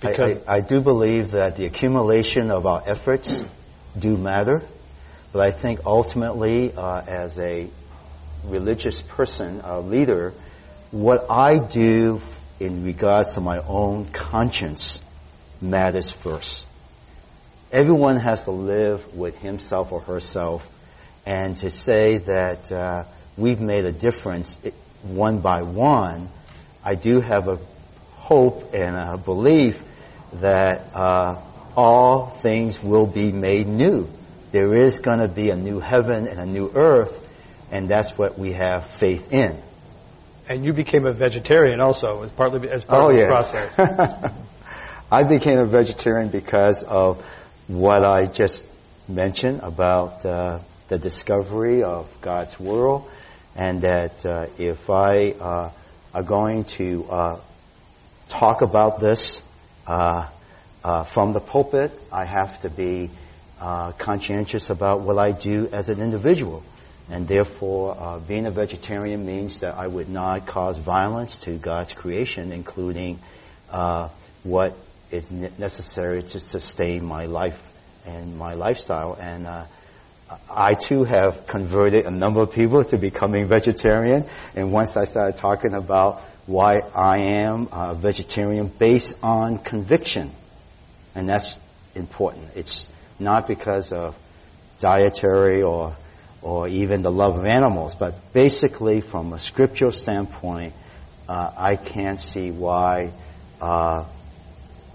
because. 0.00 0.42
I, 0.46 0.54
I, 0.54 0.56
I 0.56 0.60
do 0.60 0.80
believe 0.80 1.32
that 1.32 1.56
the 1.56 1.66
accumulation 1.66 2.50
of 2.50 2.66
our 2.66 2.82
efforts 2.86 3.44
do 3.98 4.16
matter. 4.16 4.62
But 5.32 5.40
I 5.40 5.50
think 5.50 5.80
ultimately, 5.84 6.72
uh, 6.72 7.02
as 7.06 7.38
a 7.40 7.68
religious 8.44 9.02
person, 9.02 9.62
a 9.64 9.80
leader, 9.80 10.32
what 10.90 11.26
I 11.28 11.58
do 11.58 12.20
in 12.60 12.84
regards 12.84 13.32
to 13.32 13.40
my 13.40 13.58
own 13.58 14.06
conscience 14.06 15.00
matters 15.60 16.12
first. 16.12 16.66
Everyone 17.72 18.16
has 18.16 18.44
to 18.44 18.52
live 18.52 19.14
with 19.14 19.36
himself 19.38 19.90
or 19.90 20.00
herself, 20.00 20.66
and 21.26 21.56
to 21.58 21.70
say 21.70 22.18
that 22.18 22.70
uh, 22.70 23.04
we've 23.36 23.60
made 23.60 23.84
a 23.84 23.92
difference 23.92 24.60
one 25.02 25.40
by 25.40 25.62
one, 25.62 26.28
I 26.84 26.94
do 26.94 27.20
have 27.20 27.48
a 27.48 27.58
hope 28.24 28.72
and 28.72 28.96
a 28.96 29.18
belief 29.18 29.82
that 30.34 30.94
uh, 30.94 31.40
all 31.76 32.26
things 32.26 32.82
will 32.82 33.06
be 33.06 33.30
made 33.30 33.66
new. 33.66 34.08
There 34.50 34.74
is 34.74 35.00
going 35.00 35.18
to 35.18 35.28
be 35.28 35.50
a 35.50 35.56
new 35.56 35.78
heaven 35.78 36.26
and 36.26 36.40
a 36.40 36.46
new 36.46 36.70
earth, 36.74 37.20
and 37.70 37.88
that's 37.88 38.16
what 38.16 38.38
we 38.38 38.52
have 38.52 38.86
faith 38.86 39.32
in. 39.32 39.56
And 40.48 40.64
you 40.64 40.72
became 40.72 41.06
a 41.06 41.12
vegetarian 41.12 41.80
also, 41.80 42.22
as 42.22 42.30
partly 42.30 42.68
as 42.70 42.84
part 42.84 43.02
oh, 43.02 43.10
of 43.10 43.14
the 43.14 43.22
yes. 43.22 43.28
process. 43.28 44.32
I 45.12 45.24
became 45.24 45.58
a 45.58 45.66
vegetarian 45.66 46.28
because 46.28 46.82
of 46.82 47.22
what 47.66 48.04
I 48.04 48.24
just 48.24 48.64
mentioned 49.06 49.60
about 49.62 50.24
uh, 50.24 50.60
the 50.88 50.98
discovery 50.98 51.82
of 51.82 52.08
God's 52.22 52.58
world 52.58 53.10
and 53.54 53.82
that 53.82 54.24
uh, 54.24 54.46
if 54.58 54.88
I 54.88 55.32
uh, 55.32 55.70
are 56.14 56.22
going 56.22 56.64
to 56.64 57.06
uh, 57.10 57.40
talk 58.28 58.62
about 58.62 59.00
this 59.00 59.42
uh, 59.86 60.26
uh, 60.82 61.04
from 61.04 61.32
the 61.32 61.40
pulpit, 61.40 61.92
I 62.12 62.24
have 62.24 62.60
to 62.60 62.70
be 62.70 63.10
uh, 63.60 63.92
conscientious 63.92 64.70
about 64.70 65.00
what 65.00 65.18
I 65.18 65.32
do 65.32 65.68
as 65.72 65.88
an 65.88 66.00
individual. 66.00 66.62
And 67.10 67.28
therefore, 67.28 68.22
being 68.26 68.46
a 68.46 68.50
vegetarian 68.50 69.26
means 69.26 69.60
that 69.60 69.76
I 69.76 69.86
would 69.86 70.08
not 70.08 70.46
cause 70.46 70.78
violence 70.78 71.36
to 71.38 71.52
God's 71.58 71.92
creation, 71.92 72.50
including 72.50 73.18
what 74.42 74.74
is 75.10 75.30
necessary 75.30 76.22
to 76.22 76.40
sustain 76.40 77.04
my 77.04 77.26
life 77.26 77.62
and 78.06 78.38
my 78.38 78.54
lifestyle. 78.54 79.18
And 79.20 79.46
I 80.50 80.72
too 80.72 81.04
have 81.04 81.46
converted 81.46 82.06
a 82.06 82.10
number 82.10 82.40
of 82.40 82.52
people 82.52 82.82
to 82.84 82.96
becoming 82.96 83.44
vegetarian. 83.44 84.24
And 84.56 84.72
once 84.72 84.96
I 84.96 85.04
started 85.04 85.36
talking 85.36 85.74
about 85.74 86.22
why 86.46 86.80
I 86.94 87.18
am 87.42 87.68
a 87.72 87.94
vegetarian 87.94 88.66
based 88.68 89.16
on 89.22 89.58
conviction, 89.58 90.30
and 91.14 91.28
that's 91.28 91.58
important. 91.94 92.50
It's 92.54 92.88
not 93.18 93.48
because 93.48 93.92
of 93.92 94.16
dietary 94.80 95.62
or 95.62 95.96
or 96.42 96.68
even 96.68 97.00
the 97.00 97.10
love 97.10 97.38
of 97.38 97.46
animals, 97.46 97.94
but 97.94 98.34
basically 98.34 99.00
from 99.00 99.32
a 99.32 99.38
scriptural 99.38 99.90
standpoint, 99.90 100.74
uh, 101.26 101.50
I 101.56 101.76
can't 101.76 102.20
see 102.20 102.50
why 102.50 103.12
uh, 103.60 104.04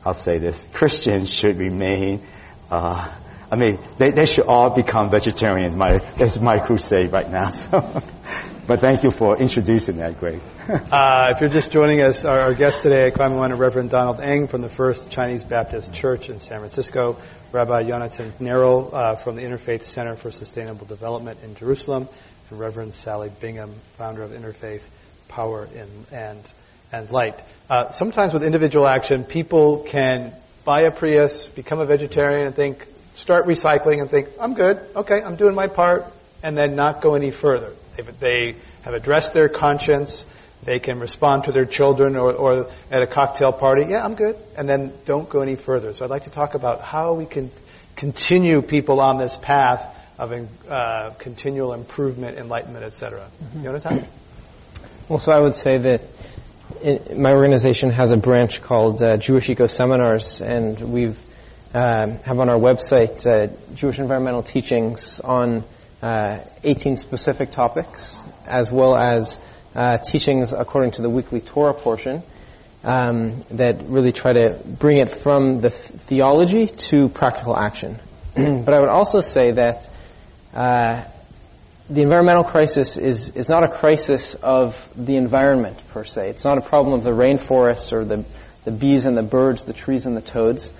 I'll 0.05 0.13
say 0.13 0.37
this: 0.37 0.65
Christians 0.71 1.33
should 1.33 1.57
remain. 1.57 2.21
Uh, 2.69 3.11
I 3.51 3.55
mean, 3.55 3.79
they, 3.97 4.11
they 4.11 4.25
should 4.27 4.45
all 4.45 4.75
become 4.75 5.09
vegetarians. 5.09 5.73
My, 5.73 5.97
that's 6.17 6.39
my 6.39 6.59
crusade 6.59 7.11
right 7.11 7.29
now. 7.29 7.49
So. 7.71 8.03
But 8.69 8.81
thank 8.81 9.03
you 9.03 9.09
for 9.09 9.35
introducing 9.35 9.97
that, 9.97 10.19
Greg. 10.19 10.39
uh, 10.69 11.33
if 11.33 11.41
you're 11.41 11.49
just 11.49 11.71
joining 11.71 12.03
us, 12.03 12.23
our, 12.23 12.39
our 12.39 12.53
guest 12.53 12.81
today 12.81 13.07
at 13.07 13.15
Climate 13.15 13.39
One 13.39 13.57
Reverend 13.57 13.89
Donald 13.89 14.19
Ng 14.19 14.47
from 14.47 14.61
the 14.61 14.69
First 14.69 15.09
Chinese 15.09 15.43
Baptist 15.43 15.91
Church 15.91 16.29
in 16.29 16.39
San 16.39 16.59
Francisco, 16.59 17.17
Rabbi 17.51 17.85
Jonathan 17.87 18.31
Neril 18.39 18.93
uh, 18.93 19.15
from 19.15 19.37
the 19.37 19.41
Interfaith 19.41 19.81
Center 19.81 20.15
for 20.15 20.29
Sustainable 20.29 20.85
Development 20.85 21.39
in 21.43 21.55
Jerusalem, 21.55 22.07
and 22.51 22.59
Reverend 22.59 22.93
Sally 22.93 23.31
Bingham, 23.41 23.73
founder 23.97 24.21
of 24.21 24.29
Interfaith 24.29 24.83
Power 25.29 25.67
in, 25.73 25.89
and, 26.11 26.43
and 26.91 27.09
Light. 27.09 27.41
Uh, 27.71 27.89
sometimes 27.89 28.33
with 28.33 28.43
individual 28.43 28.85
action, 28.85 29.23
people 29.23 29.79
can 29.79 30.31
buy 30.63 30.81
a 30.81 30.91
Prius, 30.91 31.47
become 31.47 31.79
a 31.79 31.87
vegetarian, 31.87 32.45
and 32.45 32.53
think, 32.53 32.85
start 33.15 33.47
recycling 33.47 33.99
and 33.99 34.11
think, 34.11 34.29
I'm 34.39 34.53
good, 34.53 34.79
okay, 34.95 35.23
I'm 35.23 35.37
doing 35.37 35.55
my 35.55 35.65
part, 35.65 36.05
and 36.43 36.55
then 36.55 36.75
not 36.75 37.01
go 37.01 37.15
any 37.15 37.31
further. 37.31 37.73
If 37.99 38.19
they 38.19 38.55
have 38.83 38.93
addressed 38.93 39.33
their 39.33 39.49
conscience, 39.49 40.25
they 40.63 40.79
can 40.79 40.99
respond 40.99 41.45
to 41.45 41.51
their 41.51 41.65
children 41.65 42.15
or, 42.15 42.33
or 42.33 42.69
at 42.91 43.01
a 43.01 43.07
cocktail 43.07 43.51
party, 43.51 43.85
yeah, 43.89 44.03
I'm 44.03 44.15
good, 44.15 44.35
and 44.57 44.67
then 44.67 44.93
don't 45.05 45.29
go 45.29 45.41
any 45.41 45.55
further. 45.55 45.93
So 45.93 46.05
I'd 46.05 46.11
like 46.11 46.23
to 46.23 46.29
talk 46.29 46.53
about 46.53 46.81
how 46.81 47.13
we 47.13 47.25
can 47.25 47.51
continue 47.95 48.61
people 48.61 48.99
on 48.99 49.17
this 49.17 49.37
path 49.37 49.95
of 50.17 50.33
uh, 50.69 51.11
continual 51.17 51.73
improvement, 51.73 52.37
enlightenment, 52.37 52.83
etc. 52.83 53.29
Mm-hmm. 53.41 53.63
Jonathan? 53.63 54.07
Well, 55.07 55.19
so 55.19 55.31
I 55.31 55.39
would 55.39 55.55
say 55.55 55.77
that 55.77 56.03
it, 56.81 57.17
my 57.17 57.33
organization 57.33 57.89
has 57.89 58.11
a 58.11 58.17
branch 58.17 58.61
called 58.61 59.01
uh, 59.01 59.17
Jewish 59.17 59.49
Eco 59.49 59.67
Seminars, 59.67 60.41
and 60.41 60.79
we've 60.79 61.19
uh, 61.73 62.07
have 62.23 62.39
on 62.39 62.49
our 62.49 62.57
website 62.57 63.25
uh, 63.25 63.53
Jewish 63.75 63.99
environmental 63.99 64.43
teachings 64.43 65.19
on 65.19 65.63
uh, 66.01 66.39
18 66.63 66.97
specific 66.97 67.51
topics, 67.51 68.19
as 68.45 68.71
well 68.71 68.95
as 68.95 69.39
uh, 69.75 69.97
teachings 69.97 70.53
according 70.53 70.91
to 70.91 71.01
the 71.01 71.09
weekly 71.09 71.41
Torah 71.41 71.73
portion 71.73 72.23
um, 72.83 73.41
that 73.51 73.83
really 73.83 74.11
try 74.11 74.33
to 74.33 74.59
bring 74.65 74.97
it 74.97 75.15
from 75.15 75.61
the 75.61 75.69
th- 75.69 76.01
theology 76.01 76.67
to 76.67 77.09
practical 77.09 77.55
action. 77.55 77.99
but 78.35 78.73
I 78.73 78.79
would 78.79 78.89
also 78.89 79.21
say 79.21 79.51
that 79.51 79.89
uh, 80.53 81.03
the 81.89 82.01
environmental 82.01 82.43
crisis 82.43 82.97
is, 82.97 83.29
is 83.29 83.49
not 83.49 83.63
a 83.63 83.67
crisis 83.67 84.35
of 84.35 84.89
the 84.95 85.17
environment 85.17 85.81
per 85.89 86.03
se. 86.03 86.29
It's 86.29 86.45
not 86.45 86.57
a 86.57 86.61
problem 86.61 86.93
of 86.93 87.03
the 87.03 87.11
rainforests 87.11 87.91
or 87.91 88.05
the, 88.05 88.23
the 88.63 88.71
bees 88.71 89.05
and 89.05 89.17
the 89.17 89.23
birds, 89.23 89.65
the 89.65 89.73
trees 89.73 90.05
and 90.05 90.15
the 90.15 90.21
toads. 90.21 90.71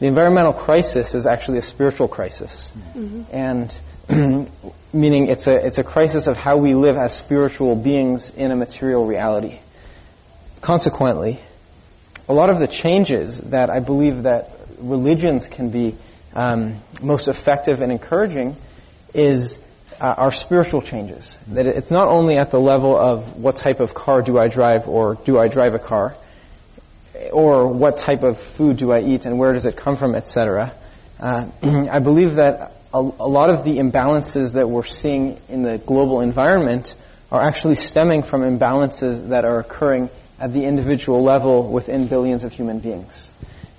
The 0.00 0.06
environmental 0.06 0.52
crisis 0.52 1.14
is 1.14 1.26
actually 1.26 1.58
a 1.58 1.62
spiritual 1.62 2.08
crisis. 2.08 2.72
Mm-hmm. 2.96 3.22
And 3.32 4.48
meaning 4.92 5.26
it's 5.26 5.48
a, 5.48 5.54
it's 5.66 5.78
a 5.78 5.84
crisis 5.84 6.28
of 6.28 6.36
how 6.36 6.56
we 6.56 6.74
live 6.74 6.96
as 6.96 7.16
spiritual 7.16 7.74
beings 7.74 8.30
in 8.30 8.52
a 8.52 8.56
material 8.56 9.04
reality. 9.04 9.58
Consequently, 10.60 11.40
a 12.28 12.32
lot 12.32 12.50
of 12.50 12.58
the 12.58 12.68
changes 12.68 13.40
that 13.40 13.70
I 13.70 13.80
believe 13.80 14.24
that 14.24 14.50
religions 14.78 15.48
can 15.48 15.70
be 15.70 15.96
um, 16.34 16.80
most 17.02 17.26
effective 17.26 17.82
and 17.82 17.90
encouraging 17.90 18.56
is 19.14 19.60
uh, 20.00 20.14
our 20.16 20.30
spiritual 20.32 20.82
changes. 20.82 21.36
That 21.48 21.66
it's 21.66 21.90
not 21.90 22.08
only 22.08 22.36
at 22.36 22.50
the 22.50 22.60
level 22.60 22.96
of 22.96 23.36
what 23.36 23.56
type 23.56 23.80
of 23.80 23.94
car 23.94 24.22
do 24.22 24.38
I 24.38 24.48
drive 24.48 24.88
or 24.88 25.16
do 25.16 25.38
I 25.38 25.48
drive 25.48 25.74
a 25.74 25.78
car, 25.78 26.16
or 27.32 27.66
what 27.66 27.98
type 27.98 28.22
of 28.22 28.40
food 28.40 28.76
do 28.76 28.92
I 28.92 29.00
eat 29.00 29.26
and 29.26 29.38
where 29.38 29.52
does 29.52 29.66
it 29.66 29.76
come 29.76 29.96
from, 29.96 30.14
etc. 30.14 30.72
Uh, 31.20 31.46
I 31.90 31.98
believe 31.98 32.36
that 32.36 32.72
a, 32.92 32.98
a 32.98 33.28
lot 33.28 33.50
of 33.50 33.64
the 33.64 33.78
imbalances 33.78 34.54
that 34.54 34.68
we're 34.68 34.84
seeing 34.84 35.38
in 35.48 35.62
the 35.62 35.78
global 35.78 36.20
environment 36.20 36.94
are 37.30 37.42
actually 37.42 37.74
stemming 37.74 38.22
from 38.22 38.42
imbalances 38.42 39.28
that 39.28 39.44
are 39.44 39.58
occurring 39.58 40.08
at 40.40 40.52
the 40.52 40.64
individual 40.64 41.22
level 41.22 41.70
within 41.70 42.06
billions 42.06 42.44
of 42.44 42.52
human 42.52 42.78
beings. 42.78 43.30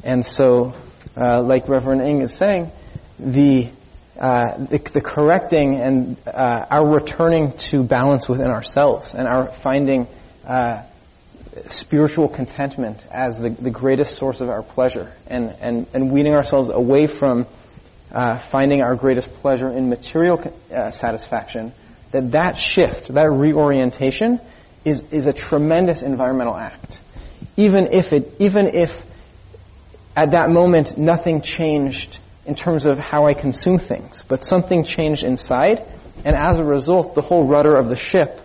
And 0.04 0.26
so, 0.26 0.76
uh, 1.18 1.42
like 1.42 1.68
Reverend 1.68 2.02
Ng 2.02 2.22
is 2.22 2.34
saying, 2.34 2.72
the, 3.18 3.70
uh, 4.20 4.58
the, 4.58 4.78
the, 4.78 5.02
correcting 5.02 5.76
and 5.76 6.18
uh, 6.28 6.66
our 6.70 6.88
returning 6.88 7.54
to 7.58 7.84
balance 7.84 8.30
within 8.30 8.48
ourselves 8.48 9.16
and 9.16 9.28
our 9.28 9.48
finding 9.48 10.08
uh, 10.46 10.84
spiritual 11.64 12.28
contentment 12.28 13.04
as 13.12 13.40
the, 13.40 13.50
the 13.50 13.70
greatest 13.70 14.16
source 14.16 14.42
of 14.42 14.50
our 14.50 14.64
pleasure 14.64 15.12
and, 15.28 15.56
and, 15.62 15.88
and 15.94 16.12
weaning 16.12 16.34
ourselves 16.34 16.70
away 16.70 17.08
from 17.08 17.46
uh, 18.12 18.38
finding 18.38 18.82
our 18.82 18.96
greatest 18.96 19.32
pleasure 19.36 19.70
in 19.70 19.90
material 19.90 20.42
uh, 20.74 20.92
satisfaction, 20.92 21.72
that 22.12 22.32
that 22.32 22.58
shift, 22.58 23.10
that 23.10 23.30
reorientation, 23.32 24.40
is 24.86 25.04
is 25.12 25.28
a 25.28 25.34
tremendous 25.34 26.02
environmental 26.02 26.56
act. 26.56 27.00
Even 27.58 27.88
if 27.88 28.14
it, 28.14 28.34
even 28.40 28.68
if 28.68 29.04
at 30.16 30.32
that 30.32 30.50
moment 30.50 30.98
nothing 30.98 31.42
changed 31.42 32.18
in 32.46 32.56
terms 32.56 32.86
of 32.86 32.98
how 32.98 33.26
I 33.26 33.34
consume 33.34 33.78
things, 33.78 34.24
but 34.28 34.44
something 34.44 34.84
changed 34.84 35.24
inside, 35.24 35.84
and 36.26 36.36
as 36.36 36.60
a 36.60 36.64
result, 36.64 37.14
the 37.14 37.22
whole 37.22 37.44
rudder 37.44 37.76
of 37.76 37.90
the 37.90 37.96
ship 37.96 38.40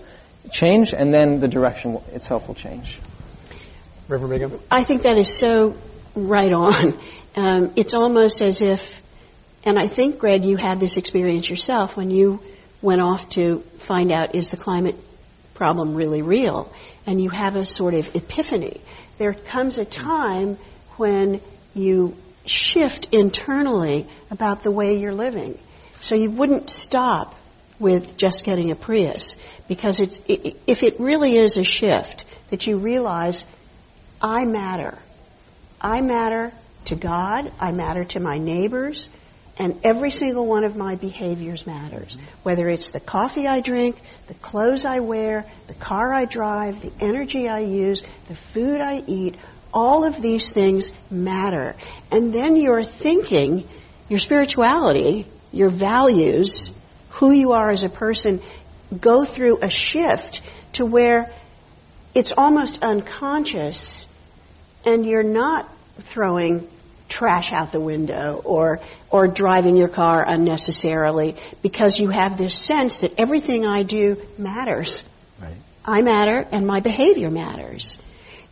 changed, 0.51 0.95
and 0.95 1.13
then 1.13 1.41
the 1.41 1.49
direction 1.49 1.99
itself 2.13 2.49
will 2.49 2.55
change. 2.55 2.99
Reverend 4.09 4.31
Bingham? 4.31 4.61
I 4.71 4.85
think 4.85 5.03
that 5.03 5.17
is 5.17 5.37
so 5.37 5.77
right 6.15 6.53
on. 6.53 6.99
Um, 7.37 7.73
it's 7.75 7.95
almost 7.95 8.41
as 8.43 8.63
if 8.63 9.03
and 9.65 9.79
I 9.79 9.87
think, 9.87 10.19
Greg, 10.19 10.45
you 10.45 10.57
had 10.57 10.79
this 10.79 10.99
experience 10.99 11.49
yourself 11.49 11.97
when 11.97 12.11
you 12.11 12.41
went 12.83 13.01
off 13.01 13.31
to 13.31 13.61
find 13.79 14.13
out 14.13 14.35
is 14.35 14.51
the 14.51 14.59
climate 14.59 14.97
problem 15.55 15.95
really 15.95 16.21
real? 16.21 16.71
And 17.07 17.23
you 17.23 17.31
have 17.31 17.57
a 17.57 17.65
sort 17.65 17.95
of 17.95 18.15
epiphany. 18.15 18.81
There 19.17 19.33
comes 19.33 19.79
a 19.79 19.85
time 19.85 20.59
when 20.97 21.41
you 21.75 22.15
shift 22.45 23.15
internally 23.15 24.07
about 24.31 24.63
the 24.63 24.71
way 24.71 24.99
you're 24.99 25.15
living. 25.15 25.59
So 26.01 26.15
you 26.15 26.31
wouldn't 26.31 26.69
stop 26.69 27.35
with 27.79 28.17
just 28.17 28.45
getting 28.45 28.71
a 28.71 28.75
Prius 28.75 29.37
because 29.69 30.01
it's 30.01 30.21
if 30.29 30.83
it 30.83 31.01
really 31.01 31.37
is 31.37 31.57
a 31.57 31.65
shift 31.65 32.25
that 32.51 32.67
you 32.67 32.77
realize 32.77 33.45
I 34.21 34.45
matter. 34.45 34.97
I 35.81 36.01
matter 36.01 36.53
to 36.87 36.95
God, 36.95 37.51
I 37.61 37.73
matter 37.73 38.05
to 38.05 38.21
my 38.21 38.39
neighbors, 38.39 39.09
and 39.59 39.79
every 39.85 40.11
single 40.11 40.47
one 40.47 40.65
of 40.65 40.77
my 40.77 40.97
behaviors 40.97 41.67
matters. 41.67 42.17
Mm-hmm. 42.17 42.27
Whether 42.43 42.69
it's 42.69 42.91
the 42.91 43.01
coffee 43.01 43.47
I 43.47 43.61
drink, 43.61 44.01
the 44.27 44.35
clothes 44.35 44.85
I 44.85 45.01
wear, 45.01 45.45
the 45.67 45.75
car 45.75 46.13
I 46.13 46.25
drive, 46.25 46.83
the 46.83 46.93
energy 47.01 47.49
I 47.49 47.61
use, 47.61 48.03
the 48.29 48.35
food 48.35 48.81
I 48.81 49.03
eat, 49.07 49.37
all 49.73 50.05
of 50.05 50.21
these 50.21 50.51
things 50.51 50.93
matter. 51.11 51.75
And 52.11 52.33
then 52.33 52.57
your 52.57 52.83
thinking, 52.83 53.67
your 54.09 54.19
spirituality, 54.19 55.27
your 55.53 55.69
values, 55.69 56.73
who 57.15 57.31
you 57.31 57.53
are 57.53 57.71
as 57.71 57.85
a 57.85 57.89
person 57.89 58.41
go 59.01 59.25
through 59.25 59.59
a 59.63 59.71
shift 59.71 60.41
to 60.73 60.85
where 60.85 61.31
it's 62.15 62.33
almost 62.37 62.83
unconscious 62.83 64.07
and 64.85 65.07
you're 65.07 65.23
not 65.23 65.69
throwing 66.03 66.69
trash 67.09 67.53
out 67.53 67.71
the 67.71 67.81
window 67.81 68.41
or 68.45 68.81
or 69.11 69.29
driving 69.29 69.77
your 69.77 69.89
car 69.89 70.25
unnecessarily 70.27 71.37
because 71.63 72.01
you 72.01 72.09
have 72.09 72.37
this 72.37 72.55
sense 72.55 73.01
that 73.01 73.13
everything 73.19 73.65
I 73.65 73.83
do 73.83 74.21
matters. 74.37 75.05
Right. 75.41 75.55
I 75.85 76.03
matter 76.03 76.47
and 76.51 76.67
my 76.67 76.81
behavior 76.81 77.31
matters. 77.31 77.99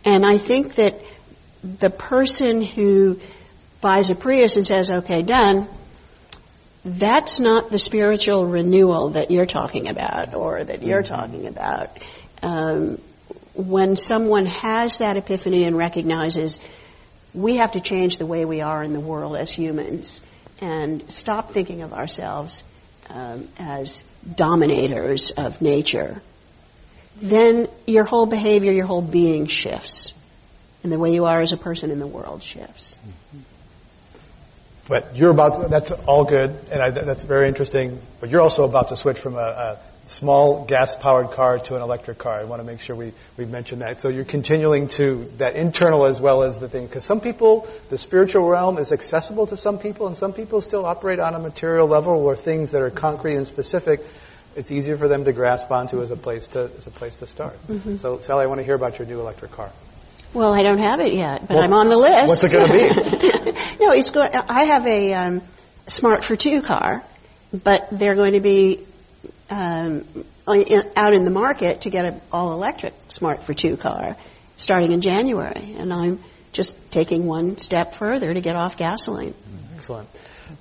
And 0.04 0.24
I 0.24 0.38
think 0.38 0.76
that 0.76 1.00
the 1.64 1.90
person 1.90 2.62
who 2.62 3.18
buys 3.80 4.10
a 4.10 4.14
Prius 4.14 4.56
and 4.56 4.66
says, 4.66 4.90
okay, 4.90 5.22
done, 5.22 5.66
that's 6.84 7.38
not 7.38 7.70
the 7.70 7.78
spiritual 7.78 8.46
renewal 8.46 9.10
that 9.10 9.30
you're 9.30 9.46
talking 9.46 9.88
about 9.88 10.34
or 10.34 10.64
that 10.64 10.82
you're 10.82 11.02
mm-hmm. 11.02 11.14
talking 11.14 11.46
about. 11.46 11.96
Um, 12.42 12.98
when 13.54 13.96
someone 13.96 14.46
has 14.46 14.98
that 14.98 15.16
epiphany 15.16 15.64
and 15.64 15.76
recognizes 15.76 16.58
we 17.34 17.56
have 17.56 17.72
to 17.72 17.80
change 17.80 18.18
the 18.18 18.26
way 18.26 18.44
we 18.44 18.60
are 18.60 18.82
in 18.82 18.92
the 18.92 19.00
world 19.00 19.36
as 19.36 19.50
humans 19.50 20.20
and 20.60 21.10
stop 21.10 21.52
thinking 21.52 21.82
of 21.82 21.92
ourselves 21.92 22.62
um, 23.08 23.48
as 23.58 24.02
dominators 24.34 25.30
of 25.30 25.60
nature, 25.62 26.20
then 27.20 27.68
your 27.86 28.04
whole 28.04 28.26
behavior, 28.26 28.72
your 28.72 28.86
whole 28.86 29.02
being 29.02 29.46
shifts. 29.46 30.14
And 30.82 30.90
the 30.90 30.98
way 30.98 31.12
you 31.12 31.26
are 31.26 31.40
as 31.40 31.52
a 31.52 31.56
person 31.56 31.90
in 31.90 31.98
the 31.98 32.06
world 32.06 32.42
shifts. 32.42 32.91
But 34.88 35.16
you're 35.16 35.30
about 35.30 35.62
to, 35.62 35.68
that's 35.68 35.90
all 35.92 36.24
good, 36.24 36.54
and 36.70 36.82
I, 36.82 36.90
that's 36.90 37.22
very 37.22 37.48
interesting. 37.48 38.00
But 38.20 38.30
you're 38.30 38.40
also 38.40 38.64
about 38.64 38.88
to 38.88 38.96
switch 38.96 39.18
from 39.18 39.36
a, 39.36 39.38
a 39.38 39.78
small 40.06 40.64
gas-powered 40.64 41.30
car 41.30 41.58
to 41.58 41.76
an 41.76 41.82
electric 41.82 42.18
car. 42.18 42.34
I 42.34 42.44
want 42.44 42.60
to 42.60 42.64
make 42.64 42.80
sure 42.80 42.96
we, 42.96 43.12
we 43.36 43.46
mention 43.46 43.78
that. 43.78 44.00
So 44.00 44.08
you're 44.08 44.24
continuing 44.24 44.88
to 44.88 45.30
that 45.38 45.54
internal 45.54 46.06
as 46.06 46.20
well 46.20 46.42
as 46.42 46.58
the 46.58 46.68
thing. 46.68 46.86
Because 46.86 47.04
some 47.04 47.20
people, 47.20 47.68
the 47.90 47.98
spiritual 47.98 48.48
realm 48.48 48.78
is 48.78 48.90
accessible 48.90 49.46
to 49.48 49.56
some 49.56 49.78
people, 49.78 50.08
and 50.08 50.16
some 50.16 50.32
people 50.32 50.60
still 50.60 50.84
operate 50.84 51.20
on 51.20 51.34
a 51.34 51.38
material 51.38 51.86
level 51.86 52.22
where 52.22 52.36
things 52.36 52.72
that 52.72 52.82
are 52.82 52.90
concrete 52.90 53.36
and 53.36 53.46
specific, 53.46 54.00
it's 54.56 54.72
easier 54.72 54.96
for 54.96 55.06
them 55.06 55.24
to 55.24 55.32
grasp 55.32 55.70
onto 55.70 56.02
as 56.02 56.10
a 56.10 56.16
place 56.16 56.48
to, 56.48 56.70
as 56.76 56.86
a 56.86 56.90
place 56.90 57.16
to 57.16 57.26
start. 57.26 57.56
Mm-hmm. 57.68 57.96
So 57.96 58.18
Sally, 58.18 58.42
I 58.42 58.46
want 58.46 58.58
to 58.58 58.64
hear 58.64 58.74
about 58.74 58.98
your 58.98 59.06
new 59.06 59.20
electric 59.20 59.52
car. 59.52 59.70
Well, 60.34 60.54
I 60.54 60.62
don't 60.62 60.78
have 60.78 61.00
it 61.00 61.12
yet, 61.12 61.46
but 61.46 61.56
Well, 61.56 61.62
I'm 61.62 61.72
on 61.74 61.88
the 61.88 61.96
list. 61.96 62.28
what's 62.28 62.44
it 62.44 62.52
gonna 62.52 62.72
be? 62.72 63.38
no, 63.80 63.92
it's 63.92 64.10
going. 64.10 64.34
I 64.34 64.64
have 64.64 64.86
a 64.86 65.14
um, 65.14 65.42
Smart 65.86 66.24
for 66.24 66.36
Two 66.36 66.62
car, 66.62 67.04
but 67.52 67.88
they're 67.90 68.14
going 68.14 68.34
to 68.34 68.40
be 68.40 68.86
um, 69.50 70.04
out 70.46 71.14
in 71.14 71.24
the 71.24 71.30
market 71.30 71.82
to 71.82 71.90
get 71.90 72.04
an 72.04 72.20
all-electric 72.32 72.94
Smart 73.08 73.42
for 73.42 73.54
Two 73.54 73.76
car 73.76 74.16
starting 74.56 74.92
in 74.92 75.00
January, 75.00 75.74
and 75.78 75.92
I'm 75.92 76.20
just 76.52 76.76
taking 76.90 77.26
one 77.26 77.58
step 77.58 77.94
further 77.94 78.32
to 78.32 78.40
get 78.40 78.56
off 78.56 78.76
gasoline. 78.76 79.34
Excellent. 79.76 80.08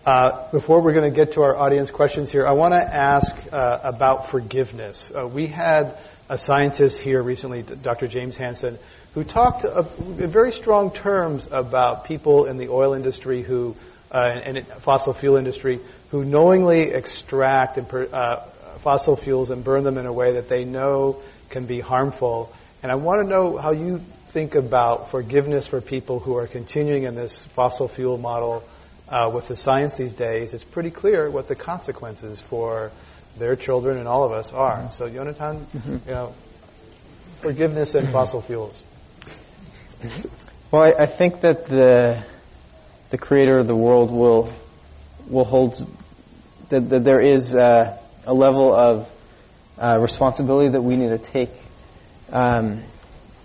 Uh, 0.05 0.49
before 0.51 0.81
we're 0.81 0.93
going 0.93 1.09
to 1.09 1.15
get 1.15 1.33
to 1.33 1.43
our 1.43 1.55
audience 1.55 1.91
questions 1.91 2.31
here, 2.31 2.47
I 2.47 2.53
want 2.53 2.73
to 2.73 2.81
ask 2.81 3.35
uh, 3.51 3.79
about 3.83 4.29
forgiveness. 4.29 5.11
Uh, 5.13 5.27
we 5.27 5.47
had 5.47 5.97
a 6.29 6.37
scientist 6.37 6.99
here 6.99 7.21
recently, 7.21 7.61
Dr. 7.61 8.07
James 8.07 8.37
Hansen, 8.37 8.79
who 9.13 9.23
talked 9.23 9.65
uh, 9.65 9.83
in 10.19 10.29
very 10.29 10.53
strong 10.53 10.91
terms 10.91 11.47
about 11.51 12.05
people 12.05 12.45
in 12.45 12.57
the 12.57 12.69
oil 12.69 12.93
industry 12.93 13.41
who, 13.41 13.75
uh, 14.11 14.39
and 14.43 14.65
fossil 14.67 15.13
fuel 15.13 15.35
industry, 15.35 15.79
who 16.11 16.23
knowingly 16.23 16.91
extract 16.91 17.77
and 17.77 17.87
per, 17.87 18.07
uh, 18.11 18.37
fossil 18.79 19.15
fuels 19.15 19.49
and 19.49 19.63
burn 19.63 19.83
them 19.83 19.97
in 19.97 20.05
a 20.05 20.13
way 20.13 20.33
that 20.33 20.47
they 20.47 20.65
know 20.65 21.21
can 21.49 21.65
be 21.65 21.79
harmful. 21.79 22.51
And 22.81 22.91
I 22.91 22.95
want 22.95 23.21
to 23.21 23.27
know 23.27 23.57
how 23.57 23.71
you 23.71 23.99
think 24.29 24.55
about 24.55 25.11
forgiveness 25.11 25.67
for 25.67 25.81
people 25.81 26.19
who 26.19 26.37
are 26.37 26.47
continuing 26.47 27.03
in 27.03 27.15
this 27.15 27.43
fossil 27.43 27.87
fuel 27.87 28.17
model 28.17 28.63
uh, 29.09 29.29
with 29.33 29.49
the 29.49 29.57
science 29.57 29.95
these 29.95 30.13
days, 30.13 30.53
it's 30.53 30.63
pretty 30.63 30.89
clear 30.89 31.29
what 31.29 31.49
the 31.49 31.55
consequences 31.55 32.39
for 32.39 32.91
their 33.37 33.57
children 33.57 33.97
and 33.97 34.07
all 34.07 34.23
of 34.23 34.31
us 34.31 34.53
are. 34.53 34.89
So, 34.91 35.09
Jonathan, 35.09 35.67
you 36.07 36.11
know, 36.11 36.33
forgiveness 37.41 37.93
and 37.93 38.09
fossil 38.09 38.41
fuels. 38.41 38.81
Well, 40.71 40.81
I, 40.83 41.03
I 41.03 41.05
think 41.05 41.41
that 41.41 41.65
the 41.65 42.23
the 43.09 43.17
creator 43.17 43.57
of 43.57 43.67
the 43.67 43.75
world 43.75 44.09
will 44.09 44.51
will 45.27 45.43
hold 45.43 45.85
that, 46.69 46.89
that 46.89 47.03
there 47.03 47.21
is 47.21 47.55
uh, 47.55 47.97
a 48.25 48.33
level 48.33 48.73
of 48.73 49.11
uh, 49.77 49.99
responsibility 49.99 50.69
that 50.69 50.81
we 50.81 50.95
need 50.95 51.09
to 51.09 51.17
take 51.17 51.51
um, 52.31 52.81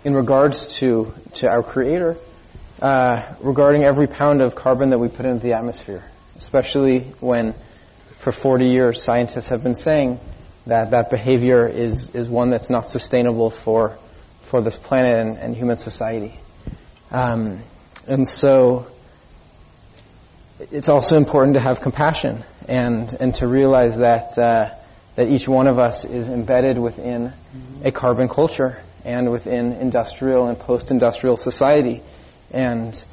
in 0.03 0.15
regards 0.15 0.75
to 0.77 1.13
to 1.35 1.47
our 1.47 1.61
creator 1.61 2.17
uh, 2.81 3.23
regarding 3.41 3.83
every 3.83 4.07
pound 4.07 4.41
of 4.41 4.55
carbon 4.55 4.89
that 4.89 4.99
we 4.99 5.09
put 5.09 5.25
into 5.25 5.43
the 5.43 5.53
atmosphere, 5.53 6.03
especially 6.37 7.01
when 7.19 7.53
for 8.19 8.31
40 8.31 8.69
years 8.69 9.03
scientists 9.03 9.49
have 9.49 9.63
been 9.63 9.75
saying 9.75 10.19
that 10.65 10.91
that 10.91 11.11
behavior 11.11 11.67
is 11.67 12.15
is 12.15 12.27
one 12.27 12.49
that's 12.49 12.69
not 12.69 12.89
sustainable 12.89 13.49
for 13.49 13.97
for 14.43 14.61
this 14.61 14.77
planet 14.77 15.19
and, 15.19 15.37
and 15.37 15.55
human 15.55 15.75
society. 15.75 16.39
Um, 17.11 17.61
and 18.07 18.27
so 18.27 18.87
it's 20.59 20.89
also 20.89 21.17
important 21.17 21.55
to 21.55 21.61
have 21.61 21.81
compassion 21.81 22.43
and, 22.67 23.13
and 23.19 23.35
to 23.35 23.47
realize 23.47 23.97
that, 23.97 24.37
uh, 24.37 24.71
that 25.15 25.29
each 25.29 25.47
one 25.47 25.67
of 25.67 25.79
us 25.79 26.05
is 26.05 26.27
embedded 26.27 26.77
within 26.77 27.33
a 27.83 27.91
carbon 27.91 28.27
culture 28.27 28.81
and 29.05 29.31
within 29.31 29.73
industrial 29.73 30.47
and 30.47 30.59
post-industrial 30.59 31.37
society. 31.37 32.01
And, 32.51 33.03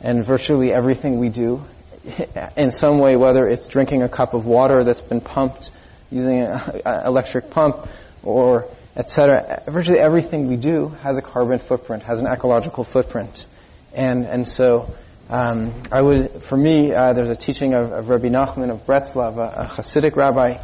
and 0.00 0.24
virtually 0.24 0.72
everything 0.72 1.18
we 1.18 1.28
do 1.28 1.64
in 2.56 2.70
some 2.70 2.98
way, 2.98 3.16
whether 3.16 3.48
it's 3.48 3.66
drinking 3.66 4.02
a 4.02 4.08
cup 4.08 4.34
of 4.34 4.46
water 4.46 4.84
that's 4.84 5.00
been 5.00 5.20
pumped 5.20 5.70
using 6.10 6.40
an 6.40 6.80
electric 7.06 7.50
pump 7.50 7.88
or 8.22 8.68
etc. 8.96 9.62
Virtually 9.66 9.98
everything 9.98 10.48
we 10.48 10.56
do 10.56 10.88
has 11.02 11.16
a 11.16 11.22
carbon 11.22 11.58
footprint, 11.58 12.02
has 12.04 12.18
an 12.18 12.26
ecological 12.26 12.84
footprint, 12.84 13.46
and 13.94 14.24
and 14.24 14.46
so 14.46 14.92
um, 15.28 15.72
I 15.92 16.02
would, 16.02 16.42
for 16.42 16.56
me, 16.56 16.92
uh, 16.92 17.12
there's 17.12 17.28
a 17.28 17.36
teaching 17.36 17.74
of, 17.74 17.92
of 17.92 18.08
Rabbi 18.08 18.28
Nachman 18.28 18.70
of 18.70 18.84
Breslov, 18.84 19.36
a, 19.36 19.62
a 19.62 19.64
Hasidic 19.66 20.16
rabbi, 20.16 20.58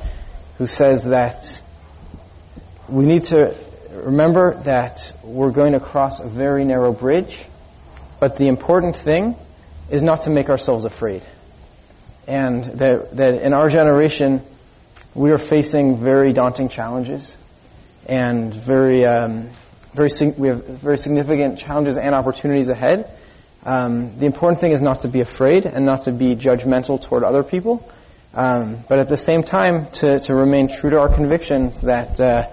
who 0.59 0.67
says 0.67 1.05
that 1.05 1.63
we 2.89 3.07
need 3.07 3.25
to 3.27 3.55
remember 3.93 4.55
that 4.65 5.13
we're 5.23 5.53
going 5.53 5.73
to 5.73 5.81
cross 5.81 6.19
a 6.19 6.27
very 6.27 6.65
narrow 6.65 6.93
bridge, 6.93 7.45
but 8.19 8.37
the 8.37 8.49
important 8.49 8.97
thing 8.97 9.37
is 9.89 10.03
not 10.03 10.23
to 10.23 10.31
make 10.31 10.51
ourselves 10.51 10.85
afraid, 10.85 11.23
and 12.27 12.65
that 12.65 13.17
that 13.17 13.35
in 13.35 13.53
our 13.55 13.69
generation 13.71 14.43
we 15.15 15.31
are 15.31 15.39
facing 15.39 15.97
very 15.97 16.33
daunting 16.33 16.69
challenges 16.69 17.37
and 18.07 18.55
very, 18.55 19.05
um, 19.05 19.51
very, 19.93 20.09
we 20.37 20.49
have 20.49 20.65
very 20.65 20.99
significant 20.99 21.59
challenges 21.59 21.97
and 21.97 22.15
opportunities 22.15 22.69
ahead. 22.69 23.11
Um, 23.65 24.19
the 24.19 24.27
important 24.27 24.61
thing 24.61 24.73
is 24.73 24.81
not 24.81 25.01
to 25.01 25.09
be 25.09 25.21
afraid 25.21 25.67
and 25.67 25.85
not 25.85 26.03
to 26.03 26.13
be 26.13 26.37
judgmental 26.37 27.03
toward 27.03 27.25
other 27.25 27.43
people, 27.43 27.89
um, 28.33 28.79
but 28.89 28.99
at 28.99 29.09
the 29.09 29.17
same 29.17 29.43
time 29.43 29.91
to, 29.93 30.21
to 30.21 30.35
remain 30.35 30.69
true 30.69 30.91
to 30.91 31.01
our 31.01 31.13
convictions 31.13 31.81
that 31.81 32.21
uh, 32.21 32.49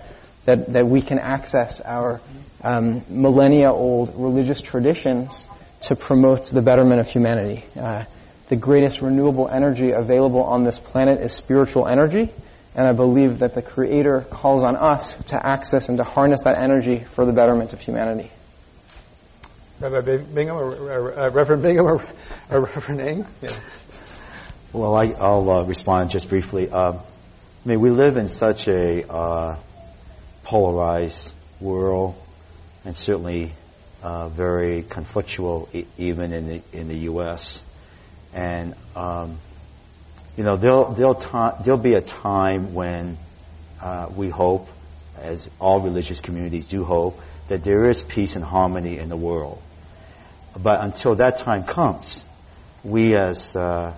that 0.46 0.74
that 0.74 0.88
we 0.88 1.02
can 1.02 1.20
access 1.20 1.80
our 1.82 2.20
um, 2.64 3.04
millennia-old 3.10 4.14
religious 4.16 4.62
traditions 4.62 5.48
to 5.82 5.96
promote 5.96 6.48
the 6.48 6.62
betterment 6.62 7.00
of 7.00 7.10
humanity. 7.10 7.64
Uh, 7.80 8.06
the 8.50 8.56
greatest 8.56 9.02
renewable 9.02 9.48
energy 9.48 9.92
available 9.92 10.44
on 10.44 10.64
this 10.64 10.80
planet 10.80 11.20
is 11.20 11.34
spiritual 11.34 11.88
energy, 11.88 12.30
and 12.76 12.88
I 12.88 12.92
believe 12.92 13.40
that 13.40 13.54
the 13.54 13.62
Creator 13.62 14.22
calls 14.30 14.64
on 14.64 14.76
us 14.76 15.16
to 15.26 15.46
access 15.46 15.90
and 15.90 15.98
to 15.98 16.04
harness 16.04 16.44
that 16.44 16.58
energy 16.58 17.00
for 17.00 17.26
the 17.26 17.32
betterment 17.32 17.74
of 17.74 17.82
humanity. 17.82 18.32
Rabbi 19.80 20.18
Bingham, 20.18 20.56
or, 20.56 20.76
or, 20.76 21.20
uh, 21.20 21.30
Reverend 21.30 21.62
Bingham, 21.62 21.86
or, 21.86 22.04
or 22.50 22.62
Reverend 22.62 23.02
Ng? 23.02 23.26
Yeah. 23.42 23.50
Well, 24.72 24.96
I, 24.96 25.06
will 25.06 25.50
uh, 25.50 25.64
respond 25.66 26.10
just 26.10 26.30
briefly. 26.30 26.70
Uh, 26.70 26.94
I 26.94 27.70
mean, 27.70 27.80
we 27.80 27.90
live 27.90 28.18
in 28.18 28.28
such 28.28 28.68
a 28.68 29.08
uh, 29.08 29.58
polarized 30.44 31.32
world, 31.60 32.16
and 32.86 32.96
certainly 32.96 33.52
uh, 34.02 34.30
very 34.30 34.84
conflictual, 34.84 35.74
e- 35.74 35.86
even 35.98 36.34
in 36.34 36.48
the 36.48 36.62
in 36.72 36.88
the 36.88 36.98
U.S. 37.10 37.62
And 38.34 38.74
um, 38.96 39.38
you 40.36 40.44
know, 40.44 40.56
there'll, 40.56 40.92
there'll, 40.94 41.16
ta- 41.16 41.58
there'll 41.64 41.80
be 41.80 41.94
a 41.94 42.02
time 42.02 42.74
when 42.74 43.18
uh, 43.82 44.10
we 44.16 44.30
hope, 44.30 44.68
as 45.18 45.48
all 45.60 45.82
religious 45.82 46.22
communities 46.22 46.68
do 46.68 46.84
hope, 46.84 47.20
that 47.50 47.64
there 47.64 47.90
is 47.90 48.04
peace 48.04 48.36
and 48.36 48.44
harmony 48.44 48.98
in 48.98 49.10
the 49.10 49.18
world. 49.18 49.62
But 50.58 50.84
until 50.84 51.16
that 51.16 51.38
time 51.38 51.64
comes, 51.64 52.24
we 52.84 53.16
as 53.16 53.56
uh, 53.56 53.96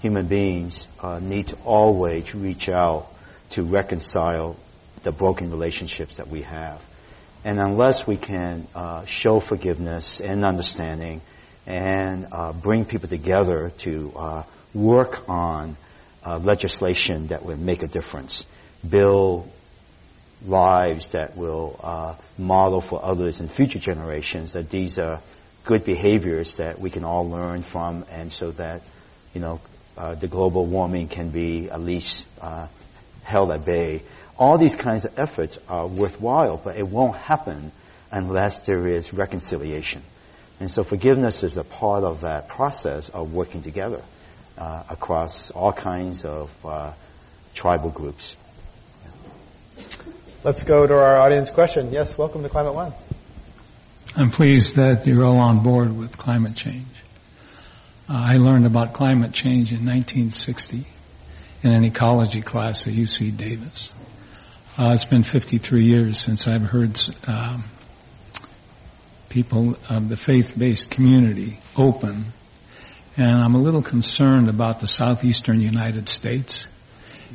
human 0.00 0.26
beings 0.26 0.88
uh, 1.00 1.18
need 1.18 1.48
to 1.48 1.56
always 1.64 2.34
reach 2.34 2.68
out 2.68 3.10
to 3.50 3.62
reconcile 3.62 4.56
the 5.02 5.12
broken 5.12 5.50
relationships 5.50 6.18
that 6.18 6.28
we 6.28 6.42
have. 6.42 6.82
And 7.44 7.60
unless 7.60 8.06
we 8.06 8.16
can 8.16 8.66
uh, 8.74 9.04
show 9.04 9.40
forgiveness 9.40 10.20
and 10.20 10.44
understanding 10.44 11.20
and 11.66 12.26
uh, 12.32 12.52
bring 12.52 12.84
people 12.84 13.08
together 13.08 13.70
to 13.78 14.12
uh, 14.16 14.42
work 14.78 15.28
on 15.28 15.76
uh, 16.24 16.38
legislation 16.38 17.28
that 17.28 17.44
will 17.44 17.56
make 17.56 17.82
a 17.82 17.88
difference, 17.88 18.44
build 18.88 19.50
lives 20.46 21.08
that 21.08 21.36
will 21.36 21.78
uh, 21.82 22.14
model 22.36 22.80
for 22.80 23.04
others 23.04 23.40
and 23.40 23.50
future 23.50 23.78
generations 23.78 24.52
that 24.52 24.70
these 24.70 24.98
are 24.98 25.20
good 25.64 25.84
behaviors 25.84 26.56
that 26.56 26.78
we 26.78 26.90
can 26.90 27.04
all 27.04 27.28
learn 27.28 27.62
from, 27.62 28.04
and 28.10 28.32
so 28.32 28.52
that 28.52 28.82
you 29.34 29.40
know 29.40 29.60
uh, 29.96 30.14
the 30.14 30.28
global 30.28 30.64
warming 30.64 31.08
can 31.08 31.30
be 31.30 31.70
at 31.70 31.80
least 31.80 32.26
uh, 32.40 32.68
held 33.24 33.50
at 33.50 33.64
bay. 33.64 34.02
All 34.38 34.56
these 34.58 34.76
kinds 34.76 35.04
of 35.04 35.18
efforts 35.18 35.58
are 35.68 35.86
worthwhile, 35.86 36.56
but 36.56 36.76
it 36.76 36.86
won't 36.86 37.16
happen 37.16 37.72
unless 38.12 38.60
there 38.60 38.86
is 38.86 39.12
reconciliation. 39.12 40.02
And 40.60 40.70
so 40.70 40.84
forgiveness 40.84 41.42
is 41.42 41.56
a 41.56 41.64
part 41.64 42.04
of 42.04 42.20
that 42.20 42.48
process 42.48 43.08
of 43.08 43.34
working 43.34 43.62
together 43.62 44.02
uh, 44.58 44.82
across 44.90 45.50
all 45.50 45.72
kinds 45.72 46.24
of 46.24 46.50
uh, 46.64 46.92
tribal 47.54 47.90
groups. 47.90 48.36
Let's 50.44 50.62
go 50.62 50.86
to 50.86 50.94
our 50.94 51.16
audience 51.16 51.50
question. 51.50 51.92
Yes, 51.92 52.18
welcome 52.18 52.42
to 52.42 52.48
Climate 52.48 52.74
One. 52.74 52.92
I'm 54.16 54.30
pleased 54.30 54.76
that 54.76 55.06
you're 55.06 55.24
all 55.24 55.36
on 55.36 55.62
board 55.62 55.96
with 55.96 56.16
climate 56.16 56.54
change. 56.56 56.86
Uh, 58.08 58.14
I 58.16 58.36
learned 58.38 58.66
about 58.66 58.94
climate 58.94 59.32
change 59.32 59.72
in 59.72 59.84
1960 59.86 60.84
in 61.62 61.72
an 61.72 61.84
ecology 61.84 62.40
class 62.40 62.86
at 62.86 62.94
UC 62.94 63.36
Davis. 63.36 63.90
Uh, 64.78 64.92
it's 64.94 65.04
been 65.04 65.24
53 65.24 65.84
years 65.84 66.18
since 66.18 66.46
I've 66.48 66.62
heard 66.62 66.98
um, 67.26 67.64
people 69.28 69.76
of 69.90 70.08
the 70.08 70.16
faith-based 70.16 70.90
community 70.90 71.58
open, 71.76 72.32
and 73.18 73.42
I'm 73.42 73.56
a 73.56 73.58
little 73.58 73.82
concerned 73.82 74.48
about 74.48 74.78
the 74.78 74.86
southeastern 74.86 75.60
United 75.60 76.08
States. 76.08 76.68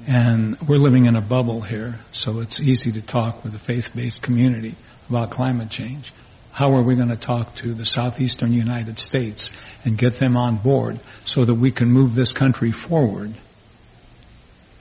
And 0.07 0.59
we're 0.61 0.77
living 0.77 1.07
in 1.07 1.17
a 1.17 1.21
bubble 1.21 1.59
here, 1.59 1.99
so 2.13 2.39
it's 2.39 2.61
easy 2.61 2.93
to 2.93 3.01
talk 3.01 3.43
with 3.43 3.51
the 3.51 3.59
faith-based 3.59 4.21
community 4.21 4.75
about 5.09 5.31
climate 5.31 5.69
change. 5.69 6.13
How 6.51 6.73
are 6.77 6.81
we 6.81 6.95
going 6.95 7.09
to 7.09 7.17
talk 7.17 7.53
to 7.55 7.73
the 7.73 7.85
southeastern 7.85 8.53
United 8.53 8.97
States 8.97 9.51
and 9.83 9.97
get 9.97 10.15
them 10.15 10.37
on 10.37 10.55
board 10.55 10.99
so 11.25 11.43
that 11.43 11.53
we 11.53 11.71
can 11.71 11.91
move 11.91 12.15
this 12.15 12.31
country 12.31 12.71
forward? 12.71 13.33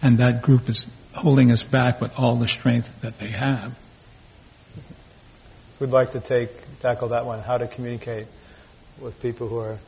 And 0.02 0.18
that 0.18 0.42
group 0.42 0.68
is 0.68 0.86
holding 1.14 1.50
us 1.50 1.64
back 1.64 2.00
with 2.00 2.18
all 2.20 2.36
the 2.36 2.48
strength 2.48 3.00
that 3.00 3.18
they 3.18 3.28
have. 3.28 3.76
We'd 5.80 5.90
like 5.90 6.12
to 6.12 6.20
take 6.20 6.50
tackle 6.78 7.08
that 7.08 7.26
one? 7.26 7.40
How 7.40 7.58
to 7.58 7.66
communicate 7.66 8.28
with 9.00 9.20
people 9.20 9.48
who 9.48 9.58
are 9.58 9.78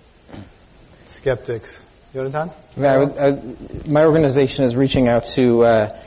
skeptics? 1.14 1.80
Jonathan? 2.12 2.50
Yeah, 2.76 2.98
would, 2.98 3.18
uh, 3.18 3.90
my 3.90 4.04
organization 4.04 4.64
is 4.64 4.76
reaching 4.76 5.08
out 5.08 5.24
to 5.34 5.64
uh, 5.64 5.98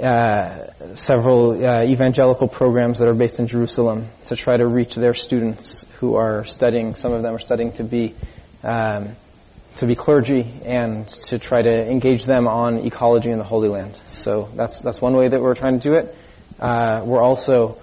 uh, 0.00 0.94
several 0.94 1.64
uh, 1.64 1.84
evangelical 1.84 2.48
programs 2.48 2.98
that 3.00 3.08
are 3.08 3.14
based 3.14 3.38
in 3.40 3.46
Jerusalem 3.46 4.08
to 4.26 4.36
try 4.36 4.56
to 4.56 4.66
reach 4.66 4.94
their 4.94 5.14
students 5.14 5.84
who 6.00 6.16
are 6.16 6.44
studying. 6.44 6.94
Some 6.94 7.12
of 7.12 7.22
them 7.22 7.34
are 7.34 7.38
studying 7.38 7.72
to 7.72 7.84
be 7.84 8.14
um, 8.62 9.16
to 9.76 9.86
be 9.86 9.94
clergy 9.94 10.50
and 10.64 11.06
to 11.06 11.38
try 11.38 11.60
to 11.60 11.90
engage 11.90 12.24
them 12.24 12.48
on 12.48 12.78
ecology 12.78 13.30
in 13.30 13.38
the 13.38 13.44
Holy 13.44 13.68
Land. 13.68 13.94
So 14.06 14.48
that's 14.54 14.78
that's 14.78 15.00
one 15.00 15.14
way 15.16 15.28
that 15.28 15.40
we're 15.40 15.54
trying 15.54 15.80
to 15.80 15.88
do 15.88 15.96
it. 15.96 16.16
Uh, 16.58 17.02
we're 17.04 17.22
also, 17.22 17.76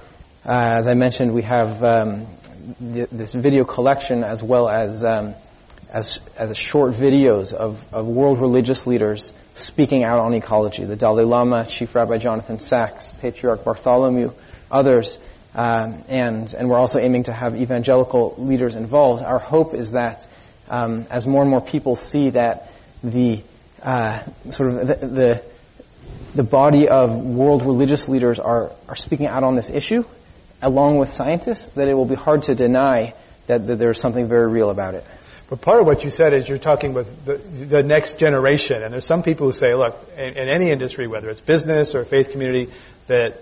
uh, 0.46 0.50
as 0.50 0.88
I 0.88 0.96
mentioned, 0.96 1.34
we 1.34 1.44
have 1.44 1.84
um, 1.84 2.26
th- 2.80 3.10
this 3.12 3.34
video 3.34 3.64
collection 3.64 4.24
as 4.24 4.42
well 4.42 4.68
as 4.68 5.04
um, 5.04 5.36
as, 5.94 6.20
as 6.36 6.58
short 6.58 6.94
videos 6.94 7.54
of, 7.54 7.94
of 7.94 8.08
world 8.08 8.42
religious 8.42 8.88
leaders 8.88 9.32
speaking 9.54 10.04
out 10.04 10.20
on 10.20 10.34
ecology. 10.34 10.84
The 10.86 10.96
Dalai 10.96 11.24
Lama, 11.24 11.66
Chief 11.66 11.94
Rabbi 11.94 12.18
Jonathan 12.18 12.60
Sacks, 12.60 13.14
Patriarch 13.22 13.64
Bartholomew, 13.64 14.32
others, 14.72 15.20
um, 15.54 16.04
and 16.08 16.52
and 16.56 16.68
we're 16.68 16.80
also 16.80 16.98
aiming 17.00 17.24
to 17.24 17.32
have 17.32 17.56
evangelical 17.56 18.34
leaders 18.40 18.74
involved. 18.76 19.24
Our 19.24 19.38
hope 19.38 19.76
is 19.76 19.92
that 19.92 20.26
um, 20.68 21.06
as 21.12 21.28
more 21.28 21.44
and 21.44 21.52
more 21.52 21.62
people 21.62 21.96
see 21.96 22.32
that 22.32 22.72
the 23.04 23.44
uh, 23.84 24.24
sort 24.50 24.72
of 24.72 24.88
the, 24.88 24.96
the, 24.96 25.44
the 26.34 26.44
body 26.44 26.90
of 26.90 27.24
world 27.24 27.62
religious 27.62 28.10
leaders 28.10 28.40
are 28.40 28.72
are 28.90 28.96
speaking 28.96 29.28
out 29.28 29.44
on 29.44 29.54
this 29.56 29.70
issue, 29.70 30.04
along 30.60 30.98
with 30.98 31.14
scientists, 31.14 31.68
that 31.76 31.88
it 31.88 31.94
will 31.94 32.06
be 32.06 32.16
hard 32.16 32.44
to 32.44 32.56
deny 32.56 33.14
that, 33.46 33.68
that 33.68 33.78
there's 33.78 34.00
something 34.02 34.28
very 34.28 34.50
real 34.50 34.72
about 34.72 34.96
it. 34.96 35.06
But 35.50 35.62
part 35.62 35.82
of 35.82 35.86
what 35.86 36.04
you 36.04 36.12
said 36.12 36.34
is 36.34 36.48
you're 36.48 36.58
talking 36.58 36.94
with 36.94 37.26
the, 37.26 37.36
the 37.36 37.84
next 37.84 38.18
generation, 38.18 38.82
and 38.82 38.94
there's 38.94 39.06
some 39.06 39.24
people 39.24 39.48
who 39.48 39.54
say, 39.54 39.74
look, 39.76 39.96
in, 40.18 40.38
in 40.38 40.50
any 40.50 40.72
industry, 40.72 41.08
whether 41.08 41.30
it's 41.30 41.42
business 41.42 41.96
or 41.96 42.06
faith 42.06 42.32
community, 42.32 42.72
that 43.08 43.42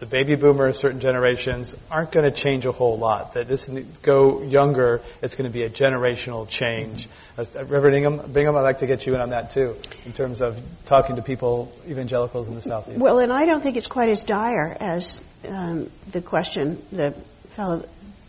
the 0.00 0.06
baby 0.06 0.36
boomers, 0.36 0.78
certain 0.78 1.00
generations, 1.00 1.74
aren't 1.90 2.12
going 2.12 2.24
to 2.24 2.30
change 2.30 2.66
a 2.66 2.72
whole 2.72 2.98
lot. 2.98 3.34
That 3.34 3.48
this 3.48 3.68
go 4.02 4.42
younger, 4.42 5.00
it's 5.22 5.34
going 5.34 5.50
to 5.50 5.52
be 5.52 5.64
a 5.64 5.70
generational 5.70 6.48
change. 6.48 7.08
Uh, 7.36 7.44
Reverend 7.64 7.96
Ingham, 7.96 8.32
Bingham, 8.32 8.56
I'd 8.56 8.62
like 8.62 8.78
to 8.78 8.86
get 8.86 9.06
you 9.06 9.14
in 9.14 9.20
on 9.20 9.30
that 9.30 9.52
too, 9.52 9.76
in 10.06 10.12
terms 10.12 10.40
of 10.40 10.60
talking 10.86 11.16
to 11.16 11.22
people, 11.22 11.72
evangelicals 11.88 12.46
in 12.48 12.54
the 12.54 12.62
southeast. 12.62 12.98
Well, 12.98 13.18
and 13.18 13.32
I 13.32 13.46
don't 13.46 13.60
think 13.60 13.76
it's 13.76 13.88
quite 13.88 14.08
as 14.08 14.22
dire 14.22 14.76
as 14.78 15.20
um, 15.46 15.90
the 16.10 16.22
question 16.22 16.82
the 16.92 17.12
fellow 17.50 17.84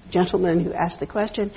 gentleman 0.09 0.59
who 0.61 0.73
asked 0.73 0.99
the 0.99 1.07
question. 1.07 1.51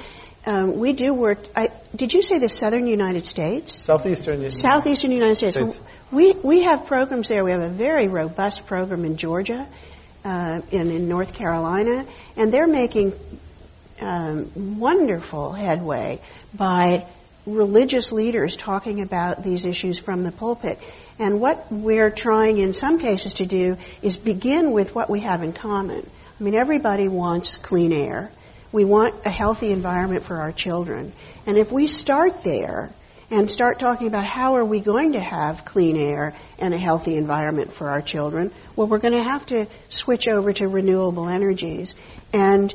Um, 0.44 0.78
we 0.78 0.92
do 0.92 1.14
work. 1.14 1.38
I, 1.54 1.70
did 1.94 2.12
you 2.12 2.20
say 2.20 2.38
the 2.38 2.48
southern 2.48 2.88
United 2.88 3.24
States? 3.24 3.84
Southeastern 3.84 4.38
United 4.38 4.50
Southeastern 4.56 5.12
United 5.12 5.36
States. 5.36 5.54
States. 5.54 5.80
We 6.10 6.32
we 6.32 6.62
have 6.62 6.86
programs 6.86 7.28
there. 7.28 7.44
We 7.44 7.52
have 7.52 7.60
a 7.60 7.68
very 7.68 8.08
robust 8.08 8.66
program 8.66 9.04
in 9.04 9.16
Georgia, 9.16 9.66
uh, 10.24 10.60
in 10.72 10.90
in 10.90 11.08
North 11.08 11.32
Carolina, 11.34 12.04
and 12.36 12.52
they're 12.52 12.66
making 12.66 13.12
um, 14.00 14.80
wonderful 14.80 15.52
headway 15.52 16.20
by 16.52 17.06
religious 17.46 18.10
leaders 18.10 18.56
talking 18.56 19.00
about 19.00 19.44
these 19.44 19.64
issues 19.64 19.98
from 19.98 20.24
the 20.24 20.32
pulpit. 20.32 20.78
And 21.20 21.40
what 21.40 21.70
we're 21.70 22.10
trying 22.10 22.58
in 22.58 22.72
some 22.72 22.98
cases 22.98 23.34
to 23.34 23.46
do 23.46 23.76
is 24.00 24.16
begin 24.16 24.72
with 24.72 24.92
what 24.92 25.08
we 25.08 25.20
have 25.20 25.42
in 25.44 25.52
common. 25.52 26.08
I 26.40 26.42
mean, 26.42 26.54
everybody 26.54 27.06
wants 27.06 27.58
clean 27.58 27.92
air 27.92 28.30
we 28.72 28.84
want 28.84 29.14
a 29.26 29.30
healthy 29.30 29.70
environment 29.70 30.24
for 30.24 30.40
our 30.40 30.52
children. 30.52 31.12
And 31.46 31.56
if 31.58 31.70
we 31.70 31.86
start 31.86 32.42
there 32.42 32.90
and 33.30 33.50
start 33.50 33.78
talking 33.78 34.08
about 34.08 34.24
how 34.24 34.56
are 34.56 34.64
we 34.64 34.80
going 34.80 35.12
to 35.12 35.20
have 35.20 35.64
clean 35.64 35.96
air 35.96 36.34
and 36.58 36.74
a 36.74 36.78
healthy 36.78 37.16
environment 37.16 37.72
for 37.72 37.88
our 37.88 38.02
children, 38.02 38.50
well, 38.74 38.86
we're 38.86 38.98
going 38.98 39.14
to 39.14 39.22
have 39.22 39.44
to 39.46 39.66
switch 39.88 40.26
over 40.26 40.52
to 40.54 40.68
renewable 40.68 41.28
energies. 41.28 41.94
And 42.32 42.74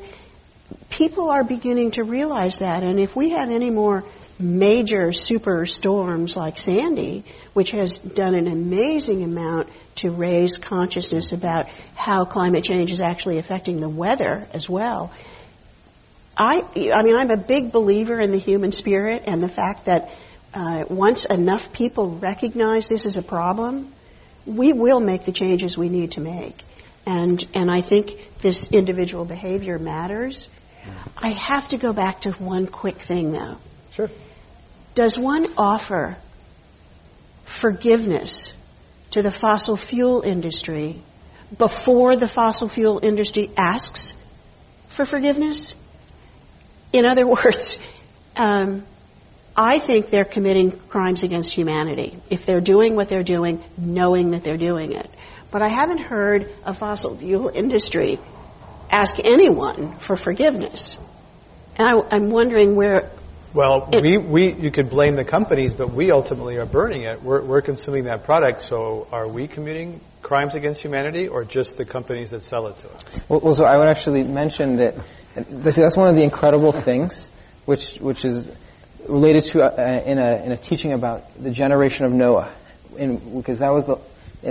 people 0.90 1.30
are 1.30 1.44
beginning 1.44 1.92
to 1.92 2.04
realize 2.04 2.60
that. 2.60 2.84
And 2.84 3.00
if 3.00 3.16
we 3.16 3.30
have 3.30 3.50
any 3.50 3.70
more 3.70 4.04
major 4.40 5.12
super 5.12 5.66
storms 5.66 6.36
like 6.38 6.58
Sandy, 6.60 7.24
which 7.54 7.72
has 7.72 7.98
done 7.98 8.36
an 8.36 8.48
amazing 8.48 9.24
amount 9.24 9.68
to 9.96 10.12
raise 10.12 10.60
consciousness 10.60 11.34
about 11.34 11.68
how 11.96 12.24
climate 12.26 12.64
change 12.64 12.92
is 12.92 13.02
actually 13.02 13.40
affecting 13.40 13.80
the 13.80 13.90
weather 13.90 14.48
as 14.54 14.70
well, 14.70 15.12
I, 16.38 16.64
I 16.94 17.02
mean, 17.02 17.16
I'm 17.16 17.32
a 17.32 17.38
big 17.38 17.72
believer 17.72 18.20
in 18.20 18.32
the 18.32 18.38
human 18.38 18.72
spirit 18.72 19.24
and 19.26 19.42
the 19.42 19.50
fact 19.50 19.86
that 19.86 20.12
uh, 20.54 20.86
once 20.88 21.26
enough 21.26 21.74
people 21.74 22.12
recognize 22.12 22.88
this 22.88 23.06
is 23.06 23.18
a 23.18 23.24
problem, 23.24 23.92
we 24.46 24.72
will 24.72 25.00
make 25.00 25.24
the 25.24 25.32
changes 25.32 25.78
we 25.78 25.90
need 25.90 26.12
to 26.14 26.22
make. 26.22 26.62
And, 27.06 27.44
and 27.54 27.72
I 27.72 27.82
think 27.82 28.40
this 28.40 28.72
individual 28.72 29.26
behavior 29.26 29.80
matters. 29.80 30.48
I 31.18 31.30
have 31.30 31.68
to 31.70 31.78
go 31.78 31.92
back 31.92 32.22
to 32.22 32.32
one 32.34 32.68
quick 32.68 32.98
thing 32.98 33.32
though. 33.32 33.58
Sure. 33.92 34.10
Does 34.94 35.18
one 35.18 35.48
offer 35.58 36.18
forgiveness 37.46 38.54
to 39.12 39.22
the 39.22 39.32
fossil 39.32 39.78
fuel 39.78 40.22
industry 40.22 41.02
before 41.58 42.16
the 42.16 42.28
fossil 42.28 42.70
fuel 42.70 43.00
industry 43.02 43.50
asks 43.58 44.16
for 44.90 45.06
forgiveness? 45.06 45.76
In 46.94 47.06
other 47.06 47.28
words, 47.28 47.80
um, 48.36 48.84
I 49.56 49.80
think 49.80 50.12
they're 50.12 50.26
committing 50.26 50.72
crimes 50.72 51.24
against 51.24 51.54
humanity 51.54 52.18
if 52.30 52.46
they're 52.46 52.62
doing 52.62 52.96
what 52.96 53.10
they're 53.10 53.24
doing, 53.24 53.64
knowing 53.78 54.32
that 54.32 54.44
they're 54.44 54.58
doing 54.58 54.92
it. 54.92 55.10
But 55.50 55.62
I 55.62 55.68
haven't 55.68 56.00
heard 56.00 56.50
a 56.66 56.74
fossil 56.74 57.16
fuel 57.16 57.50
industry 57.50 58.20
ask 58.92 59.18
anyone 59.24 59.98
for 59.98 60.16
forgiveness. 60.16 60.98
And 61.78 62.04
I, 62.12 62.16
am 62.16 62.30
wondering 62.30 62.76
where. 62.76 63.10
Well, 63.54 63.90
it, 63.92 64.04
we, 64.04 64.18
we, 64.18 64.54
you 64.54 64.72
could 64.72 64.90
blame 64.90 65.16
the 65.16 65.24
companies, 65.24 65.74
but 65.74 65.92
we 65.92 66.12
ultimately 66.12 66.58
are 66.58 66.66
burning 66.66 67.04
it. 67.04 67.24
We're, 67.24 67.42
we're 67.42 67.62
consuming 67.62 68.04
that 68.04 68.26
product. 68.26 68.62
So 68.62 69.08
are 69.12 69.28
we 69.28 69.48
committing 69.48 70.02
crimes 70.22 70.54
against 70.54 70.82
humanity 70.82 71.28
or 71.30 71.46
just 71.46 71.78
the 71.78 71.86
companies 71.86 72.32
that 72.32 72.44
sell 72.44 72.68
it 72.68 72.78
to 72.80 72.90
us? 72.90 73.06
Well, 73.30 73.40
well 73.40 73.54
so 73.54 73.66
I 73.66 73.78
would 73.78 73.88
actually 73.88 74.24
mention 74.24 74.76
that 74.78 74.96
that's 75.46 75.98
one 75.98 76.10
of 76.10 76.16
the 76.16 76.24
incredible 76.24 76.72
things, 76.72 77.30
which 77.66 77.98
which 77.98 78.26
is 78.26 78.52
related 79.08 79.44
to 79.44 79.64
uh, 79.64 80.02
in 80.06 80.18
a 80.18 80.44
in 80.44 80.52
a 80.52 80.58
teaching 80.58 80.94
about 80.94 81.42
the 81.42 81.52
generation 81.52 82.06
of 82.06 82.12
Noah, 82.12 82.50
in, 82.98 83.38
because 83.38 83.60
that 83.60 83.72
was 83.72 83.86
the 83.86 83.98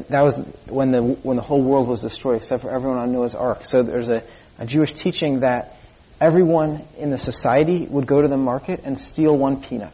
that 0.09 0.23
was 0.23 0.37
when 0.69 0.93
the 0.93 1.03
when 1.03 1.37
the 1.37 1.43
whole 1.43 1.63
world 1.63 1.89
was 1.89 2.01
destroyed 2.01 2.37
except 2.37 2.63
for 2.63 2.71
everyone 2.71 2.99
on 2.99 3.13
Noah's 3.13 3.35
ark. 3.35 3.65
So 3.65 3.83
there's 3.83 4.09
a, 4.09 4.23
a 4.59 4.67
Jewish 4.67 4.93
teaching 4.93 5.41
that 5.41 5.77
everyone 6.21 6.85
in 6.99 7.11
the 7.11 7.19
society 7.19 7.87
would 7.87 8.07
go 8.07 8.23
to 8.23 8.29
the 8.29 8.37
market 8.37 8.81
and 8.85 8.99
steal 8.99 9.37
one 9.37 9.61
peanut, 9.61 9.93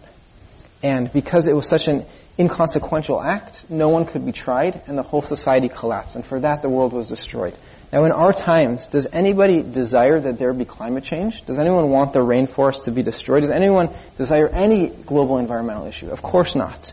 and 0.83 1.13
because 1.13 1.49
it 1.49 1.55
was 1.55 1.69
such 1.69 1.89
an 1.89 2.05
inconsequential 2.39 3.21
act, 3.21 3.65
no 3.69 3.89
one 3.89 4.05
could 4.07 4.25
be 4.25 4.33
tried, 4.33 4.81
and 4.87 4.97
the 4.97 5.03
whole 5.03 5.23
society 5.23 5.69
collapsed. 5.69 6.17
And 6.17 6.25
for 6.25 6.41
that, 6.41 6.63
the 6.63 6.69
world 6.69 6.93
was 6.93 7.07
destroyed. 7.07 7.55
Now, 7.93 8.05
in 8.05 8.13
our 8.13 8.33
times, 8.33 8.87
does 8.87 9.07
anybody 9.13 9.63
desire 9.63 10.19
that 10.19 10.39
there 10.39 10.55
be 10.55 10.65
climate 10.65 11.05
change? 11.05 11.45
Does 11.45 11.59
anyone 11.59 11.91
want 11.91 12.15
the 12.15 12.21
rainforest 12.21 12.85
to 12.85 12.91
be 12.91 13.03
destroyed? 13.03 13.43
Does 13.43 13.51
anyone 13.51 13.91
desire 14.17 14.49
any 14.49 14.89
global 14.89 15.37
environmental 15.37 15.87
issue? 15.87 16.09
Of 16.09 16.23
course 16.23 16.55
not. 16.55 16.91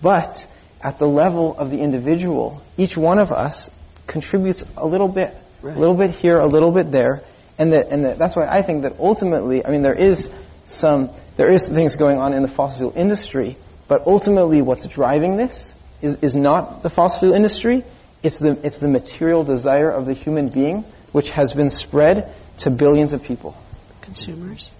But 0.00 0.46
at 0.80 0.98
the 0.98 1.06
level 1.06 1.54
of 1.58 1.70
the 1.70 1.78
individual, 1.80 2.62
each 2.78 2.96
one 2.96 3.18
of 3.18 3.30
us 3.30 3.68
contributes 4.06 4.64
a 4.78 4.86
little 4.86 5.08
bit, 5.08 5.36
right. 5.60 5.76
a 5.76 5.78
little 5.78 5.94
bit 5.94 6.12
here, 6.12 6.38
a 6.38 6.46
little 6.46 6.70
bit 6.70 6.90
there, 6.90 7.22
and 7.58 7.74
that, 7.74 7.88
and 7.90 8.06
that, 8.06 8.16
that's 8.16 8.34
why 8.34 8.46
I 8.46 8.62
think 8.62 8.82
that 8.82 8.94
ultimately, 8.98 9.66
I 9.66 9.70
mean, 9.70 9.82
there 9.82 9.94
is 9.94 10.30
some, 10.66 11.10
there 11.36 11.52
is 11.52 11.68
things 11.68 11.96
going 11.96 12.18
on 12.18 12.32
in 12.32 12.40
the 12.40 12.48
fossil 12.48 12.78
fuel 12.78 12.92
industry, 12.96 13.56
but 13.86 14.06
ultimately, 14.06 14.62
what's 14.62 14.86
driving 14.86 15.36
this 15.36 15.72
is, 16.00 16.14
is 16.22 16.34
not 16.34 16.82
the 16.82 16.88
fossil 16.88 17.20
fuel 17.20 17.34
industry. 17.34 17.84
It's 18.22 18.38
the, 18.38 18.58
it's 18.64 18.78
the 18.78 18.88
material 18.88 19.44
desire 19.44 19.90
of 19.90 20.06
the 20.06 20.14
human 20.14 20.48
being 20.48 20.84
which 21.12 21.30
has 21.30 21.52
been 21.54 21.70
spread 21.70 22.32
to 22.58 22.70
billions 22.70 23.12
of 23.12 23.22
people. 23.22 23.56
Consumers. 24.02 24.70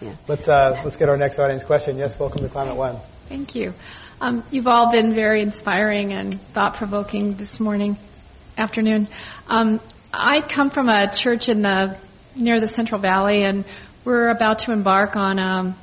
Yeah. 0.00 0.14
Let's, 0.26 0.48
uh, 0.48 0.80
let's 0.84 0.96
get 0.96 1.08
our 1.08 1.16
next 1.16 1.38
audience 1.38 1.64
question. 1.64 1.96
Yes, 1.96 2.18
welcome 2.18 2.42
to 2.42 2.48
Climate 2.48 2.76
One. 2.76 2.96
Thank 3.28 3.54
you. 3.54 3.72
Um, 4.20 4.44
you've 4.50 4.66
all 4.66 4.90
been 4.90 5.14
very 5.14 5.42
inspiring 5.42 6.12
and 6.12 6.40
thought 6.52 6.74
provoking 6.74 7.36
this 7.36 7.60
morning, 7.60 7.96
afternoon. 8.58 9.08
Um, 9.48 9.80
I 10.12 10.40
come 10.40 10.70
from 10.70 10.88
a 10.88 11.12
church 11.12 11.48
in 11.48 11.62
the 11.62 11.96
near 12.36 12.60
the 12.60 12.66
Central 12.66 13.00
Valley, 13.00 13.44
and 13.44 13.64
we're 14.04 14.28
about 14.28 14.60
to 14.60 14.72
embark 14.72 15.16
on 15.16 15.38
um, 15.38 15.76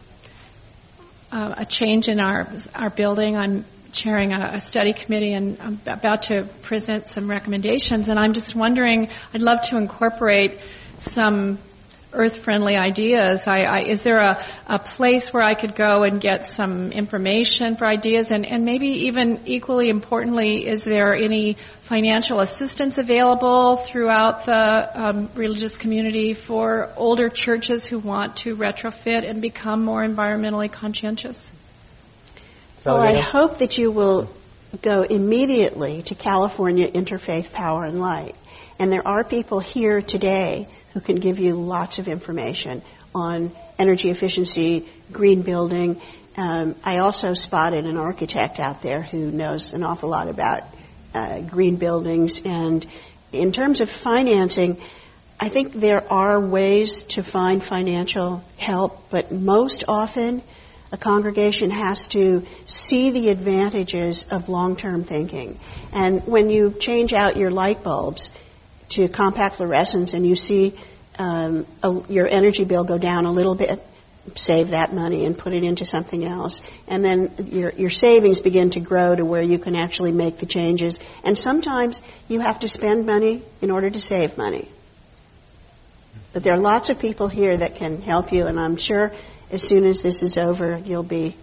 uh, 1.31 1.55
a 1.57 1.65
change 1.65 2.07
in 2.07 2.19
our 2.19 2.47
our 2.75 2.89
building. 2.89 3.37
I'm 3.37 3.65
chairing 3.91 4.33
a, 4.33 4.51
a, 4.53 4.61
study 4.61 4.93
committee, 4.93 5.33
and 5.33 5.59
I'm 5.59 5.79
about 5.85 6.23
to 6.23 6.43
present 6.61 7.07
some 7.07 7.29
recommendations. 7.29 8.09
And 8.09 8.19
I'm 8.19 8.33
just 8.33 8.55
wondering, 8.55 9.09
I'd 9.33 9.41
love 9.41 9.61
to 9.69 9.77
incorporate 9.77 10.59
some 10.99 11.59
earth-friendly 12.11 12.75
ideas. 12.75 13.47
I, 13.47 13.61
I, 13.61 13.79
is 13.81 14.01
there 14.01 14.19
a, 14.19 14.43
a 14.67 14.79
place 14.79 15.31
where 15.31 15.43
I 15.43 15.53
could 15.53 15.75
go 15.75 16.03
and 16.03 16.19
get 16.19 16.45
some 16.45 16.91
information 16.91 17.75
for 17.75 17.85
ideas? 17.85 18.31
And, 18.31 18.45
and 18.45 18.65
maybe 18.65 18.87
even 19.07 19.41
equally 19.45 19.89
importantly, 19.89 20.67
is 20.67 20.83
there 20.83 21.13
any 21.13 21.57
financial 21.81 22.39
assistance 22.39 22.97
available 22.97 23.77
throughout 23.77 24.45
the 24.45 25.01
um, 25.01 25.29
religious 25.35 25.77
community 25.77 26.33
for 26.33 26.89
older 26.97 27.29
churches 27.29 27.85
who 27.85 27.99
want 27.99 28.37
to 28.37 28.55
retrofit 28.55 29.29
and 29.29 29.41
become 29.41 29.83
more 29.83 30.03
environmentally 30.03 30.71
conscientious? 30.71 31.51
Well, 32.85 33.01
I 33.01 33.19
hope 33.19 33.57
that 33.57 33.77
you 33.77 33.91
will 33.91 34.29
go 34.81 35.01
immediately 35.01 36.01
to 36.03 36.15
California 36.15 36.89
Interfaith 36.89 37.51
Power 37.51 37.83
and 37.83 37.99
Light. 37.99 38.35
And 38.79 38.91
there 38.91 39.05
are 39.05 39.25
people 39.25 39.59
here 39.59 40.01
today 40.01 40.65
who 40.93 41.01
can 41.01 41.17
give 41.17 41.39
you 41.39 41.55
lots 41.55 41.99
of 41.99 42.07
information 42.07 42.81
on 43.13 43.51
energy 43.77 44.09
efficiency, 44.11 44.87
green 45.11 45.41
building. 45.41 46.01
Um, 46.37 46.75
I 46.81 46.99
also 46.99 47.33
spotted 47.33 47.85
an 47.85 47.97
architect 47.97 48.61
out 48.61 48.81
there 48.81 49.01
who 49.01 49.29
knows 49.29 49.73
an 49.73 49.83
awful 49.83 50.07
lot 50.07 50.29
about 50.29 50.63
uh, 51.13 51.41
green 51.41 51.75
buildings. 51.75 52.41
And 52.45 52.85
in 53.33 53.51
terms 53.51 53.81
of 53.81 53.89
financing, 53.89 54.81
I 55.37 55.49
think 55.49 55.73
there 55.73 56.09
are 56.11 56.39
ways 56.39 57.03
to 57.03 57.23
find 57.23 57.61
financial 57.61 58.41
help, 58.57 59.09
but 59.09 59.33
most 59.33 59.83
often 59.89 60.41
a 60.91 60.97
congregation 60.97 61.69
has 61.69 62.07
to 62.09 62.45
see 62.65 63.11
the 63.11 63.29
advantages 63.29 64.25
of 64.31 64.49
long-term 64.49 65.03
thinking. 65.03 65.59
And 65.93 66.25
when 66.25 66.49
you 66.49 66.71
change 66.71 67.13
out 67.13 67.37
your 67.37 67.51
light 67.51 67.83
bulbs, 67.83 68.31
to 68.89 69.07
compact 69.07 69.57
fluorescents 69.57 70.13
and 70.13 70.27
you 70.27 70.35
see 70.35 70.73
um, 71.17 71.65
a, 71.83 72.01
your 72.09 72.27
energy 72.27 72.63
bill 72.65 72.83
go 72.83 72.97
down 72.97 73.25
a 73.25 73.31
little 73.31 73.55
bit, 73.55 73.81
save 74.35 74.71
that 74.71 74.93
money 74.93 75.25
and 75.25 75.37
put 75.37 75.53
it 75.53 75.63
into 75.63 75.85
something 75.85 76.25
else. 76.25 76.61
And 76.87 77.03
then 77.03 77.31
your, 77.45 77.71
your 77.71 77.89
savings 77.89 78.39
begin 78.39 78.71
to 78.71 78.79
grow 78.79 79.15
to 79.15 79.25
where 79.25 79.41
you 79.41 79.59
can 79.59 79.75
actually 79.75 80.11
make 80.11 80.37
the 80.37 80.45
changes. 80.45 80.99
And 81.23 81.37
sometimes 81.37 82.01
you 82.27 82.39
have 82.39 82.59
to 82.59 82.67
spend 82.67 83.05
money 83.05 83.43
in 83.61 83.71
order 83.71 83.89
to 83.89 83.99
save 83.99 84.37
money. 84.37 84.67
But 86.33 86.43
there 86.43 86.53
are 86.53 86.59
lots 86.59 86.89
of 86.89 86.99
people 86.99 87.27
here 87.27 87.57
that 87.57 87.75
can 87.75 88.01
help 88.01 88.31
you, 88.31 88.45
and 88.45 88.59
I'm 88.59 88.77
sure 88.77 89.11
as 89.51 89.63
soon 89.63 89.85
as 89.85 90.01
this 90.01 90.23
is 90.23 90.37
over, 90.37 90.77
you'll 90.77 91.03
be 91.03 91.35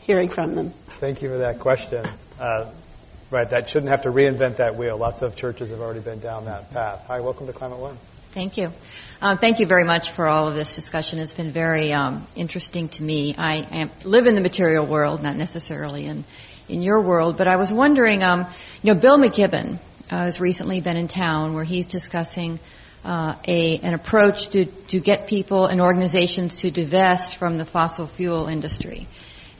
hearing 0.00 0.28
from 0.28 0.54
them. 0.54 0.72
Thank 1.00 1.22
you 1.22 1.28
for 1.28 1.38
that 1.38 1.60
question. 1.60 2.06
Uh, 2.38 2.70
Right, 3.28 3.50
that 3.50 3.68
shouldn't 3.68 3.90
have 3.90 4.02
to 4.02 4.10
reinvent 4.10 4.58
that 4.58 4.76
wheel. 4.76 4.96
Lots 4.96 5.20
of 5.22 5.34
churches 5.34 5.70
have 5.70 5.80
already 5.80 5.98
been 5.98 6.20
down 6.20 6.44
that 6.44 6.70
path. 6.70 7.02
Hi, 7.08 7.18
welcome 7.18 7.48
to 7.48 7.52
Climate 7.52 7.78
One. 7.78 7.98
Thank 8.30 8.56
you. 8.56 8.70
Uh, 9.20 9.36
thank 9.36 9.58
you 9.58 9.66
very 9.66 9.82
much 9.82 10.12
for 10.12 10.28
all 10.28 10.46
of 10.46 10.54
this 10.54 10.76
discussion. 10.76 11.18
It's 11.18 11.32
been 11.32 11.50
very 11.50 11.92
um, 11.92 12.24
interesting 12.36 12.88
to 12.90 13.02
me. 13.02 13.34
I 13.36 13.66
am, 13.72 13.90
live 14.04 14.28
in 14.28 14.36
the 14.36 14.40
material 14.40 14.86
world, 14.86 15.24
not 15.24 15.36
necessarily 15.36 16.06
in 16.06 16.24
in 16.68 16.82
your 16.82 17.00
world, 17.00 17.36
but 17.36 17.48
I 17.48 17.56
was 17.56 17.72
wondering. 17.72 18.22
Um, 18.22 18.46
you 18.82 18.94
know, 18.94 19.00
Bill 19.00 19.18
McKibben 19.18 19.78
uh, 20.08 20.16
has 20.18 20.38
recently 20.38 20.80
been 20.80 20.96
in 20.96 21.08
town 21.08 21.54
where 21.54 21.64
he's 21.64 21.86
discussing 21.86 22.60
uh, 23.06 23.36
a 23.46 23.78
an 23.78 23.94
approach 23.94 24.48
to 24.48 24.66
to 24.88 24.98
get 24.98 25.28
people 25.28 25.66
and 25.66 25.80
organizations 25.80 26.56
to 26.56 26.70
divest 26.70 27.36
from 27.36 27.56
the 27.56 27.64
fossil 27.64 28.06
fuel 28.06 28.48
industry, 28.48 29.06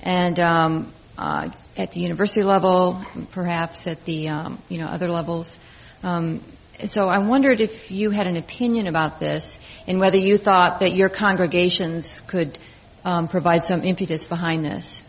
and 0.03 0.41
um, 0.41 0.93
uh, 1.17 1.49
at 1.77 1.93
the 1.93 2.01
university 2.01 2.43
level, 2.43 3.01
perhaps 3.31 3.87
at 3.87 4.05
the 4.05 4.29
um, 4.29 4.59
you 4.69 4.79
know 4.79 4.87
other 4.87 5.09
levels. 5.09 5.59
Um, 6.03 6.43
so 6.87 7.09
I 7.09 7.19
wondered 7.19 7.61
if 7.61 7.91
you 7.91 8.11
had 8.11 8.27
an 8.27 8.37
opinion 8.37 8.89
about 8.89 9.21
this 9.21 9.59
and 9.87 9.99
whether 9.99 10.19
you 10.19 10.37
thought 10.37 10.81
that 10.81 10.95
your 10.95 11.09
congregations 11.09 12.21
could 12.27 12.59
um, 13.05 13.29
provide 13.29 13.65
some 13.65 13.83
impetus 13.83 14.27
behind 14.27 14.65
this. 14.65 15.03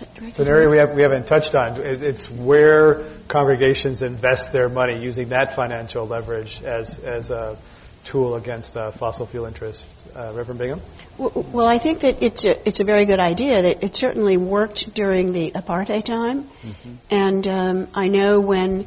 It's 0.00 0.38
an 0.38 0.48
area 0.48 0.68
we, 0.68 0.78
have, 0.78 0.92
we 0.92 1.02
haven't 1.02 1.26
touched 1.26 1.54
on. 1.54 1.80
It's 1.80 2.30
where 2.30 3.04
congregations 3.28 4.02
invest 4.02 4.52
their 4.52 4.68
money 4.68 5.02
using 5.02 5.30
that 5.30 5.54
financial 5.54 6.06
leverage 6.06 6.62
as, 6.62 6.98
as 6.98 7.30
a 7.30 7.56
tool 8.04 8.34
against 8.34 8.76
uh, 8.76 8.90
fossil 8.90 9.26
fuel 9.26 9.46
interests. 9.46 9.84
Uh, 10.14 10.30
Reverend 10.34 10.58
Bingham? 10.58 10.80
Well, 11.16 11.66
I 11.66 11.78
think 11.78 12.00
that 12.00 12.22
it's 12.22 12.44
a, 12.44 12.68
it's 12.68 12.80
a 12.80 12.84
very 12.84 13.06
good 13.06 13.18
idea. 13.18 13.62
That 13.62 13.82
it 13.82 13.96
certainly 13.96 14.36
worked 14.36 14.92
during 14.92 15.32
the 15.32 15.52
apartheid 15.52 16.04
time, 16.04 16.44
mm-hmm. 16.44 16.94
and 17.10 17.48
um, 17.48 17.88
I 17.94 18.08
know 18.08 18.38
when 18.40 18.86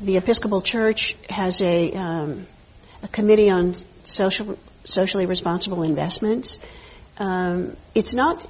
the 0.00 0.16
Episcopal 0.16 0.60
Church 0.60 1.16
has 1.30 1.60
a 1.60 1.92
um, 1.92 2.46
a 3.04 3.08
committee 3.08 3.50
on 3.50 3.76
social 4.04 4.58
socially 4.84 5.26
responsible 5.26 5.84
investments. 5.84 6.58
Um, 7.18 7.76
it's 7.96 8.14
not, 8.14 8.46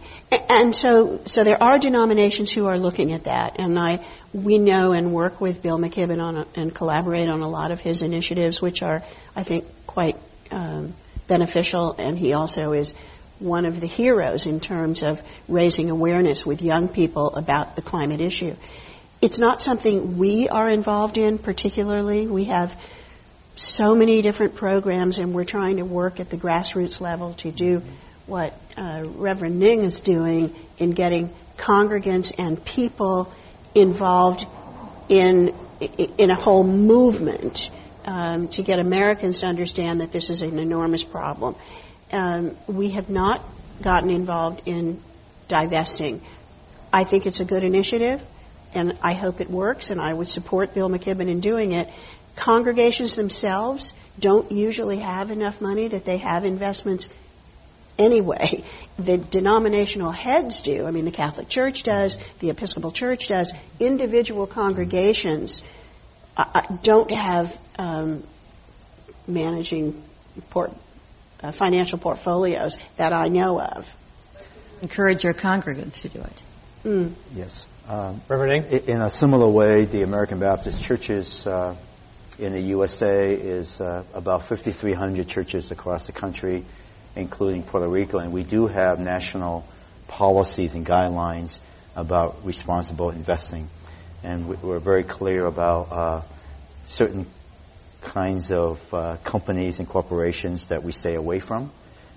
and 0.51 0.75
so 0.75 1.21
so 1.25 1.43
there 1.43 1.62
are 1.62 1.79
denominations 1.79 2.51
who 2.51 2.66
are 2.66 2.79
looking 2.79 3.12
at 3.12 3.25
that, 3.25 3.59
and 3.59 3.79
I 3.79 4.05
we 4.35 4.59
know 4.59 4.93
and 4.93 5.14
work 5.14 5.41
with 5.41 5.62
Bill 5.62 5.79
McKibben 5.79 6.23
on 6.23 6.37
a, 6.37 6.47
and 6.55 6.75
collaborate 6.75 7.29
on 7.29 7.41
a 7.41 7.49
lot 7.49 7.71
of 7.71 7.81
his 7.81 8.03
initiatives, 8.03 8.61
which 8.61 8.83
are 8.83 9.03
I 9.35 9.43
think 9.43 9.64
quite 9.87 10.16
um, 10.51 10.93
beneficial, 11.29 11.95
and 11.99 12.19
he 12.19 12.35
also 12.35 12.73
is 12.73 12.95
one 13.39 13.64
of 13.64 13.81
the 13.81 13.87
heroes 13.87 14.47
in 14.47 14.61
terms 14.61 15.03
of 15.03 15.23
raising 15.49 15.89
awareness 15.89 16.45
with 16.45 16.61
young 16.61 16.89
people 16.89 17.37
about 17.37 17.75
the 17.75 17.83
climate 17.83 18.21
issue. 18.21 18.55
It's 19.23 19.39
not 19.39 19.62
something 19.62 20.19
we 20.19 20.49
are 20.49 20.69
involved 20.69 21.16
in 21.16 21.39
particularly. 21.39 22.27
We 22.27 22.45
have 22.45 22.79
so 23.57 23.95
many 23.95 24.21
different 24.23 24.57
programs, 24.57 25.19
and 25.19 25.33
we're 25.33 25.45
trying 25.45 25.79
to 25.79 25.85
work 25.85 26.21
at 26.21 26.29
the 26.29 26.37
grassroots 26.37 27.01
level 27.01 27.33
to 27.35 27.51
do 27.51 27.83
what 28.29 28.55
uh, 28.76 29.05
Reverend 29.16 29.62
Ng 29.62 29.83
is 29.83 30.01
doing 30.01 30.55
in 30.79 30.93
getting 30.93 31.31
congregants 31.57 32.33
and 32.39 32.62
people 32.64 33.33
involved 33.74 34.47
in 35.09 35.55
in 35.81 36.31
a 36.31 36.41
whole 36.41 36.64
movement 36.64 37.70
um, 38.05 38.49
to 38.49 38.62
get 38.62 38.79
Americans 38.79 39.41
to 39.41 39.47
understand 39.47 40.01
that 40.01 40.12
this 40.12 40.29
is 40.29 40.43
an 40.43 40.59
enormous 40.59 41.05
problem. 41.05 41.55
Um, 42.12 42.57
we 42.66 42.91
have 42.91 43.09
not 43.09 43.43
gotten 43.83 44.11
involved 44.11 44.62
in 44.66 45.01
divesting. 45.47 46.20
I 46.93 47.05
think 47.05 47.26
it's 47.26 47.41
a 47.41 47.45
good 47.45 47.64
initiative, 47.64 48.24
and 48.74 48.99
I 49.03 49.12
hope 49.12 49.41
it 49.41 49.51
works, 49.51 49.91
and 49.91 50.01
I 50.01 50.12
would 50.12 50.29
support 50.29 50.74
Bill 50.74 50.89
McKibben 50.89 51.29
in 51.29 51.41
doing 51.41 51.72
it. 51.72 51.89
Congregations 52.35 53.14
themselves 53.14 53.93
don't 54.18 54.51
usually 54.51 54.99
have 54.99 55.31
enough 55.31 55.61
money 55.61 55.89
that 55.89 56.05
they 56.05 56.18
have 56.18 56.45
investments 56.45 57.09
anyway. 57.99 58.65
The 58.99 59.17
denominational 59.17 60.11
heads 60.11 60.61
do. 60.61 60.85
I 60.85 60.91
mean, 60.91 61.05
the 61.05 61.13
Catholic 61.13 61.49
Church 61.49 61.85
does, 61.85 62.19
the 62.41 62.51
Episcopal 62.51 62.91
Church 62.91 63.29
does. 63.29 63.53
Individual 63.79 64.49
congregations 64.49 65.63
uh, 66.37 66.63
don't 66.83 67.11
have 67.13 67.57
um, 67.79 68.25
managing 69.29 70.03
port, 70.51 70.73
uh, 71.43 71.53
financial 71.53 71.99
portfolios 71.99 72.77
that 72.97 73.13
I 73.13 73.29
know 73.29 73.61
of. 73.61 73.89
Encourage 74.83 75.25
your 75.25 75.35
congregants 75.35 76.01
to 76.01 76.09
do 76.09 76.21
it. 76.21 76.43
Mm. 76.85 77.13
Yes. 77.35 77.67
Um, 77.89 78.21
Reverend 78.29 78.67
In 78.89 79.01
a 79.01 79.11
similar 79.11 79.49
way, 79.49 79.85
the 79.85 80.03
American 80.03 80.41
Baptist 80.41 80.83
churches 80.83 81.47
uh, 81.47 81.75
in 82.39 82.53
the 82.53 82.61
USA 82.61 83.33
is 83.33 83.81
uh, 83.81 84.05
about 84.15 84.43
5,300 84.43 85.27
churches 85.27 85.71
across 85.71 86.07
the 86.07 86.13
country, 86.13 86.65
including 87.17 87.63
Puerto 87.63 87.89
Rico, 87.89 88.19
and 88.19 88.33
we 88.33 88.43
do 88.43 88.67
have 88.67 88.99
national 88.99 89.67
policies 90.07 90.75
and 90.75 90.87
guidelines 90.87 91.61
about 91.97 92.45
responsible 92.45 93.11
investing. 93.11 93.69
And 94.23 94.63
we're 94.63 94.79
very 94.79 95.05
clear 95.05 95.47
about 95.47 95.93
uh, 95.93 96.23
certain 96.87 97.27
kinds 98.01 98.53
of 98.53 98.95
uh, 98.95 99.17
companies 99.25 99.79
and 99.79 99.89
corporations 99.89 100.69
that 100.69 100.83
we 100.83 100.93
stay 100.93 101.15
away 101.15 101.41
from, 101.41 101.71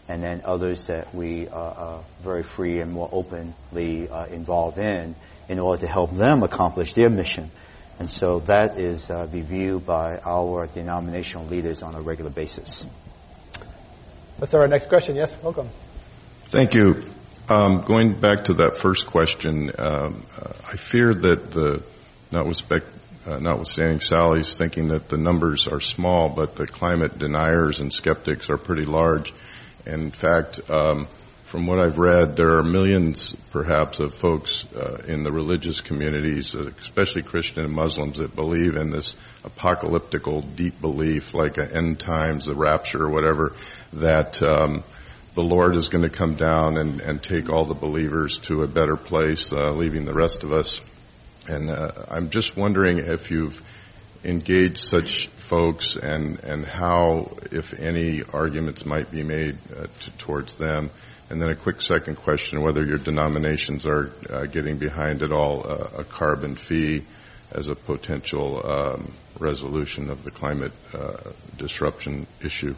and 0.08 0.24
then 0.24 0.42
others 0.46 0.88
that 0.88 1.14
we 1.14 1.48
are, 1.48 2.04
very 2.24 2.44
free 2.44 2.80
and 2.80 2.92
more 2.92 3.10
openly 3.12 4.10
uh, 4.10 4.26
involved 4.26 4.78
in 4.78 5.16
in 5.50 5.60
order 5.60 5.82
to 5.82 5.88
help 5.88 6.12
them 6.14 6.44
accomplish 6.44 6.94
their 6.94 7.10
mission. 7.10 7.52
And 8.00 8.10
so 8.10 8.40
that 8.42 8.80
is 8.80 9.10
uh, 9.10 9.28
reviewed 9.32 9.86
by 9.86 10.18
our 10.18 10.68
denominational 10.68 11.46
leaders 11.48 11.82
on 11.82 11.94
a 11.94 12.02
regular 12.02 12.32
basis. 12.32 12.86
Let's 14.42 14.54
have 14.54 14.62
our 14.62 14.68
next 14.68 14.90
question. 14.90 15.16
Yes, 15.16 15.38
welcome. 15.44 15.70
Thank 16.46 16.74
you. 16.74 17.04
Um, 17.48 17.82
going 17.82 18.20
back 18.20 18.46
to 18.46 18.56
that 18.56 18.76
first 18.76 19.06
question, 19.06 19.70
um, 19.78 20.26
I 20.68 20.78
fear 20.78 21.14
that 21.14 21.52
the 21.52 21.84
uh, 22.34 23.38
notwithstanding 23.38 24.00
Sally's 24.00 24.58
thinking 24.58 24.88
that 24.88 25.10
the 25.10 25.18
numbers 25.18 25.68
are 25.68 25.80
small, 25.80 26.28
but 26.28 26.56
the 26.56 26.66
climate 26.66 27.20
deniers 27.20 27.82
and 27.82 27.94
skeptics 27.94 28.50
are 28.50 28.58
pretty 28.58 28.82
large. 28.82 29.32
In 29.86 30.10
fact, 30.10 30.60
um, 30.72 31.08
from 31.44 31.68
what 31.68 31.80
I've 31.80 32.00
read, 32.00 32.36
there 32.36 32.58
are 32.58 32.64
millions, 32.64 33.36
perhaps, 33.52 34.00
of 34.00 34.16
folks 34.16 34.66
uh, 34.74 35.04
in 35.06 35.22
the 35.24 35.32
religious 35.32 35.82
communities, 35.82 36.56
especially 36.56 37.24
Christian 37.24 37.64
and 37.64 37.74
Muslims, 37.74 38.18
that 38.18 38.36
believe 38.36 38.76
in 38.76 38.90
this 38.90 39.16
apocalyptical 39.44 40.42
deep 40.56 40.80
belief, 40.82 41.34
like 41.34 41.58
an 41.58 41.76
end 41.76 42.00
times, 42.00 42.46
the 42.46 42.56
rapture, 42.56 43.04
or 43.04 43.10
whatever, 43.10 43.54
that 43.94 44.42
um, 44.44 44.84
the 45.36 45.44
Lord 45.44 45.76
is 45.76 45.90
going 45.90 46.04
to 46.04 46.10
come 46.10 46.36
down 46.36 46.78
and, 46.78 47.02
and 47.02 47.22
take 47.22 47.50
all 47.50 47.66
the 47.66 47.74
believers 47.74 48.38
to 48.40 48.64
a 48.64 48.68
better 48.68 48.98
place, 48.98 49.52
uh, 49.52 49.72
leaving 49.72 50.06
the 50.06 50.14
rest 50.14 50.44
of 50.44 50.52
us. 50.52 50.82
And 51.48 51.70
uh, 51.70 51.92
I'm 52.10 52.30
just 52.30 52.56
wondering 52.56 53.00
if 53.00 53.32
you've 53.32 53.62
engaged 54.24 54.78
such 54.78 55.28
folks 55.28 55.96
and, 55.96 56.40
and 56.44 56.66
how, 56.66 57.32
if 57.52 57.74
any, 57.74 58.24
arguments 58.34 58.86
might 58.86 59.10
be 59.10 59.24
made 59.24 59.58
uh, 59.76 59.88
to, 60.02 60.12
towards 60.18 60.56
them. 60.56 60.90
And 61.30 61.42
then 61.42 61.50
a 61.50 61.56
quick 61.56 61.82
second 61.82 62.18
question, 62.18 62.62
whether 62.62 62.86
your 62.86 62.98
denominations 62.98 63.86
are 63.86 64.12
uh, 64.30 64.46
getting 64.46 64.78
behind 64.78 65.24
at 65.24 65.32
all 65.32 65.66
uh, 65.66 66.00
a 66.00 66.04
carbon 66.04 66.56
fee 66.56 67.04
as 67.52 67.70
a 67.70 67.76
potential 67.76 68.62
um, 68.66 69.14
resolution 69.40 70.10
of 70.10 70.24
the 70.24 70.32
climate 70.32 70.74
uh, 70.94 71.32
disruption 71.58 72.28
issue. 72.42 72.76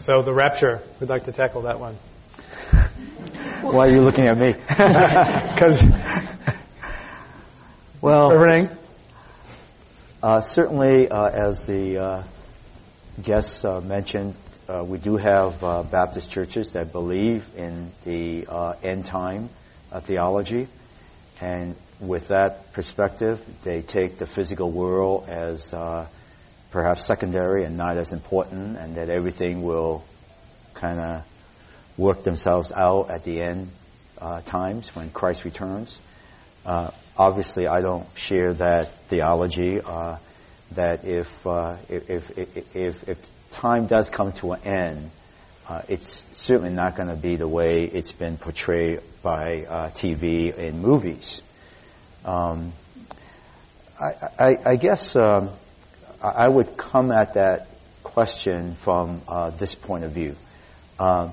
So 0.00 0.22
the 0.22 0.32
rapture, 0.32 0.82
we'd 1.00 1.10
like 1.10 1.24
to 1.24 1.32
tackle 1.32 1.62
that 1.62 1.80
one. 1.80 1.94
Why 3.62 3.88
are 3.88 3.90
you 3.90 4.02
looking 4.02 4.26
at 4.26 4.38
me? 4.38 4.54
Because, 5.54 5.84
well, 8.00 8.30
Reverend 8.30 8.70
uh, 10.24 10.40
certainly, 10.40 11.06
uh, 11.10 11.28
as 11.28 11.66
the 11.66 11.98
uh, 11.98 12.22
guests 13.22 13.62
uh, 13.62 13.82
mentioned, 13.82 14.34
uh, 14.66 14.82
we 14.82 14.96
do 14.96 15.18
have 15.18 15.62
uh, 15.62 15.82
Baptist 15.82 16.30
churches 16.30 16.72
that 16.72 16.92
believe 16.92 17.46
in 17.58 17.92
the 18.04 18.46
end 18.82 19.04
time 19.04 19.50
theology, 20.00 20.66
and 21.42 21.76
with 22.00 22.28
that 22.28 22.72
perspective, 22.72 23.38
they 23.64 23.82
take 23.82 24.16
the 24.16 24.24
physical 24.24 24.70
world 24.70 25.28
as 25.28 25.74
perhaps 26.74 27.06
secondary 27.06 27.62
and 27.62 27.76
not 27.76 27.96
as 27.96 28.12
important, 28.12 28.76
and 28.76 28.96
that 28.96 29.08
everything 29.08 29.62
will 29.62 30.02
kind 30.74 30.98
of 30.98 31.24
work 31.96 32.24
themselves 32.24 32.72
out 32.72 33.10
at 33.10 33.22
the 33.22 33.40
end 33.40 33.70
uh, 34.20 34.40
times 34.40 34.88
when 34.96 35.08
Christ 35.10 35.44
returns. 35.44 35.96
Uh, 36.66 36.90
obviously, 37.16 37.68
I 37.68 37.80
don't 37.80 38.08
share 38.16 38.54
that 38.54 38.92
theology. 39.06 39.80
Uh, 39.80 40.16
that 40.72 41.04
if, 41.04 41.46
uh, 41.46 41.76
if, 41.88 42.10
if, 42.10 42.74
if, 42.74 43.08
if 43.08 43.30
time 43.52 43.86
does 43.86 44.10
come 44.10 44.32
to 44.32 44.54
an 44.54 44.62
end, 44.64 45.10
uh, 45.68 45.82
it's 45.88 46.28
certainly 46.32 46.72
not 46.72 46.96
going 46.96 47.08
to 47.08 47.14
be 47.14 47.36
the 47.36 47.46
way 47.46 47.84
it's 47.84 48.10
been 48.10 48.36
portrayed 48.36 48.98
by 49.22 49.64
uh, 49.64 49.90
TV 49.90 50.58
and 50.58 50.82
movies. 50.82 51.40
Um, 52.24 52.72
I, 54.00 54.44
I, 54.44 54.58
I, 54.72 54.76
guess 54.76 55.14
um, 55.14 55.50
I 56.24 56.48
would 56.48 56.76
come 56.76 57.12
at 57.12 57.34
that 57.34 57.68
question 58.02 58.76
from 58.76 59.20
uh, 59.28 59.50
this 59.50 59.74
point 59.74 60.04
of 60.04 60.12
view. 60.12 60.36
Uh, 60.98 61.30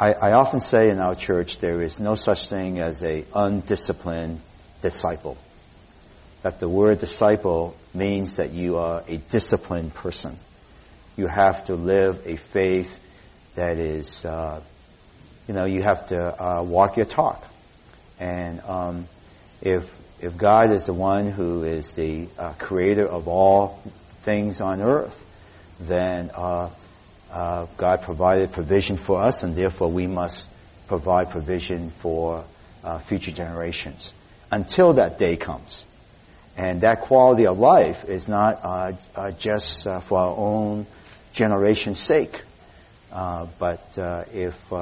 I, 0.00 0.14
I, 0.14 0.32
often 0.32 0.58
say 0.58 0.90
in 0.90 0.98
our 0.98 1.14
church 1.14 1.58
there 1.58 1.80
is 1.80 2.00
no 2.00 2.16
such 2.16 2.48
thing 2.48 2.80
as 2.80 3.04
a 3.04 3.24
undisciplined 3.34 4.40
disciple. 4.82 5.36
That 6.42 6.58
the 6.58 6.68
word 6.68 6.98
disciple 6.98 7.76
means 7.92 8.36
that 8.36 8.52
you 8.52 8.78
are 8.78 9.04
a 9.06 9.18
disciplined 9.18 9.94
person. 9.94 10.38
You 11.16 11.28
have 11.28 11.66
to 11.66 11.74
live 11.74 12.26
a 12.26 12.36
faith 12.36 12.98
that 13.54 13.78
is, 13.78 14.24
uh, 14.24 14.60
you 15.46 15.54
know, 15.54 15.66
you 15.66 15.82
have 15.82 16.08
to 16.08 16.18
uh, 16.18 16.62
walk 16.62 16.96
your 16.96 17.06
talk. 17.06 17.46
And 18.18 18.60
um, 18.62 19.06
if 19.60 19.88
if 20.20 20.36
God 20.36 20.72
is 20.72 20.86
the 20.86 20.92
one 20.92 21.30
who 21.30 21.64
is 21.64 21.92
the 21.92 22.28
uh, 22.38 22.52
creator 22.58 23.06
of 23.06 23.28
all 23.28 23.82
things 24.22 24.60
on 24.60 24.80
earth, 24.80 25.24
then 25.80 26.30
uh, 26.34 26.70
uh, 27.32 27.66
God 27.76 28.02
provided 28.02 28.52
provision 28.52 28.96
for 28.96 29.20
us, 29.20 29.42
and 29.42 29.56
therefore 29.56 29.90
we 29.90 30.06
must 30.06 30.48
provide 30.86 31.30
provision 31.30 31.90
for 31.90 32.44
uh, 32.84 32.98
future 32.98 33.32
generations 33.32 34.12
until 34.50 34.94
that 34.94 35.18
day 35.18 35.36
comes. 35.36 35.84
And 36.56 36.82
that 36.82 37.00
quality 37.00 37.46
of 37.46 37.58
life 37.58 38.04
is 38.04 38.28
not 38.28 38.64
uh, 38.64 38.92
uh, 39.16 39.30
just 39.32 39.84
for 39.84 40.18
our 40.18 40.36
own 40.36 40.86
generation's 41.32 41.98
sake, 41.98 42.42
but 43.10 43.98
if 44.32 44.72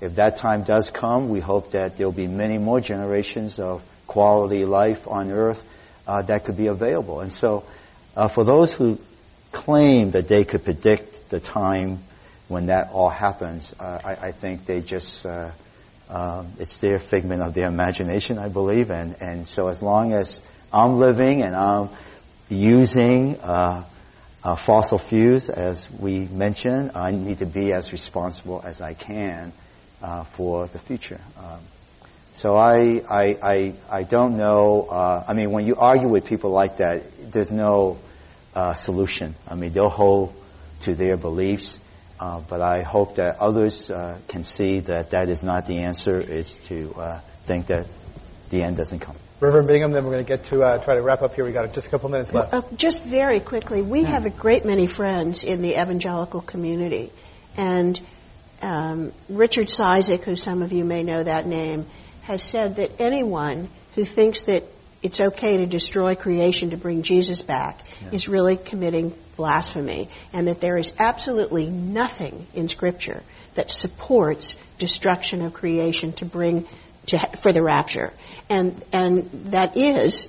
if 0.00 0.14
that 0.14 0.36
time 0.36 0.62
does 0.62 0.92
come, 0.92 1.28
we 1.28 1.40
hope 1.40 1.72
that 1.72 1.96
there 1.96 2.06
will 2.06 2.12
be 2.12 2.28
many 2.28 2.56
more 2.56 2.80
generations 2.80 3.58
of 3.58 3.82
quality 4.08 4.64
life 4.64 5.06
on 5.06 5.30
earth 5.30 5.64
uh, 6.08 6.22
that 6.22 6.44
could 6.44 6.56
be 6.56 6.66
available. 6.66 7.20
And 7.20 7.32
so, 7.32 7.64
uh, 8.16 8.26
for 8.26 8.42
those 8.42 8.72
who 8.72 8.98
claim 9.52 10.10
that 10.12 10.26
they 10.26 10.44
could 10.44 10.64
predict 10.64 11.30
the 11.30 11.38
time 11.38 12.00
when 12.48 12.66
that 12.66 12.90
all 12.92 13.10
happens, 13.10 13.74
uh, 13.78 14.00
I, 14.02 14.28
I, 14.28 14.32
think 14.32 14.64
they 14.64 14.80
just 14.80 15.26
uh, 15.26 15.50
um, 16.08 16.48
it's 16.58 16.78
their 16.78 16.98
figment 16.98 17.42
of 17.42 17.52
their 17.52 17.68
imagination, 17.68 18.38
I 18.38 18.48
believe. 18.48 18.90
And 18.90 19.16
and 19.20 19.46
so, 19.46 19.68
as 19.68 19.82
long 19.82 20.14
as 20.14 20.40
I'm 20.72 20.98
living 20.98 21.42
and 21.42 21.54
I'm 21.54 21.90
using 22.48 23.38
uh, 23.40 23.84
uh, 24.42 24.56
fossil 24.56 24.96
fuels, 24.96 25.50
as 25.50 25.88
we 25.90 26.20
mentioned, 26.20 26.92
I 26.94 27.10
need 27.10 27.40
to 27.40 27.46
be 27.46 27.72
as 27.74 27.92
responsible 27.92 28.62
as 28.64 28.80
I 28.80 28.94
can 28.94 29.52
for 30.30 30.68
the 30.68 30.78
future. 30.78 31.20
Um, 31.36 31.60
so 32.38 32.54
I, 32.54 33.02
I, 33.10 33.24
I, 33.42 33.74
I 33.90 34.02
don't 34.04 34.36
know. 34.36 34.82
Uh, 34.88 35.24
I 35.26 35.32
mean, 35.32 35.50
when 35.50 35.66
you 35.66 35.74
argue 35.74 36.08
with 36.08 36.24
people 36.24 36.50
like 36.50 36.76
that, 36.76 37.32
there's 37.32 37.50
no 37.50 37.98
uh, 38.54 38.74
solution. 38.74 39.34
I 39.48 39.56
mean, 39.56 39.72
they'll 39.72 39.88
hold 39.88 40.32
to 40.82 40.94
their 40.94 41.16
beliefs, 41.16 41.80
uh, 42.20 42.40
but 42.48 42.60
I 42.60 42.82
hope 42.82 43.16
that 43.16 43.40
others 43.40 43.90
uh, 43.90 44.18
can 44.28 44.44
see 44.44 44.78
that 44.78 45.10
that 45.10 45.28
is 45.28 45.42
not 45.42 45.66
the 45.66 45.78
answer. 45.78 46.20
Is 46.20 46.56
to 46.68 46.94
uh, 46.94 47.20
think 47.46 47.66
that 47.66 47.88
the 48.50 48.62
end 48.62 48.76
doesn't 48.76 49.00
come. 49.00 49.16
Reverend 49.40 49.66
Bingham, 49.66 49.90
then 49.90 50.04
we're 50.04 50.12
going 50.12 50.24
to 50.24 50.28
get 50.28 50.44
to 50.44 50.62
uh, 50.62 50.78
try 50.78 50.94
to 50.94 51.02
wrap 51.02 51.22
up 51.22 51.34
here. 51.34 51.44
We've 51.44 51.52
got 51.52 51.72
just 51.72 51.88
a 51.88 51.90
couple 51.90 52.08
minutes 52.08 52.32
left. 52.32 52.54
Uh, 52.54 52.62
just 52.76 53.02
very 53.02 53.40
quickly, 53.40 53.82
we 53.82 54.04
have 54.04 54.26
a 54.26 54.30
great 54.30 54.64
many 54.64 54.86
friends 54.86 55.42
in 55.42 55.60
the 55.60 55.72
evangelical 55.72 56.40
community, 56.40 57.10
and 57.56 58.00
um, 58.62 59.12
Richard 59.28 59.66
Cizik, 59.66 60.22
who 60.22 60.36
some 60.36 60.62
of 60.62 60.70
you 60.70 60.84
may 60.84 61.02
know 61.02 61.24
that 61.24 61.44
name, 61.44 61.86
has 62.28 62.42
said 62.42 62.76
that 62.76 63.00
anyone 63.00 63.70
who 63.94 64.04
thinks 64.04 64.44
that 64.44 64.62
it's 65.02 65.18
okay 65.18 65.56
to 65.56 65.66
destroy 65.66 66.14
creation 66.14 66.70
to 66.70 66.76
bring 66.76 67.02
Jesus 67.02 67.40
back 67.40 67.80
yeah. 68.02 68.10
is 68.12 68.28
really 68.28 68.58
committing 68.58 69.14
blasphemy, 69.36 70.10
and 70.34 70.46
that 70.46 70.60
there 70.60 70.76
is 70.76 70.92
absolutely 70.98 71.70
nothing 71.70 72.46
in 72.52 72.68
Scripture 72.68 73.22
that 73.54 73.70
supports 73.70 74.56
destruction 74.78 75.40
of 75.40 75.54
creation 75.54 76.12
to 76.12 76.26
bring 76.26 76.66
to, 77.06 77.18
for 77.38 77.50
the 77.50 77.62
rapture, 77.62 78.12
and 78.50 78.84
and 78.92 79.30
that 79.52 79.78
is, 79.78 80.28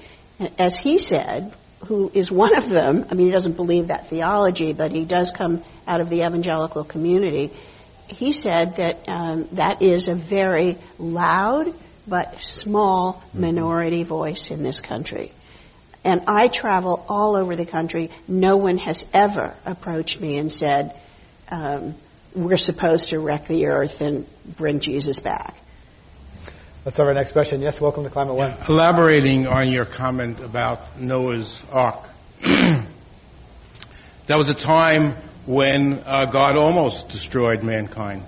as 0.57 0.77
he 0.77 0.99
said, 0.99 1.51
who 1.87 2.09
is 2.13 2.31
one 2.31 2.55
of 2.55 2.69
them. 2.69 3.07
I 3.11 3.15
mean, 3.15 3.25
he 3.25 3.31
doesn't 3.33 3.57
believe 3.57 3.87
that 3.87 4.07
theology, 4.07 4.71
but 4.71 4.91
he 4.91 5.03
does 5.03 5.31
come 5.31 5.63
out 5.85 5.99
of 5.99 6.09
the 6.09 6.21
evangelical 6.21 6.85
community. 6.85 7.51
He 8.07 8.31
said 8.31 8.77
that 8.77 9.09
um, 9.09 9.49
that 9.51 9.81
is 9.81 10.07
a 10.07 10.15
very 10.15 10.77
loud 10.97 11.73
but 12.09 12.41
small 12.43 13.13
mm-hmm. 13.13 13.41
minority 13.41 14.03
voice 14.03 14.51
in 14.51 14.63
this 14.63 14.81
country. 14.81 15.31
And 16.03 16.23
I 16.27 16.47
travel 16.47 17.05
all 17.07 17.35
over 17.35 17.55
the 17.55 17.65
country. 17.65 18.09
No 18.27 18.57
one 18.57 18.77
has 18.79 19.05
ever 19.13 19.55
approached 19.65 20.19
me 20.19 20.37
and 20.37 20.51
said, 20.51 20.95
um, 21.51 21.95
we're 22.33 22.57
supposed 22.57 23.09
to 23.09 23.19
wreck 23.19 23.47
the 23.47 23.67
earth 23.67 24.01
and 24.01 24.25
bring 24.55 24.79
Jesus 24.79 25.19
back. 25.19 25.55
Let's 26.85 26.97
have 26.97 27.07
our 27.07 27.13
next 27.13 27.31
question. 27.31 27.61
Yes, 27.61 27.81
welcome 27.81 28.05
to 28.05 28.09
Climate 28.09 28.35
One. 28.35 28.53
Elaborating 28.67 29.47
on 29.47 29.69
your 29.69 29.85
comment 29.85 30.39
about 30.39 30.99
Noah's 30.99 31.61
Ark. 31.71 32.07
that 32.41 32.85
was 34.29 34.47
a 34.47 34.53
time 34.53 35.11
when 35.45 36.01
uh, 36.05 36.25
God 36.25 36.55
almost 36.55 37.09
destroyed 37.09 37.63
mankind. 37.63 38.23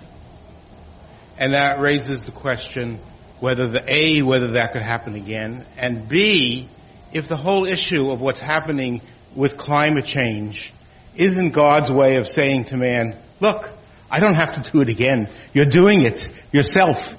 And 1.38 1.54
that 1.54 1.80
raises 1.80 2.26
the 2.26 2.32
question, 2.32 3.00
whether 3.42 3.68
the 3.68 3.84
A, 3.88 4.22
whether 4.22 4.52
that 4.52 4.72
could 4.72 4.84
happen 4.84 5.16
again, 5.16 5.66
and 5.76 6.08
B, 6.08 6.70
if 7.12 7.28
the 7.28 7.36
whole 7.36 7.66
issue 7.66 8.12
of 8.12 8.22
what's 8.22 8.40
happening 8.40 9.02
with 9.36 9.58
climate 9.58 10.06
change 10.06 10.72
isn't 11.16 11.52
God's 11.52 11.92
way 11.92 12.16
of 12.16 12.28
saying 12.28 12.66
to 12.66 12.78
man, 12.78 13.16
look, 13.40 13.70
I 14.10 14.20
don't 14.20 14.36
have 14.36 14.62
to 14.62 14.72
do 14.72 14.82
it 14.82 14.90
again. 14.90 15.28
You're 15.54 15.66
doing 15.66 16.04
it 16.04 16.30
yourself. 16.52 17.18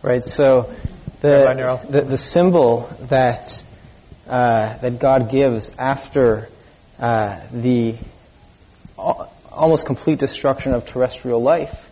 Right. 0.00 0.24
So 0.24 0.72
the 1.20 1.80
the, 1.88 2.02
the 2.02 2.18
symbol 2.18 2.88
that 3.08 3.64
uh, 4.28 4.76
that 4.78 4.98
God 4.98 5.30
gives 5.30 5.70
after 5.78 6.48
uh, 6.98 7.40
the 7.50 7.96
almost 9.50 9.86
complete 9.86 10.18
destruction 10.18 10.74
of 10.74 10.86
terrestrial 10.86 11.42
life 11.42 11.90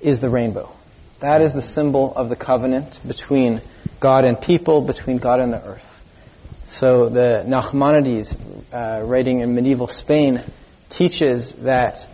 is 0.00 0.20
the 0.20 0.28
rainbow. 0.28 0.72
That 1.22 1.40
is 1.40 1.52
the 1.52 1.62
symbol 1.62 2.12
of 2.16 2.28
the 2.28 2.34
covenant 2.34 2.98
between 3.06 3.60
God 4.00 4.24
and 4.24 4.40
people, 4.40 4.80
between 4.80 5.18
God 5.18 5.38
and 5.38 5.52
the 5.52 5.64
earth. 5.64 6.02
So 6.64 7.08
the 7.08 7.44
Nachmanides, 7.46 8.34
uh, 8.72 9.04
writing 9.04 9.38
in 9.38 9.54
medieval 9.54 9.86
Spain, 9.86 10.42
teaches 10.88 11.52
that 11.70 12.08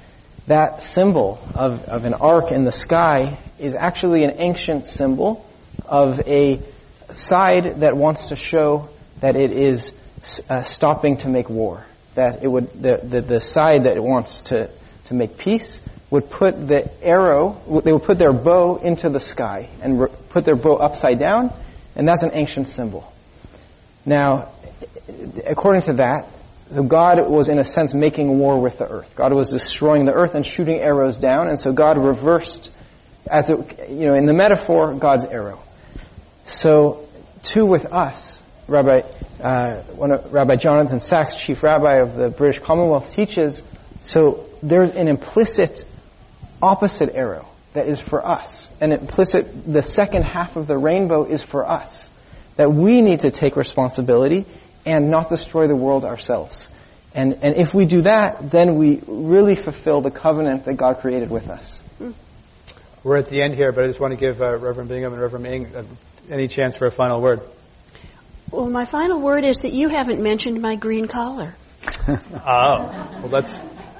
that 0.46 0.82
symbol 0.82 1.40
of, 1.54 1.84
of 1.84 2.04
an 2.04 2.12
arc 2.12 2.52
in 2.52 2.64
the 2.64 2.72
sky 2.72 3.38
is 3.58 3.74
actually 3.74 4.24
an 4.24 4.34
ancient 4.36 4.88
symbol 4.88 5.42
of 5.86 6.20
a 6.28 6.60
side 7.10 7.80
that 7.80 7.96
wants 7.96 8.26
to 8.26 8.36
show 8.36 8.90
that 9.20 9.36
it 9.36 9.52
is 9.52 9.94
uh, 10.50 10.60
stopping 10.60 11.16
to 11.18 11.30
make 11.30 11.48
war. 11.48 11.82
That 12.14 12.42
it 12.44 12.48
would 12.48 12.74
the, 12.74 13.00
the, 13.02 13.20
the 13.22 13.40
side 13.40 13.84
that 13.84 13.98
wants 14.02 14.40
to, 14.40 14.70
to 15.06 15.14
make 15.14 15.38
peace 15.38 15.80
would 16.10 16.30
put 16.30 16.68
the 16.68 16.90
arrow, 17.02 17.60
they 17.84 17.92
would 17.92 18.04
put 18.04 18.18
their 18.18 18.32
bow 18.32 18.76
into 18.76 19.08
the 19.10 19.20
sky 19.20 19.68
and 19.82 20.00
re- 20.00 20.08
put 20.30 20.44
their 20.44 20.56
bow 20.56 20.76
upside 20.76 21.18
down, 21.18 21.52
and 21.94 22.08
that's 22.08 22.22
an 22.22 22.30
ancient 22.32 22.68
symbol. 22.68 23.12
Now, 24.06 24.50
according 25.46 25.82
to 25.82 25.92
that, 25.94 26.28
so 26.72 26.82
God 26.82 27.28
was 27.28 27.48
in 27.48 27.58
a 27.58 27.64
sense 27.64 27.94
making 27.94 28.38
war 28.38 28.60
with 28.60 28.78
the 28.78 28.88
earth. 28.88 29.14
God 29.16 29.32
was 29.32 29.50
destroying 29.50 30.04
the 30.04 30.12
earth 30.12 30.34
and 30.34 30.44
shooting 30.44 30.80
arrows 30.80 31.16
down, 31.16 31.48
and 31.48 31.58
so 31.58 31.72
God 31.72 31.98
reversed, 31.98 32.70
as 33.26 33.50
it, 33.50 33.90
you 33.90 34.06
know, 34.06 34.14
in 34.14 34.26
the 34.26 34.34
metaphor, 34.34 34.94
God's 34.94 35.24
arrow. 35.24 35.60
So, 36.44 37.06
too 37.42 37.66
with 37.66 37.86
us, 37.92 38.42
Rabbi, 38.66 39.02
uh, 39.42 39.76
one 39.96 40.12
of, 40.12 40.32
Rabbi 40.32 40.56
Jonathan 40.56 41.00
Sacks, 41.00 41.38
chief 41.38 41.62
rabbi 41.62 41.96
of 41.96 42.16
the 42.16 42.28
British 42.28 42.60
Commonwealth, 42.60 43.14
teaches. 43.14 43.62
So 44.02 44.46
there's 44.62 44.90
an 44.90 45.08
implicit 45.08 45.84
opposite 46.62 47.14
arrow 47.14 47.46
that 47.72 47.86
is 47.86 48.00
for 48.00 48.24
us. 48.26 48.68
An 48.80 48.92
implicit, 48.92 49.72
the 49.72 49.82
second 49.82 50.22
half 50.24 50.56
of 50.56 50.66
the 50.66 50.76
rainbow 50.76 51.24
is 51.24 51.42
for 51.42 51.68
us. 51.68 52.10
That 52.56 52.72
we 52.72 53.00
need 53.00 53.20
to 53.20 53.30
take 53.30 53.56
responsibility 53.56 54.46
and 54.84 55.10
not 55.10 55.28
destroy 55.28 55.66
the 55.66 55.76
world 55.76 56.04
ourselves. 56.04 56.70
And, 57.14 57.38
and 57.42 57.56
if 57.56 57.74
we 57.74 57.84
do 57.86 58.02
that, 58.02 58.50
then 58.50 58.76
we 58.76 59.00
really 59.06 59.54
fulfill 59.54 60.00
the 60.00 60.10
covenant 60.10 60.64
that 60.64 60.74
God 60.74 60.98
created 60.98 61.30
with 61.30 61.48
us. 61.48 61.80
We're 63.04 63.16
at 63.16 63.26
the 63.26 63.42
end 63.42 63.54
here, 63.54 63.72
but 63.72 63.84
I 63.84 63.86
just 63.86 64.00
want 64.00 64.12
to 64.12 64.20
give 64.20 64.42
uh, 64.42 64.56
Reverend 64.56 64.88
Bingham 64.88 65.12
and 65.12 65.22
Reverend 65.22 65.46
Ng 65.46 65.76
uh, 65.76 65.84
any 66.30 66.48
chance 66.48 66.76
for 66.76 66.86
a 66.86 66.90
final 66.90 67.20
word. 67.22 67.40
Well, 68.50 68.68
my 68.68 68.86
final 68.86 69.20
word 69.20 69.44
is 69.44 69.60
that 69.60 69.72
you 69.72 69.88
haven't 69.88 70.22
mentioned 70.22 70.60
my 70.60 70.74
green 70.74 71.06
collar. 71.06 71.54
oh, 72.08 72.16
well, 72.44 73.28
let's 73.28 73.58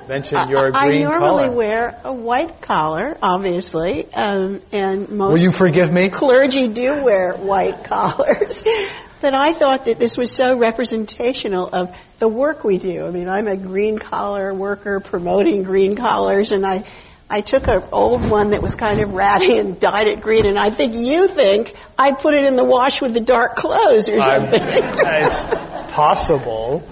mention 0.09 0.49
your 0.49 0.75
I, 0.75 0.87
green 0.87 1.07
I 1.07 1.11
normally 1.11 1.45
collar. 1.45 1.57
wear 1.57 2.01
a 2.05 2.13
white 2.13 2.61
collar, 2.61 3.17
obviously, 3.23 4.13
um, 4.15 4.61
and 4.73 5.09
most 5.11 5.33
Will 5.33 5.39
you 5.39 5.53
forgive 5.53 5.93
me? 5.93 6.09
clergy 6.09 6.69
do 6.69 7.03
wear 7.03 7.35
white 7.35 7.85
collars. 7.85 8.65
But 9.21 9.35
I 9.35 9.53
thought 9.53 9.87
that 9.87 9.99
this 9.99 10.17
was 10.17 10.31
so 10.31 10.57
representational 10.57 11.69
of 11.69 11.93
the 12.21 12.29
work 12.29 12.63
we 12.63 12.79
do. 12.79 13.05
I 13.05 13.11
mean, 13.11 13.29
I'm 13.29 13.49
a 13.49 13.57
green 13.57 13.99
collar 13.99 14.55
worker 14.55 15.01
promoting 15.01 15.65
green 15.65 15.97
collars, 15.97 16.53
and 16.53 16.65
I 16.65 16.85
I 17.29 17.41
took 17.41 17.67
an 17.67 17.83
old 17.91 18.31
one 18.31 18.51
that 18.51 18.63
was 18.63 18.77
kind 18.77 19.01
of 19.01 19.13
ratty 19.13 19.59
and 19.59 19.79
dyed 19.81 20.07
it 20.07 20.21
green, 20.21 20.47
and 20.47 20.57
I 20.57 20.71
think 20.71 20.95
you 20.95 21.27
think 21.27 21.75
I 21.99 22.13
put 22.13 22.35
it 22.35 22.45
in 22.45 22.55
the 22.55 22.63
wash 22.65 23.03
with 23.03 23.13
the 23.13 23.21
dark 23.21 23.57
clothes 23.57 24.09
or 24.09 24.21
something. 24.21 24.63
it's 24.63 25.93
possible. 25.93 26.85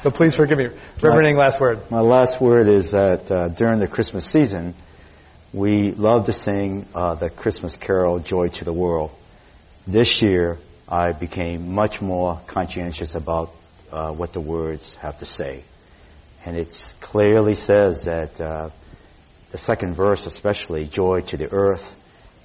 So 0.00 0.10
please 0.10 0.34
forgive 0.34 0.58
me. 0.58 0.68
Reverend 1.00 1.28
Ng, 1.28 1.36
last 1.36 1.58
word. 1.58 1.90
My 1.90 2.00
last 2.00 2.38
word 2.40 2.68
is 2.68 2.90
that 2.90 3.30
uh, 3.30 3.48
during 3.48 3.78
the 3.78 3.88
Christmas 3.88 4.26
season, 4.26 4.74
we 5.54 5.90
love 5.90 6.26
to 6.26 6.34
sing 6.34 6.86
uh, 6.94 7.14
the 7.14 7.30
Christmas 7.30 7.74
carol, 7.76 8.18
Joy 8.18 8.48
to 8.48 8.64
the 8.64 8.74
World. 8.74 9.10
This 9.86 10.20
year, 10.20 10.58
I 10.86 11.12
became 11.12 11.72
much 11.74 12.02
more 12.02 12.40
conscientious 12.46 13.14
about 13.14 13.54
uh, 13.90 14.12
what 14.12 14.34
the 14.34 14.40
words 14.40 14.94
have 14.96 15.18
to 15.18 15.24
say. 15.24 15.64
And 16.44 16.56
it 16.56 16.94
clearly 17.00 17.54
says 17.54 18.04
that 18.04 18.38
uh, 18.40 18.70
the 19.50 19.58
second 19.58 19.94
verse 19.94 20.26
especially, 20.26 20.86
joy 20.86 21.22
to 21.22 21.38
the 21.38 21.50
earth 21.50 21.96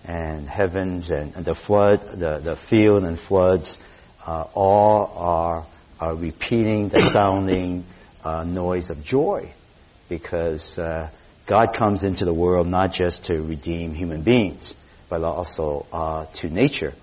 and 0.05 0.47
heavens 0.47 1.11
and, 1.11 1.35
and 1.35 1.43
the 1.43 1.53
flood, 1.53 2.01
the, 2.17 2.39
the 2.39 2.55
field 2.55 3.03
and 3.03 3.19
floods, 3.19 3.77
uh, 4.25 4.45
all 4.53 5.13
are, 5.17 5.65
are 6.01 6.15
repeating 6.15 6.89
the 6.89 7.01
sounding 7.01 7.85
uh, 8.23 8.43
noise 8.43 8.89
of 8.89 9.03
joy 9.03 9.47
because 10.09 10.77
uh, 10.79 11.09
God 11.45 11.73
comes 11.73 12.03
into 12.03 12.25
the 12.25 12.33
world 12.33 12.67
not 12.67 12.91
just 12.91 13.25
to 13.25 13.41
redeem 13.41 13.93
human 13.93 14.23
beings, 14.23 14.73
but 15.09 15.23
also 15.23 15.85
uh, 15.93 16.25
to 16.33 16.49
nature. 16.49 16.93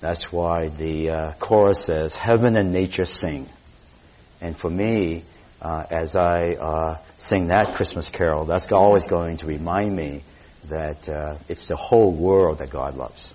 That's 0.00 0.32
why 0.32 0.68
the 0.68 1.10
uh, 1.10 1.32
chorus 1.34 1.84
says, 1.84 2.16
heaven 2.16 2.56
and 2.56 2.72
nature 2.72 3.06
sing. 3.06 3.48
And 4.40 4.56
for 4.56 4.70
me, 4.70 5.22
uh, 5.62 5.84
as 5.90 6.16
I 6.16 6.54
uh, 6.54 6.98
sing 7.16 7.48
that 7.48 7.74
Christmas 7.74 8.10
carol, 8.10 8.44
that's 8.44 8.70
always 8.72 9.06
going 9.06 9.38
to 9.38 9.46
remind 9.46 9.94
me 9.94 10.22
that 10.68 11.08
uh, 11.08 11.36
it's 11.48 11.68
the 11.68 11.76
whole 11.76 12.12
world 12.12 12.58
that 12.58 12.70
God 12.70 12.96
loves. 12.96 13.32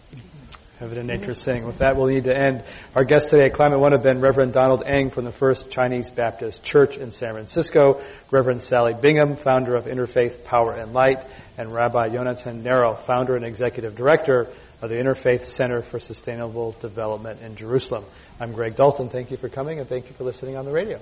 And 0.83 1.07
nature 1.07 1.33
sing. 1.33 1.65
With 1.65 1.77
that, 1.77 1.95
we'll 1.95 2.07
need 2.07 2.25
to 2.25 2.37
end. 2.37 2.61
Our 2.93 3.05
guests 3.05 3.29
today 3.29 3.45
at 3.45 3.53
Climate 3.53 3.79
One 3.79 3.93
have 3.93 4.03
been 4.03 4.19
Reverend 4.19 4.51
Donald 4.51 4.83
Ng 4.85 5.11
from 5.11 5.23
the 5.23 5.31
First 5.31 5.71
Chinese 5.71 6.11
Baptist 6.11 6.61
Church 6.61 6.97
in 6.97 7.13
San 7.13 7.31
Francisco, 7.31 8.01
Reverend 8.31 8.61
Sally 8.61 8.93
Bingham, 8.93 9.37
founder 9.37 9.75
of 9.75 9.85
Interfaith 9.85 10.43
Power 10.43 10.73
and 10.73 10.91
Light, 10.91 11.19
and 11.57 11.73
Rabbi 11.73 12.09
Yonatan 12.09 12.63
Neril, 12.63 12.97
founder 12.97 13.37
and 13.37 13.45
executive 13.45 13.95
director 13.95 14.49
of 14.81 14.89
the 14.89 14.95
Interfaith 14.95 15.45
Center 15.45 15.81
for 15.81 16.01
Sustainable 16.01 16.73
Development 16.81 17.41
in 17.41 17.55
Jerusalem. 17.55 18.03
I'm 18.41 18.51
Greg 18.51 18.75
Dalton. 18.75 19.07
Thank 19.07 19.31
you 19.31 19.37
for 19.37 19.47
coming 19.47 19.79
and 19.79 19.87
thank 19.87 20.07
you 20.07 20.13
for 20.15 20.25
listening 20.25 20.57
on 20.57 20.65
the 20.65 20.73
radio. 20.73 20.99